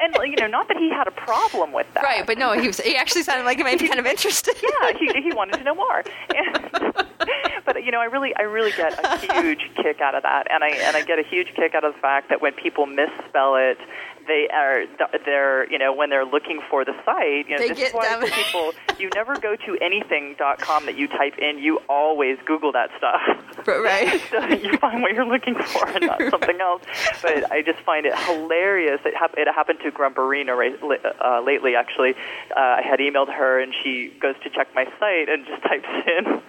[0.00, 2.02] And you know, not that he had a problem with that.
[2.02, 2.80] Right, but no, he was.
[2.80, 4.56] He actually sounded like he might be kind of interested.
[4.62, 6.02] yeah, he he wanted to know more.
[6.34, 6.70] And,
[7.66, 10.62] but you know, I really I really get a huge kick out of that, and
[10.62, 13.56] I and I get a huge kick out of the fact that when people misspell
[13.56, 13.78] it,
[14.26, 14.84] they are
[15.24, 18.30] they're you know when they're looking for the site you know they this is why
[18.30, 23.20] people you never go to anything.com that you type in you always google that stuff.
[23.66, 26.82] Right so you find what you're looking for and not something else.
[27.22, 29.00] But i just find it hilarious.
[29.04, 32.14] It, hap- it happened to grumperina uh, lately actually.
[32.54, 35.88] Uh, i had emailed her and she goes to check my site and just types
[36.06, 36.42] in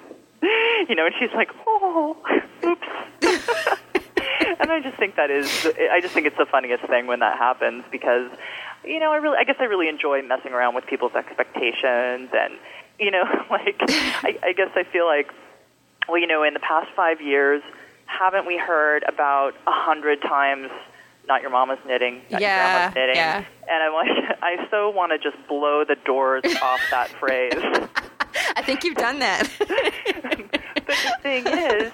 [0.89, 2.17] you know and she's like oh
[2.65, 2.87] oops
[4.59, 7.37] and I just think that is, I just think it's the funniest thing when that
[7.37, 8.29] happens because,
[8.83, 12.53] you know, I really, I guess I really enjoy messing around with people's expectations and,
[12.99, 15.31] you know, like, I, I guess I feel like,
[16.07, 17.61] well, you know, in the past five years,
[18.05, 20.69] haven't we heard about a hundred times
[21.27, 23.15] not your mama's knitting, not yeah, your grandma's knitting.
[23.15, 23.45] Yeah.
[23.67, 27.53] And I'm like, I so want to just blow the doors off that phrase.
[28.55, 29.49] I think you've done that.
[29.59, 31.91] but the thing is,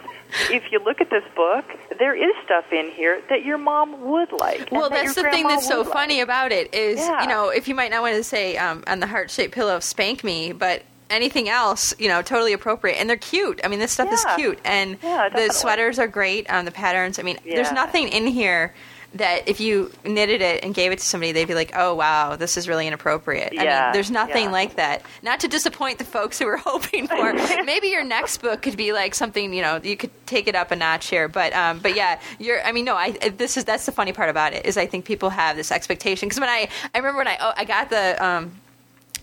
[0.50, 1.66] if you look at this book,
[2.00, 4.70] there is stuff in here that your mom would like.
[4.72, 5.94] Well, that's the thing that's so like.
[5.94, 7.22] funny about it is, yeah.
[7.22, 9.80] you know, if you might not want to say um, on the heart shaped pillow,
[9.80, 12.96] spank me, but anything else, you know, totally appropriate.
[12.96, 13.62] And they're cute.
[13.64, 14.16] I mean, this stuff yeah.
[14.16, 14.60] is cute.
[14.66, 16.50] And yeah, the sweaters are great.
[16.50, 17.56] Um, the patterns, I mean, yeah.
[17.56, 18.74] there's nothing in here
[19.16, 22.36] that if you knitted it and gave it to somebody, they'd be like, "Oh wow,
[22.36, 24.52] this is really inappropriate." Yeah, I mean, there's nothing yeah.
[24.52, 25.04] like that.
[25.22, 27.34] Not to disappoint the folks who were hoping for.
[27.66, 30.72] Maybe your next book could be like something you know you could take it up
[30.72, 31.28] a notch here.
[31.28, 32.64] But um, but yeah, you're.
[32.64, 35.06] I mean, no, I this is that's the funny part about it is I think
[35.06, 38.26] people have this expectation because when I I remember when I oh, I got the
[38.26, 38.62] um,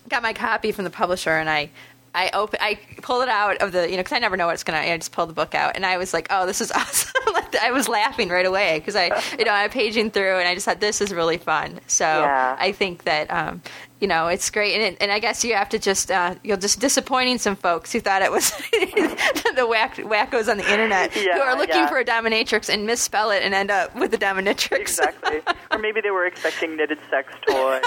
[0.07, 1.69] got my copy from the publisher and I
[2.15, 4.63] I open, I pulled it out of the, you know, because I never know what's
[4.63, 4.79] gonna.
[4.79, 7.11] I just pulled the book out, and I was like, "Oh, this is awesome!"
[7.61, 10.65] I was laughing right away because I, you know, I'm paging through, and I just
[10.65, 11.79] thought this is really fun.
[11.87, 12.55] So yeah.
[12.59, 13.61] I think that, um,
[13.99, 16.57] you know, it's great, and, it, and I guess you have to just, uh, you're
[16.57, 21.35] just disappointing some folks who thought it was the whack, wackos on the internet yeah,
[21.35, 21.89] who are looking yeah.
[21.89, 24.79] for a dominatrix and misspell it and end up with a DomiKNITrix.
[24.79, 27.81] Exactly, or maybe they were expecting knitted sex toys,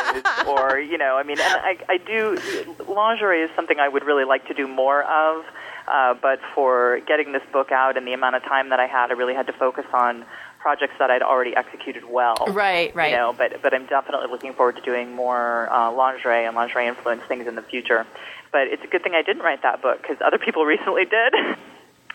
[0.47, 2.39] or you know, I mean, and I, I do
[2.87, 5.45] lingerie is something I would really like to do more of.
[5.89, 9.11] Uh, but for getting this book out and the amount of time that I had,
[9.11, 10.25] I really had to focus on
[10.63, 12.37] projects that I'd already executed well.
[12.49, 13.11] Right, right.
[13.11, 16.87] You know, but but I'm definitely looking forward to doing more uh, lingerie and lingerie
[16.87, 18.07] influenced things in the future.
[18.53, 21.35] But it's a good thing I didn't write that book because other people recently did.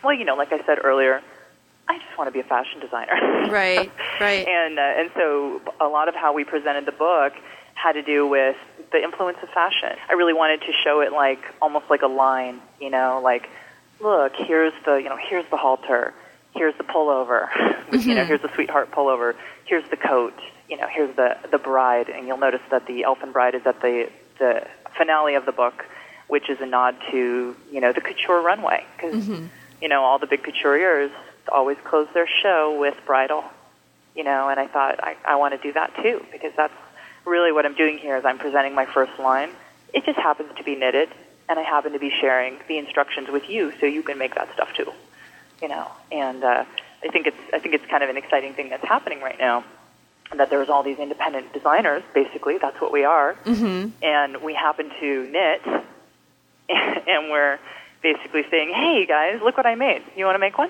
[0.03, 1.22] well, you know, like I said earlier,
[1.90, 3.14] I just want to be a fashion designer.
[3.48, 4.45] Right, right.
[4.45, 7.34] and uh, and so a lot of how we presented the book
[7.76, 8.57] had to do with
[8.91, 9.95] the influence of fashion.
[10.10, 13.49] I really wanted to show it like almost like a line, you know, like
[14.02, 16.14] look, here's the you know here's the halter,
[16.58, 18.28] here's the pullover, you know, mm-hmm.
[18.28, 19.36] here's the sweetheart pullover,
[19.66, 20.34] here's the coat,
[20.70, 23.82] you know, here's the the bride, and you'll notice that the elfin bride is at
[23.82, 24.10] the
[24.40, 24.68] the
[24.98, 25.86] finale of the book,
[26.28, 28.86] which is a nod to you know the couture runway.
[28.96, 29.46] Because mm-hmm.
[29.82, 31.12] you know all the big couturiers
[31.50, 33.44] always close their show with bridal,
[34.16, 36.74] you know, and I thought I, I want to do that too because that's
[37.26, 39.50] really what I'm doing here is I'm presenting my first line.
[39.94, 41.10] It just happens to be knitted,
[41.48, 44.52] and I happen to be sharing the instructions with you so you can make that
[44.54, 44.92] stuff too,
[45.62, 45.90] you know.
[46.12, 46.66] And uh,
[47.04, 49.64] I think it's I think it's kind of an exciting thing that's happening right now.
[50.36, 53.92] That there's all these independent designers, basically, that's what we are, mm-hmm.
[54.04, 55.62] and we happen to knit,
[56.70, 57.60] and we're
[58.04, 60.04] basically saying, "Hey guys, look what I made.
[60.18, 60.70] You want to make one?"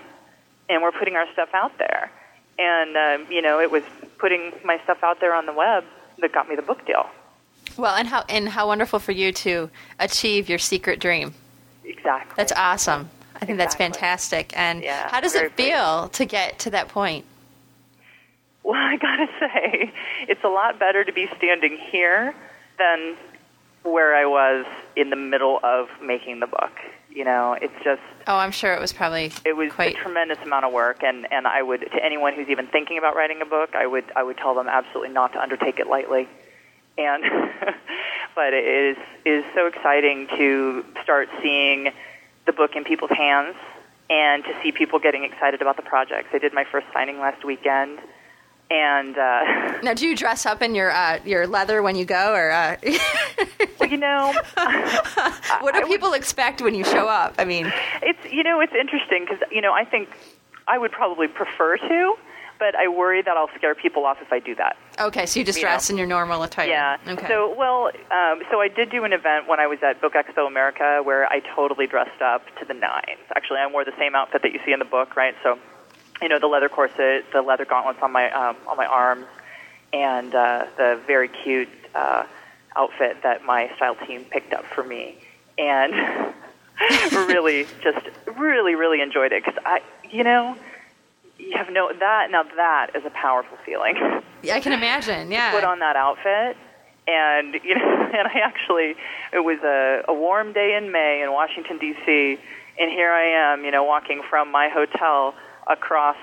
[0.70, 2.12] And we're putting our stuff out there,
[2.60, 3.84] and um, you know, it was
[4.20, 5.84] putting my stuff out there on the web
[6.20, 7.08] that got me the book deal.
[7.78, 9.70] Well, and how and how wonderful for you to
[10.00, 11.34] achieve your secret dream.
[11.84, 12.34] Exactly.
[12.36, 13.10] That's awesome.
[13.42, 14.58] I think that's fantastic.
[14.58, 17.26] And Yeah, how does it feel to get to that point?
[18.64, 19.92] Well, I gotta say,
[20.28, 22.36] it's a lot better to be standing here
[22.78, 23.16] than
[23.84, 24.66] where I was
[24.96, 26.72] in the middle of making the book.
[27.10, 30.38] You know, it's just Oh, I'm sure it was probably it was quite a tremendous
[30.44, 33.46] amount of work, and and I would to anyone who's even thinking about writing a
[33.46, 36.28] book, I would I would tell them absolutely not to undertake it lightly.
[36.98, 37.24] And
[38.36, 41.92] but it is is so exciting to start seeing
[42.48, 43.56] the book in people's hands
[44.10, 46.30] and to see people getting excited about the projects.
[46.34, 48.00] I did my first signing last weekend,
[48.72, 52.34] and uh, Now, do you dress up in your uh, your leather when you go,
[52.34, 52.78] or uh,
[53.80, 57.36] well, you know, what do I would- people expect when you show up?
[57.38, 57.72] I mean,
[58.02, 60.10] It's you know it's interesting because you know I think
[60.68, 62.16] I would probably prefer to,
[62.60, 64.78] but I worry that I'll scare people off if I do that.
[65.00, 65.94] okay, so you just You dress know.
[65.94, 66.68] in your normal attire.
[66.68, 66.98] Yeah.
[67.08, 67.28] Okay.
[67.28, 70.48] So well, um, so I did do an event when I was at Book Expo
[70.48, 73.20] America where I totally dressed up to the nines.
[73.36, 75.36] Actually, I wore the same outfit that you see in the book, right?
[75.44, 75.60] So,
[76.22, 79.26] you know, the leather corset, the leather gauntlets on my um, on my arms,
[79.94, 82.26] and uh, the very cute uh,
[82.76, 85.16] outfit that my style team picked up for me,
[85.58, 85.94] and
[87.12, 88.06] really just
[88.38, 90.56] really really enjoyed it because I, you know.
[91.40, 93.96] You have no that now that is a powerful feeling.
[94.42, 95.32] Yeah, I can imagine.
[95.32, 95.52] Yeah.
[95.52, 96.58] put on that outfit
[97.08, 98.96] and you know and I actually
[99.34, 102.38] it was a, a warm day in May in Washington DC
[102.80, 105.34] and here I am you know walking from my hotel
[105.68, 106.18] across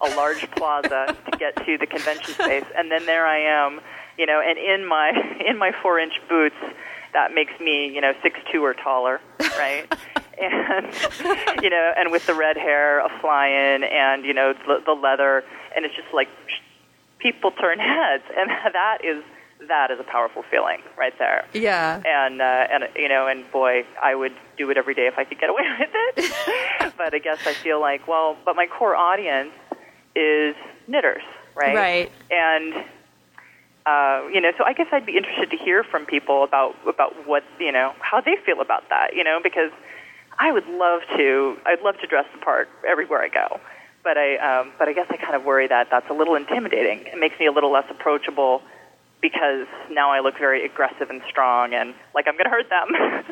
[0.00, 3.80] a large plaza to get to the convention space and then there I am
[4.18, 5.12] you know and in my
[5.46, 6.56] in my 4 inch boots
[7.12, 9.86] that makes me you know six two or taller right
[10.40, 14.92] and you know and with the red hair a flying and you know the, the
[14.92, 15.44] leather
[15.74, 16.28] and it's just like
[17.18, 19.22] people turn heads, and that is
[19.68, 21.46] that is a powerful feeling right there.
[21.54, 22.02] yeah.
[22.04, 25.24] And uh, and you know, and boy, I would do it every day if I
[25.24, 26.94] could get away with it.
[26.98, 29.52] but I guess I feel like, well, but my core audience
[30.14, 30.54] is
[30.86, 31.22] knitters,
[31.54, 31.74] right?
[31.74, 32.12] Right.
[32.30, 32.74] And
[33.86, 37.26] uh, you know, so I guess I'd be interested to hear from people about about
[37.26, 39.14] what you know how they feel about that.
[39.14, 39.70] You know, because
[40.38, 41.56] I would love to.
[41.66, 43.60] I'd love to dress the part everywhere I go.
[44.04, 47.06] But I, um, but I guess I kind of worry that that's a little intimidating.
[47.06, 48.62] It makes me a little less approachable
[49.20, 52.88] because now I look very aggressive and strong and like I'm going to hurt them.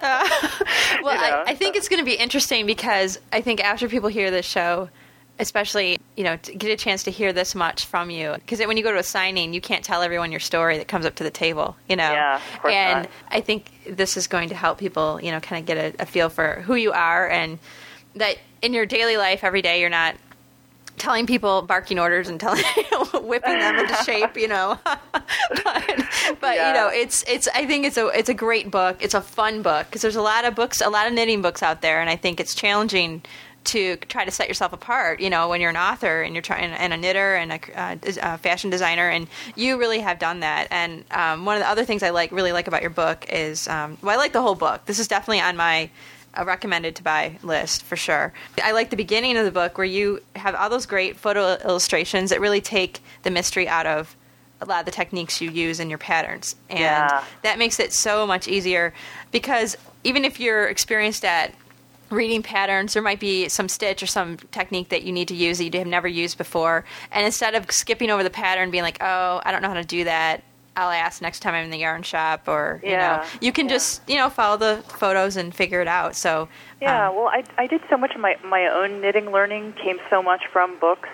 [1.02, 3.88] Well, you know, I, I think it's going to be interesting because I think after
[3.88, 4.88] people hear this show,
[5.38, 8.76] especially you know, to get a chance to hear this much from you, because when
[8.76, 11.22] you go to a signing, you can't tell everyone your story that comes up to
[11.24, 12.10] the table, you know.
[12.12, 13.10] Yeah, of course and not.
[13.30, 16.06] I think this is going to help people, you know, kind of get a, a
[16.06, 17.58] feel for who you are and
[18.16, 20.16] that in your daily life every day you're not
[20.96, 22.64] telling people barking orders and telling
[23.22, 24.76] whipping them into shape, you know.
[24.84, 26.06] but
[26.40, 26.68] but Yeah.
[26.68, 28.96] you know, it's it's I think it's a it's a great book.
[29.00, 31.62] It's a fun book because there's a lot of books, a lot of knitting books
[31.62, 33.22] out there, and I think it's challenging
[33.68, 35.20] to try to set yourself apart.
[35.20, 37.96] You know, when you're an author and you're trying and a knitter and a, uh,
[38.22, 40.68] a fashion designer, and you really have done that.
[40.70, 43.68] And um, one of the other things I like really like about your book is
[43.68, 44.84] um, well, I like the whole book.
[44.86, 45.90] This is definitely on my
[46.34, 48.32] a recommended to buy list for sure.
[48.62, 52.30] I like the beginning of the book where you have all those great photo illustrations
[52.30, 54.14] that really take the mystery out of
[54.60, 56.54] a lot of the techniques you use in your patterns.
[56.68, 57.24] And Yeah.
[57.42, 58.92] that makes it so much easier
[59.32, 61.54] because even if you're experienced at
[62.10, 65.58] reading patterns, there might be some stitch or some technique that you need to use
[65.58, 66.84] that you have never used before.
[67.12, 69.84] And instead of skipping over the pattern being like, oh, I don't know how to
[69.84, 70.42] do that,
[70.76, 73.66] I'll ask next time I'm in the yarn shop or, you Yeah, know, you can
[73.66, 73.74] yeah.
[73.74, 76.14] just, you know, follow the photos and figure it out.
[76.14, 76.48] So,
[76.80, 79.98] Yeah, um, well, I, I did so much of my, my own knitting learning came
[80.08, 81.08] so much from books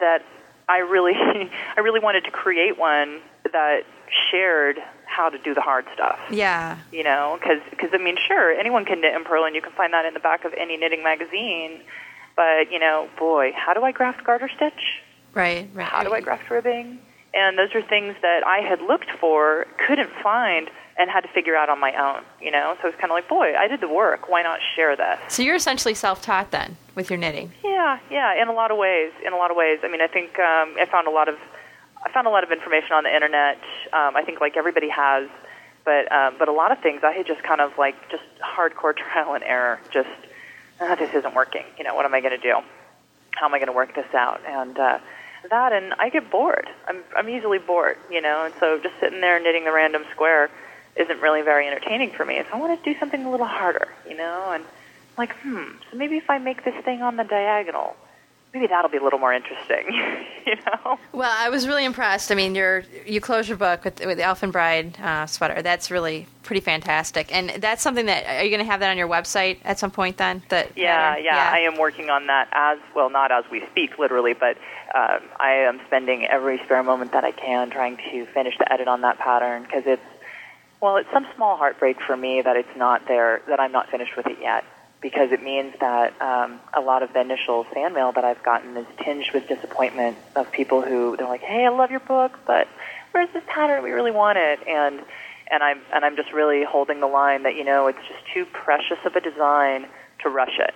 [0.00, 0.24] that
[0.68, 1.12] I really
[1.76, 3.20] I really wanted to create one
[3.52, 3.82] that
[4.30, 4.78] shared
[5.16, 6.18] how to do the hard stuff.
[6.30, 6.78] Yeah.
[6.92, 9.72] You know, because cause, I mean, sure, anyone can knit and purl, and you can
[9.72, 11.80] find that in the back of any knitting magazine.
[12.36, 15.00] But you know, boy, how do I graft garter stitch?
[15.32, 15.68] Right.
[15.74, 15.86] Right.
[15.86, 16.98] How do I graft ribbing?
[17.32, 21.54] And those are things that I had looked for, couldn't find, and had to figure
[21.54, 22.22] out on my own.
[22.40, 24.28] You know, so it's kind of like, boy, I did the work.
[24.28, 25.18] Why not share this?
[25.28, 27.52] So you're essentially self-taught then with your knitting.
[27.64, 29.12] Yeah, yeah, in a lot of ways.
[29.26, 29.80] In a lot of ways.
[29.82, 31.36] I mean, I think um, I found a lot of
[32.06, 33.58] I found a lot of information on the internet.
[33.92, 35.28] Um, I think like everybody has,
[35.84, 38.96] but um, but a lot of things I had just kind of like just hardcore
[38.96, 39.80] trial and error.
[39.90, 40.08] Just
[40.80, 41.64] ah, this isn't working.
[41.76, 42.60] You know, what am I going to do?
[43.32, 44.40] How am I going to work this out?
[44.46, 44.98] And uh,
[45.50, 46.68] that, and I get bored.
[46.86, 47.98] I'm I'm easily bored.
[48.08, 50.48] You know, and so just sitting there knitting the random square
[50.94, 52.40] isn't really very entertaining for me.
[52.48, 53.88] So I want to do something a little harder.
[54.08, 54.64] You know, and
[55.18, 57.96] like, hmm, so maybe if I make this thing on the diagonal,
[58.56, 59.84] maybe that'll be a little more interesting,
[60.46, 60.98] you know?
[61.12, 62.32] Well, I was really impressed.
[62.32, 65.60] I mean, you you close your book with, with the Elfin Bride uh, sweater.
[65.60, 67.34] That's really pretty fantastic.
[67.34, 69.90] And that's something that, are you going to have that on your website at some
[69.90, 70.42] point then?
[70.48, 73.98] That yeah, yeah, yeah, I am working on that as, well, not as we speak,
[73.98, 74.56] literally, but
[74.94, 78.88] um, I am spending every spare moment that I can trying to finish the edit
[78.88, 80.02] on that pattern because it's,
[80.80, 84.16] well, it's some small heartbreak for me that it's not there, that I'm not finished
[84.16, 84.64] with it yet
[85.02, 88.76] because it means that um, a lot of the initial fan mail that I've gotten
[88.76, 92.66] is tinged with disappointment of people who they're like, "Hey, I love your book, but
[93.12, 93.82] where's this pattern?
[93.82, 95.00] We really want it." And
[95.50, 98.46] and I'm and I'm just really holding the line that you know it's just too
[98.52, 99.86] precious of a design
[100.22, 100.74] to rush it.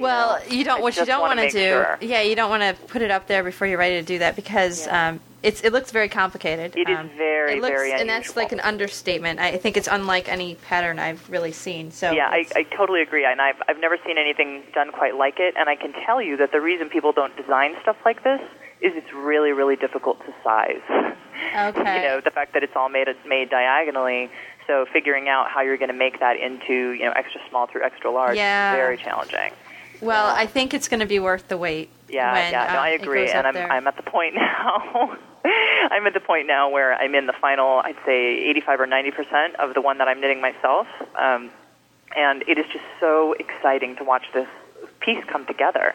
[0.00, 0.56] Well, you, know?
[0.56, 0.82] you don't.
[0.82, 1.98] What you don't want to do, sure.
[2.00, 4.36] yeah, you don't want to put it up there before you're ready to do that
[4.36, 5.08] because Yeah.
[5.08, 6.76] um, it's it looks very complicated.
[6.76, 9.40] It is Um, very, it looks, very and that's like an understatement.
[9.40, 11.90] I think it's unlike any pattern I've really seen.
[11.90, 15.40] So Yeah, I, I totally agree, and I've I've never seen anything done quite like
[15.40, 15.54] it.
[15.58, 18.40] And I can tell you that the reason people don't design stuff like this
[18.80, 20.80] is it's really really difficult to size.
[21.56, 22.02] okay.
[22.02, 24.30] you know, the fact that it's all made made diagonally.
[24.68, 27.82] So figuring out how you're going to make that into you know extra small through
[27.82, 28.72] extra large Yeah.
[28.72, 29.50] is very challenging.
[30.02, 30.42] Well, yeah.
[30.42, 31.90] I think it's going to be worth the wait.
[32.08, 33.70] Yeah, when, yeah, no, uh, I agree, and I'm there.
[33.70, 35.16] I'm at the point now.
[35.44, 39.10] I'm at the point now where I'm in the final, I'd say 85 or 90
[39.12, 40.86] percent of the one that I'm knitting myself,
[41.18, 41.50] um,
[42.14, 44.48] and it is just so exciting to watch this
[45.00, 45.94] piece come together,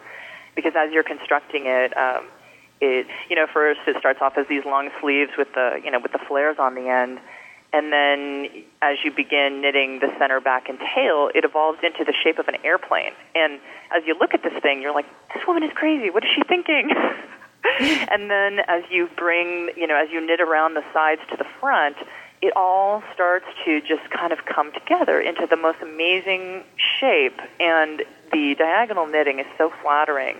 [0.56, 1.96] because as you're constructing it.
[1.96, 2.26] Um,
[2.80, 5.98] it, you know, first it starts off as these long sleeves with the, you know,
[5.98, 7.18] with the flares on the end,
[7.72, 8.48] and then
[8.80, 12.48] as you begin knitting the center, back, and tail, it evolves into the shape of
[12.48, 13.12] an airplane.
[13.34, 13.60] And
[13.94, 16.08] as you look at this thing, you're like, this woman is crazy.
[16.08, 16.90] What is she thinking?
[17.80, 21.46] and then as you bring, you know, as you knit around the sides to the
[21.60, 21.96] front,
[22.40, 26.62] it all starts to just kind of come together into the most amazing
[26.98, 27.38] shape.
[27.60, 30.36] And the diagonal knitting is so flattering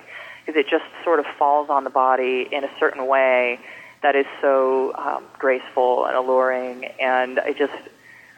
[0.47, 3.61] because it just sort of falls on the body in a certain way
[4.03, 6.85] that is so um, graceful and alluring.
[7.01, 7.73] And I just,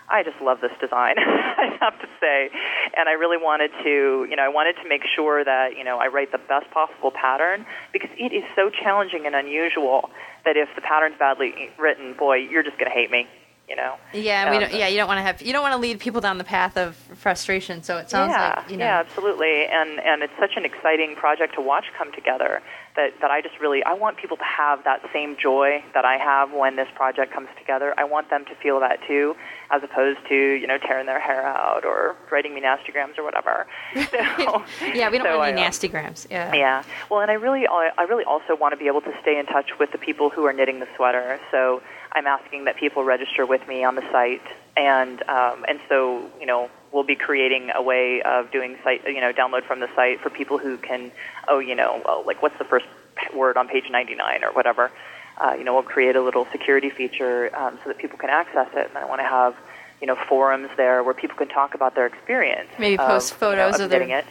[0.09, 2.51] I just love this design, I have to say.
[2.97, 5.99] And I really wanted to, you know, I wanted to make sure that, you know,
[5.99, 10.11] I write the best possible pattern because it is so challenging and unusual
[10.45, 13.29] that if the pattern's badly written, boy, you're just going to hate me,
[13.69, 13.97] you know.
[14.15, 16.01] Yeah, we Um, don't, yeah, you don't want to have you don't want to lead
[16.01, 17.83] people down the path of frustration.
[17.83, 18.85] So it sounds yeah, like you know.
[18.87, 22.63] yeah, absolutely, and and it's such an exciting project to watch come together
[22.97, 26.17] that that I just really I want people to have that same joy that I
[26.17, 27.95] have when this project comes together.
[27.97, 29.37] I want them to feel that too,
[29.71, 33.67] as opposed to you know tearing their hair out or writing me nastygrams or whatever.
[34.11, 34.65] So,
[34.95, 36.27] yeah, we don't so want any um, nasty grams.
[36.31, 36.53] Yeah.
[36.55, 36.83] yeah.
[37.11, 39.79] Well, and I really, I really also want to be able to stay in touch
[39.79, 41.39] with the people who are knitting the sweater.
[41.51, 44.43] So I'm asking that people register with me on the site,
[44.77, 49.21] and um, and so you know we'll be creating a way of doing site, you
[49.21, 51.11] know, download from the site for people who can,
[51.49, 52.87] oh, you know, well, like what's the first
[53.35, 54.91] word on page 99 or whatever.
[55.39, 58.69] Uh, you know, we'll create a little security feature um, so that people can access
[58.75, 59.57] it, and I want to have.
[60.01, 62.71] You know, forums there where people can talk about their experience.
[62.79, 64.25] Maybe of, post you know, photos of of their- knitting it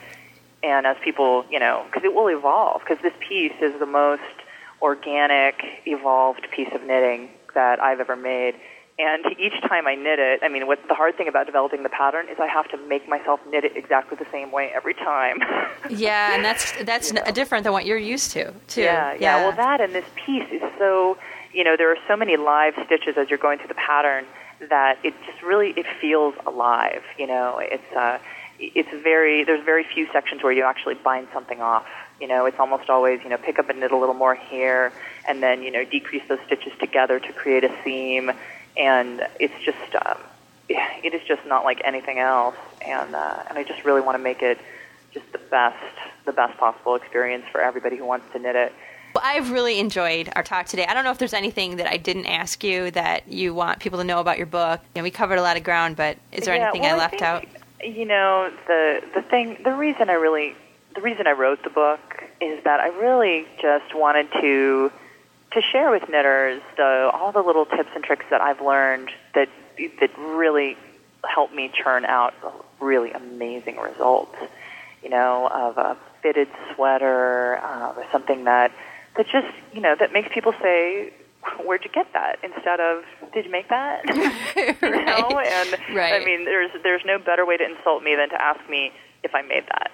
[0.63, 4.21] and as people, you know, because it will evolve, because this piece is the most
[4.81, 8.55] organic, evolved piece of knitting that I've ever made.
[8.99, 11.89] And each time I knit it, I mean, what the hard thing about developing the
[11.89, 15.39] pattern is I have to make myself knit it exactly the same way every time.
[15.89, 18.81] Yeah, and that's that's n- different than what you're used to, too.
[18.81, 21.17] Yeah, yeah, Well, that and this piece is so,
[21.51, 24.25] you know, there are so many live stitches as you're going through the pattern
[24.69, 27.01] that it just really it feels alive.
[27.17, 28.19] You know, it's uh,
[28.59, 31.87] it's very there's very few sections where you actually bind something off.
[32.19, 34.91] You know, it's almost always you know pick up and knit a little more here,
[35.27, 38.31] and then you know decrease those stitches together to create a seam,
[38.77, 40.17] and it's just um,
[40.69, 42.55] it is just not like anything else.
[42.85, 44.59] And uh, and I just really want to make it
[45.13, 45.77] just the best
[46.25, 48.73] the best possible experience for everybody who wants to knit it.
[49.15, 50.85] Well, I've really enjoyed our talk today.
[50.87, 53.97] I don't know if there's anything that I didn't ask you that you want people
[53.97, 54.81] to know about your book.
[54.93, 56.97] You know, we covered a lot of ground, but is there yeah, anything well, I
[56.97, 57.45] left think, out?
[57.83, 60.55] You know, the the thing, the reason I really,
[60.93, 64.91] the reason I wrote the book is that I really just wanted to
[65.51, 69.49] to share with knitters the, all the little tips and tricks that I've learned that
[69.99, 70.77] that really
[71.27, 72.33] help me churn out
[72.79, 74.35] really amazing results.
[75.03, 78.71] You know, of a fitted sweater, uh, or something that
[79.15, 81.13] that just you know that makes people say,
[81.65, 84.03] "Where'd you get that?" Instead of, "Did you make that?"
[84.81, 86.21] you know, and Right.
[86.21, 88.91] I mean, there's there's no better way to insult me than to ask me
[89.23, 89.91] if I made that.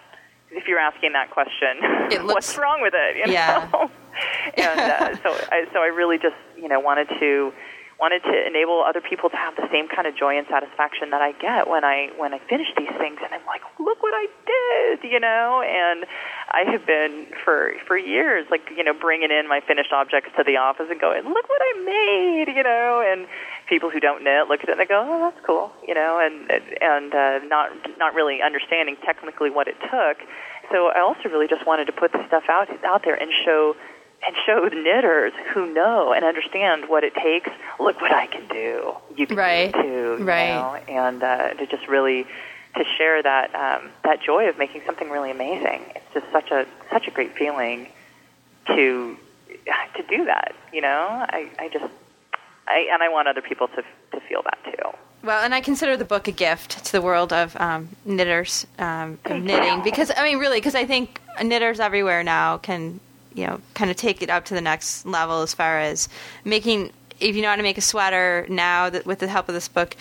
[0.55, 1.77] If you're asking that question,
[2.11, 3.17] It looks- what's wrong with it?
[3.17, 3.67] You Yeah.
[3.71, 3.91] know?
[4.57, 7.51] and uh, so I so I really just you know wanted to
[7.97, 11.21] wanted to enable other people to have the same kind of joy and satisfaction that
[11.21, 14.27] I get when I when I finish these things and I'm like, look what I
[14.99, 15.63] did, you know.
[15.63, 16.05] And
[16.51, 20.43] I have been for for years like you know bringing in my finished objects to
[20.43, 23.03] the office and going, look what I made, you know.
[23.05, 23.27] And
[23.67, 26.19] people who don't knit look at it and they go, oh, that's cool, you know,
[26.19, 26.49] and
[26.81, 30.17] and uh, not not really understanding technically what it took.
[30.71, 33.75] So I also really just wanted to put the stuff out out there and show
[34.25, 37.49] and show the knitters who know and understand what it takes.
[37.79, 38.93] Look what I can do.
[39.15, 39.71] You can Right.
[39.71, 40.15] do it too.
[40.19, 40.49] you Right.
[40.49, 40.75] know?
[40.87, 42.25] And uh, to just really
[42.77, 45.81] to share that um, that joy of making something really amazing.
[45.95, 47.87] It's just such a such a great feeling
[48.67, 49.17] to
[49.95, 50.55] to do that.
[50.73, 51.85] You know, I, I just
[52.67, 54.97] I and I want other people to to feel that too.
[55.23, 59.17] Well, and I consider the book a gift to the world of um, knitters, um,
[59.25, 62.99] of knitting, because I mean, really, because I think knitters everywhere now can,
[63.33, 66.09] you know, kind of take it up to the next level as far as
[66.43, 66.91] making.
[67.19, 69.67] If you know how to make a sweater now, that with the help of this
[69.67, 69.95] book,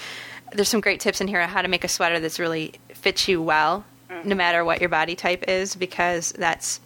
[0.52, 3.28] there's some great tips in here on how to make a sweater that's really fits
[3.28, 3.84] you well,
[4.24, 6.80] no matter what your body type is, because that's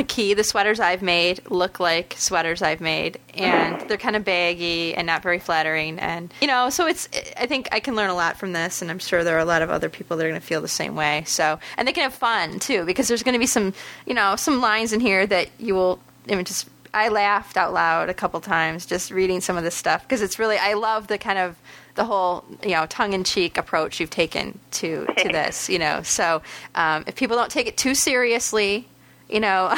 [0.00, 0.34] a key.
[0.34, 5.06] The sweaters I've made look like sweaters I've made, and they're kind of baggy and
[5.06, 5.98] not very flattering.
[6.00, 7.08] And you know, so it's.
[7.36, 9.44] I think I can learn a lot from this, and I'm sure there are a
[9.44, 11.24] lot of other people that are going to feel the same way.
[11.26, 13.72] So, and they can have fun too, because there's going to be some,
[14.06, 16.00] you know, some lines in here that you will.
[16.28, 19.74] I mean, just I laughed out loud a couple times just reading some of this
[19.74, 20.56] stuff because it's really.
[20.58, 21.56] I love the kind of
[21.94, 25.68] the whole you know tongue in cheek approach you've taken to to this.
[25.68, 26.42] You know, so
[26.74, 28.88] um, if people don't take it too seriously.
[29.30, 29.72] You know,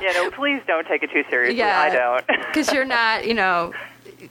[0.00, 1.58] Yeah, no, please don't take it too seriously.
[1.58, 1.78] Yeah.
[1.80, 2.26] I don't.
[2.48, 3.72] because you're not, you know,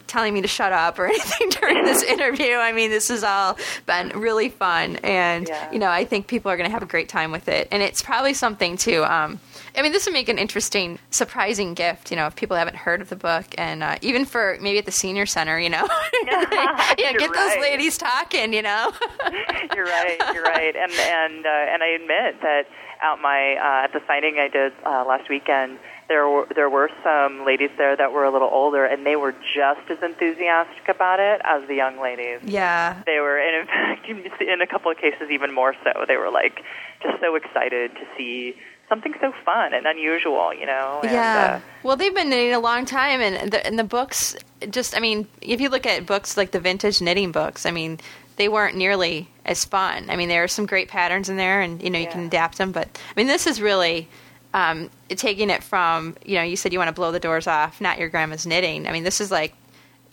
[0.08, 2.56] telling me to shut up or anything during this interview.
[2.56, 5.72] I mean, this has all been really fun, and Yeah.
[5.72, 7.68] you know, I think people are going to have a great time with it.
[7.72, 9.04] And it's probably something too.
[9.06, 9.40] Um,
[9.78, 12.12] I mean, this would make an interesting, surprising gift.
[12.12, 14.86] You know, if people haven't heard of the book, and uh, even for maybe at
[14.86, 15.88] the senior center, you know,
[16.26, 18.52] yeah, You're get those ladies talking.
[18.54, 18.92] You know,
[19.76, 20.18] you're right.
[20.34, 20.76] You're right.
[20.76, 22.64] And and uh, and I admit that
[23.02, 26.90] at my uh, at the signing I did uh, last weekend, there were there were
[27.04, 31.20] some ladies there that were a little older, and they were just as enthusiastic about
[31.20, 32.40] it as the young ladies.
[32.44, 33.02] yeah.
[33.06, 33.66] They were, and in
[34.28, 36.06] fact, in a couple of cases, even more so.
[36.08, 36.62] They were like
[37.02, 38.56] just so excited to see
[38.92, 41.00] something so fun and unusual, you know.
[41.02, 41.62] And, Yeah.
[41.64, 44.36] Uh, well, they've been knitting a long time, and the, and the books
[44.70, 48.00] just, I mean, if you look at books like the vintage knitting books, I mean,
[48.36, 50.10] they weren't nearly as fun.
[50.10, 52.58] I mean, there are some great patterns in there, and, you know, you can adapt
[52.58, 54.08] them, but I mean, this is really.
[54.54, 57.80] Um, taking it from, you know, you said you want to blow the doors off,
[57.80, 58.86] not your grandma's knitting.
[58.86, 59.54] I mean, this is like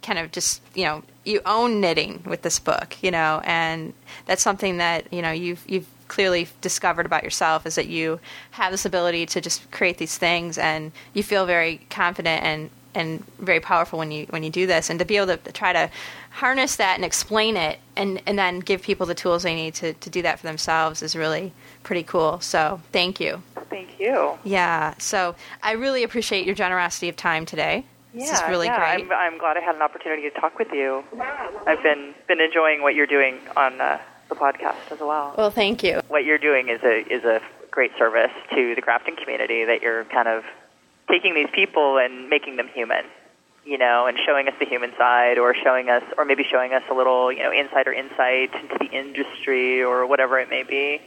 [0.00, 3.92] kind of just, you know, you own knitting with this book, you know, and
[4.26, 8.20] that's something that, you know, you've, you've clearly discovered about yourself is that you
[8.52, 13.24] have this ability to just create these things and you feel very confident and and
[13.38, 14.90] very powerful when you when you do this.
[14.90, 15.90] And to be able to try to
[16.30, 19.94] harness that and explain it and and then give people the tools they need to
[19.94, 21.52] to do that for themselves is really
[21.82, 22.40] pretty cool.
[22.40, 23.42] So thank you.
[23.70, 24.38] Thank you.
[24.44, 24.94] yeah.
[24.98, 27.84] So i really appreciate your generosity of time today.
[28.14, 29.04] Yeah, this is really yeah, great.
[29.04, 31.04] I'm, I'm glad I had an opportunity to talk with you.
[31.66, 33.98] I've been been enjoying what you're doing on uh,
[34.28, 35.34] the podcast as well.
[35.36, 36.00] well thank you.
[36.08, 40.04] What you're doing is a is a great service to the crafting community that you're
[40.06, 40.44] kind of
[41.10, 43.04] taking these people and making them human
[43.64, 46.82] you know and showing us the human side or showing us or maybe showing us
[46.90, 51.00] a little you know insider insight into the industry or whatever it may be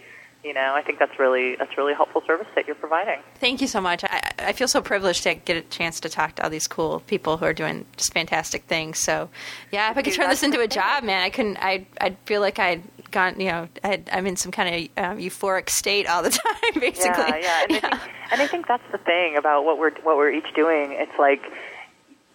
[0.44, 3.66] you know i think that's really that's really helpful service that you're providing Thank you
[3.66, 4.04] so much.
[4.04, 7.00] I, I feel so privileged to get a chance to talk to all these cool
[7.08, 9.00] people who are doing just fantastic things.
[9.00, 9.32] So,
[9.72, 11.58] yeah, if I could turn this into a job, man, I couldn't.
[11.58, 13.40] I I'd feel like I'd gone.
[13.40, 17.24] You know, I'd, I'm in some kind of um, euphoric state all the time, basically.
[17.24, 20.18] Yeah, yeah, and, I think, and I think that's the thing about what we're what
[20.18, 20.92] we're each doing.
[20.92, 21.42] It's like,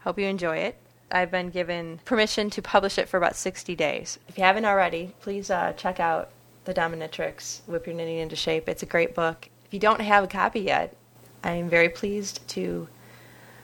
[0.08, 0.78] Hope you enjoy it.
[1.12, 4.20] I've been given permission to publish it for about 60 days.
[4.30, 6.30] If you haven't already, please uh, check out
[6.64, 8.70] The DomiKNITrix Whip Your Knitting into Shape.
[8.70, 9.50] It's a great book.
[9.66, 10.96] If you don't have a copy yet,
[11.44, 12.88] I'm very pleased to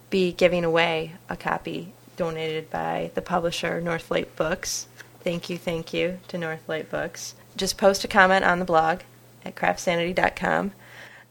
[0.09, 4.87] be giving away a copy donated by the publisher Northlight Books.
[5.21, 7.35] Thank you, thank you to Northlight Books.
[7.55, 8.99] Just post a comment on the blog
[9.45, 10.73] at craftsanity.com.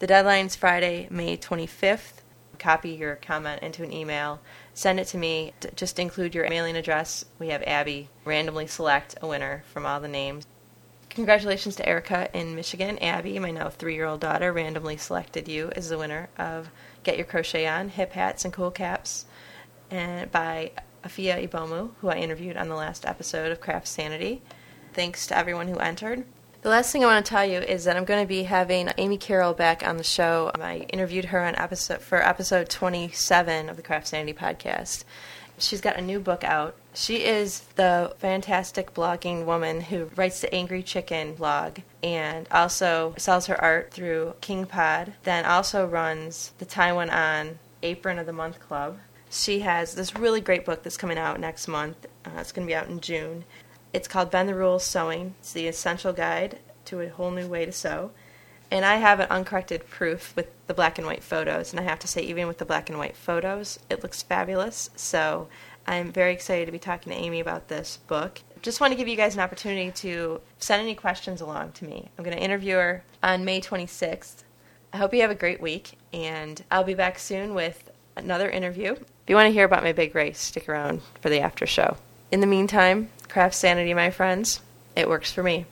[0.03, 2.23] The deadline's Friday, May 25th.
[2.59, 4.41] Copy your comment into an email.
[4.75, 5.53] Send it to me.
[5.77, 7.25] Just include your mailing address.
[7.39, 10.45] We have Abby randomly select a winner from all the names.
[11.11, 12.99] Congratulations to Erica in Michigan.
[12.99, 16.69] Abby, my now three year old daughter, randomly selected you as the winner of
[17.05, 19.27] Get Your Crochet On Hip Hats and Cool Caps
[19.89, 20.73] and by
[21.05, 24.41] Afya Ibomu, who I interviewed on the last episode of CraftSanity.
[24.95, 26.25] Thanks to everyone who entered.
[26.63, 28.89] The last thing I want to tell you is that I'm going to be having
[28.97, 30.53] Amy Karol back on the show.
[30.55, 35.03] I interviewed her on episode for episode 27 of the CraftSanity podcast.
[35.59, 36.77] She's got a new book out.
[36.95, 43.47] She is the fantastic blogging woman who writes the Angry Chicken blog and also sells
[43.47, 48.33] her art through King Pod, then also runs the Tie One On Apron of the
[48.33, 48.99] Month Club.
[49.33, 52.07] She has this really great book that's coming out next month.
[52.25, 53.45] Uh, it's going to be out in June.
[53.93, 55.35] It's called Bend the Rules Sewing.
[55.41, 58.11] It's the essential guide to a whole new way to sew.
[58.71, 61.73] And I have an uncorrected proof with the black and white photos.
[61.73, 64.89] And I have to say, even with the black and white photos, it looks fabulous.
[64.97, 65.49] So
[65.87, 68.41] I'm very excited to be talking to Amy about this book.
[68.63, 72.09] Just want to give you guys an opportunity to send any questions along to me.
[72.17, 74.45] I'm going to interview her on May 26th.
[74.95, 78.93] I hope you have a great week, and I'll be back soon with another interview.
[78.93, 81.97] If you want to hear about my big race, stick around for the after show.
[82.33, 84.61] In the meantime, craft sanity, my friends.
[84.97, 85.67] It works for me.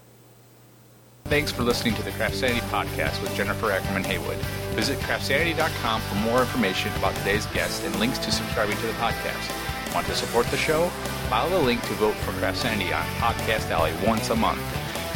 [1.24, 4.36] Thanks for listening to the CraftSanity podcast with Jennifer Ackerman Haywood.
[4.76, 9.94] Visit craftsanity.com for more information about today's guest and links to subscribing to the podcast.
[9.94, 10.88] Want to support the show?
[11.30, 14.60] Follow the link to vote for CraftSanity on Podcast Alley once a month.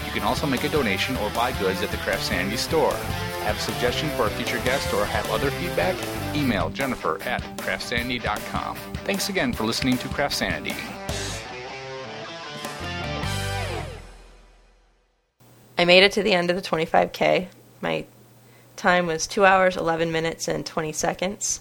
[0.06, 2.94] You can also make a donation or buy goods at the CraftSanity store.
[3.44, 5.96] Have a suggestion for a future guest or have other feedback?
[6.34, 8.76] Email Jennifer at craftsanity.com.
[9.04, 10.76] Thanks again for listening to CraftSanity.
[15.76, 17.48] I made it to the end of the 25K.
[17.80, 18.05] My
[18.76, 21.60] time was 2 hours, 11 minutes, and 20 seconds.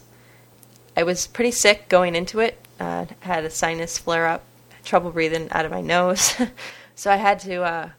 [0.96, 2.60] I was pretty sick going into it.
[2.80, 4.44] Uh, had a sinus flare up,
[4.84, 6.36] trouble breathing out of my nose.
[6.96, 7.90] so I had to uh,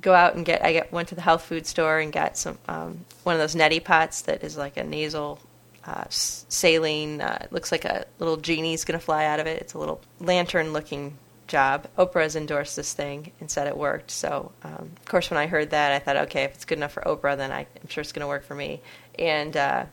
[0.00, 2.58] go out and get, I get, went to the health food store and got some,
[2.68, 5.38] um, one of those neti pots that is like a nasal
[5.84, 7.20] uh, saline.
[7.20, 9.60] Uh, it looks like a little genie's going to fly out of it.
[9.60, 11.16] It's a little lantern looking
[11.46, 11.86] job.
[11.98, 14.10] Oprah has endorsed this thing and said it worked.
[14.10, 16.92] So, um, of course, when I heard that, I thought, okay, if it's good enough
[16.92, 18.80] for Oprah, then I, I'm sure it's going to work for me.
[19.18, 19.86] And uh,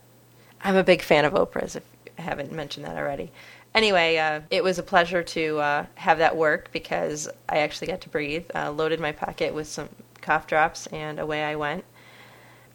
[0.62, 1.84] I'm a big fan of Oprah's, if
[2.18, 3.32] I haven't mentioned that already.
[3.74, 8.02] Anyway, uh, it was a pleasure to uh, have that work because I actually got
[8.02, 8.46] to breathe.
[8.54, 9.90] Uh, loaded my pocket with some
[10.22, 11.86] cough drops, and away I went.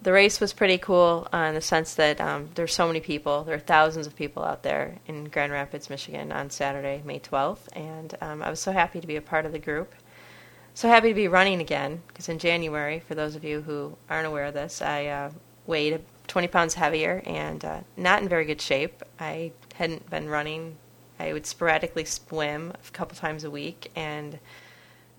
[0.06, 3.42] The race was pretty cool uh, in the sense that um, there's so many people.
[3.42, 7.66] There are thousands of people out there in Grand Rapids, Michigan on Saturday, May 12th,
[7.72, 9.92] and um, I was so happy to be a part of the group.
[10.74, 14.28] So happy to be running again because in January, for those of you who aren't
[14.28, 15.30] aware of this, I uh,
[15.66, 19.02] weighed 20 pounds heavier and uh, not in very good shape.
[19.18, 20.76] I hadn't been running.
[21.18, 24.38] I would sporadically swim a couple times a week, and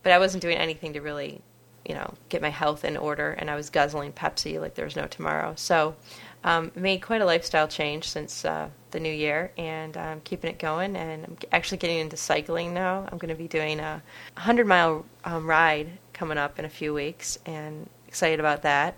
[0.02, 1.42] but I wasn't doing anything to really
[1.88, 4.96] you know, get my health in order, and I was guzzling Pepsi like there was
[4.96, 5.54] no tomorrow.
[5.56, 5.96] So,
[6.44, 10.60] um, made quite a lifestyle change since uh, the new year, and I'm keeping it
[10.60, 10.96] going.
[10.96, 13.08] And I'm actually getting into cycling now.
[13.12, 14.04] I'm going to be doing a
[14.36, 18.96] 100 mile um, ride coming up in a few weeks, and excited about that.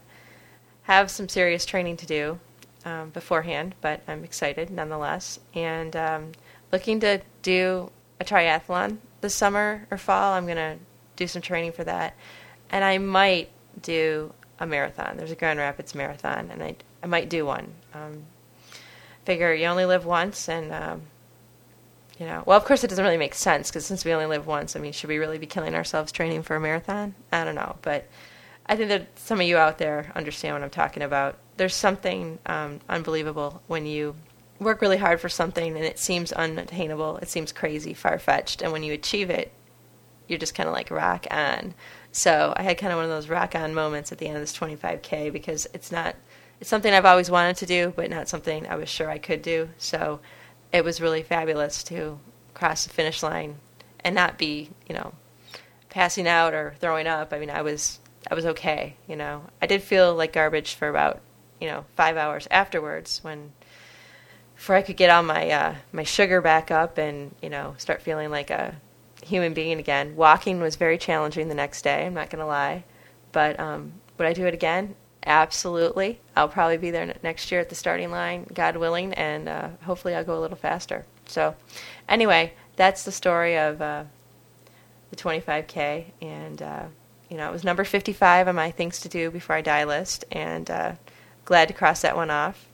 [0.84, 2.40] Have some serious training to do.
[2.86, 5.40] um, beforehand, but I'm excited nonetheless.
[5.54, 6.32] And um,
[6.72, 10.34] looking to do a triathlon this summer or fall.
[10.34, 10.78] I'm going to
[11.16, 12.16] do some training for that.
[12.70, 13.50] And I might
[13.82, 15.18] do a marathon.
[15.18, 17.74] There's a Grand Rapids marathon, and I, I might do one.
[17.94, 18.24] Um,
[19.26, 21.02] figure you only live once, and um,
[22.20, 24.46] you know, well, of course, it doesn't really make sense because since we only live
[24.46, 27.16] once, I mean, should we really be killing ourselves training for a marathon?
[27.32, 28.08] I don't know, but
[28.66, 31.38] I think that some of you out there understand what I'm talking about.
[31.58, 34.16] There's something um, unbelievable when you
[34.60, 38.72] work really hard for something and it seems unattainable, it seems crazy, far fetched, and
[38.72, 39.52] when you achieve it,
[40.28, 41.74] you're just kind of like rock on.
[42.12, 44.42] So I had kind of one of those rock on moments at the end of
[44.42, 46.16] this 25k because it's not
[46.60, 49.42] it's something I've always wanted to do, but not something I was sure I could
[49.42, 49.70] do.
[49.78, 50.20] So
[50.74, 52.20] it was really fabulous to
[52.54, 53.56] cross the finish line
[54.02, 55.14] and not be, you know,
[55.90, 57.32] passing out or throwing up.
[57.32, 58.00] I mean, I was
[58.30, 59.44] I was okay, you know.
[59.62, 61.22] I did feel like garbage for about,
[61.62, 63.54] you know, 5 hours afterwards when
[64.56, 68.02] before I could get all my uh, my sugar back up and, you know, start
[68.02, 68.76] feeling like a
[69.24, 70.16] human being again.
[70.16, 72.84] Walking was very challenging the next day, I'm not going to lie.
[73.32, 74.96] But um, would I do it again?
[75.26, 76.20] Absolutely.
[76.36, 80.16] I'll probably be there next year at the starting line, God willing, and uh, hopefully
[80.16, 81.06] I'll go a little faster.
[81.26, 81.56] So,
[82.08, 84.06] anyway, that's the story of uh,
[85.10, 86.06] the 25K.
[86.22, 86.86] And, uh,
[87.30, 90.26] you know, it was number 55 on my things to do before I die list,
[90.32, 90.94] and uh,
[91.46, 92.66] glad to cross that one off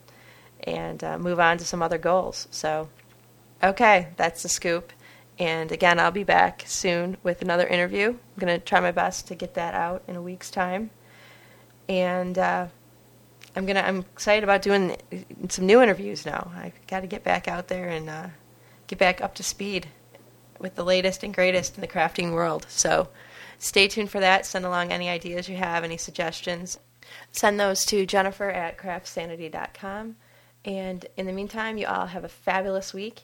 [0.63, 2.47] and uh, move on to some other goals.
[2.51, 2.89] So,
[3.63, 4.91] okay, that's the scoop.
[5.38, 8.10] And again, I'll be back soon with another interview.
[8.10, 10.91] I'm going to try my best to get that out in a week's time
[11.88, 12.68] and uh,
[13.56, 14.98] I'm gonna I'm excited about doing
[15.49, 16.52] some new interviews now.
[16.56, 18.28] I've got to get back out there and uh,
[18.88, 19.88] get back up to speed
[20.60, 22.66] with the latest and greatest in the crafting world.
[22.70, 23.10] So
[23.60, 24.45] stay tuned for that.
[24.45, 26.80] Send along any ideas you have, any suggestions.
[27.32, 30.16] Send those to Jennifer at craftsanity.com.
[30.64, 33.24] And in the meantime, you all have a fabulous week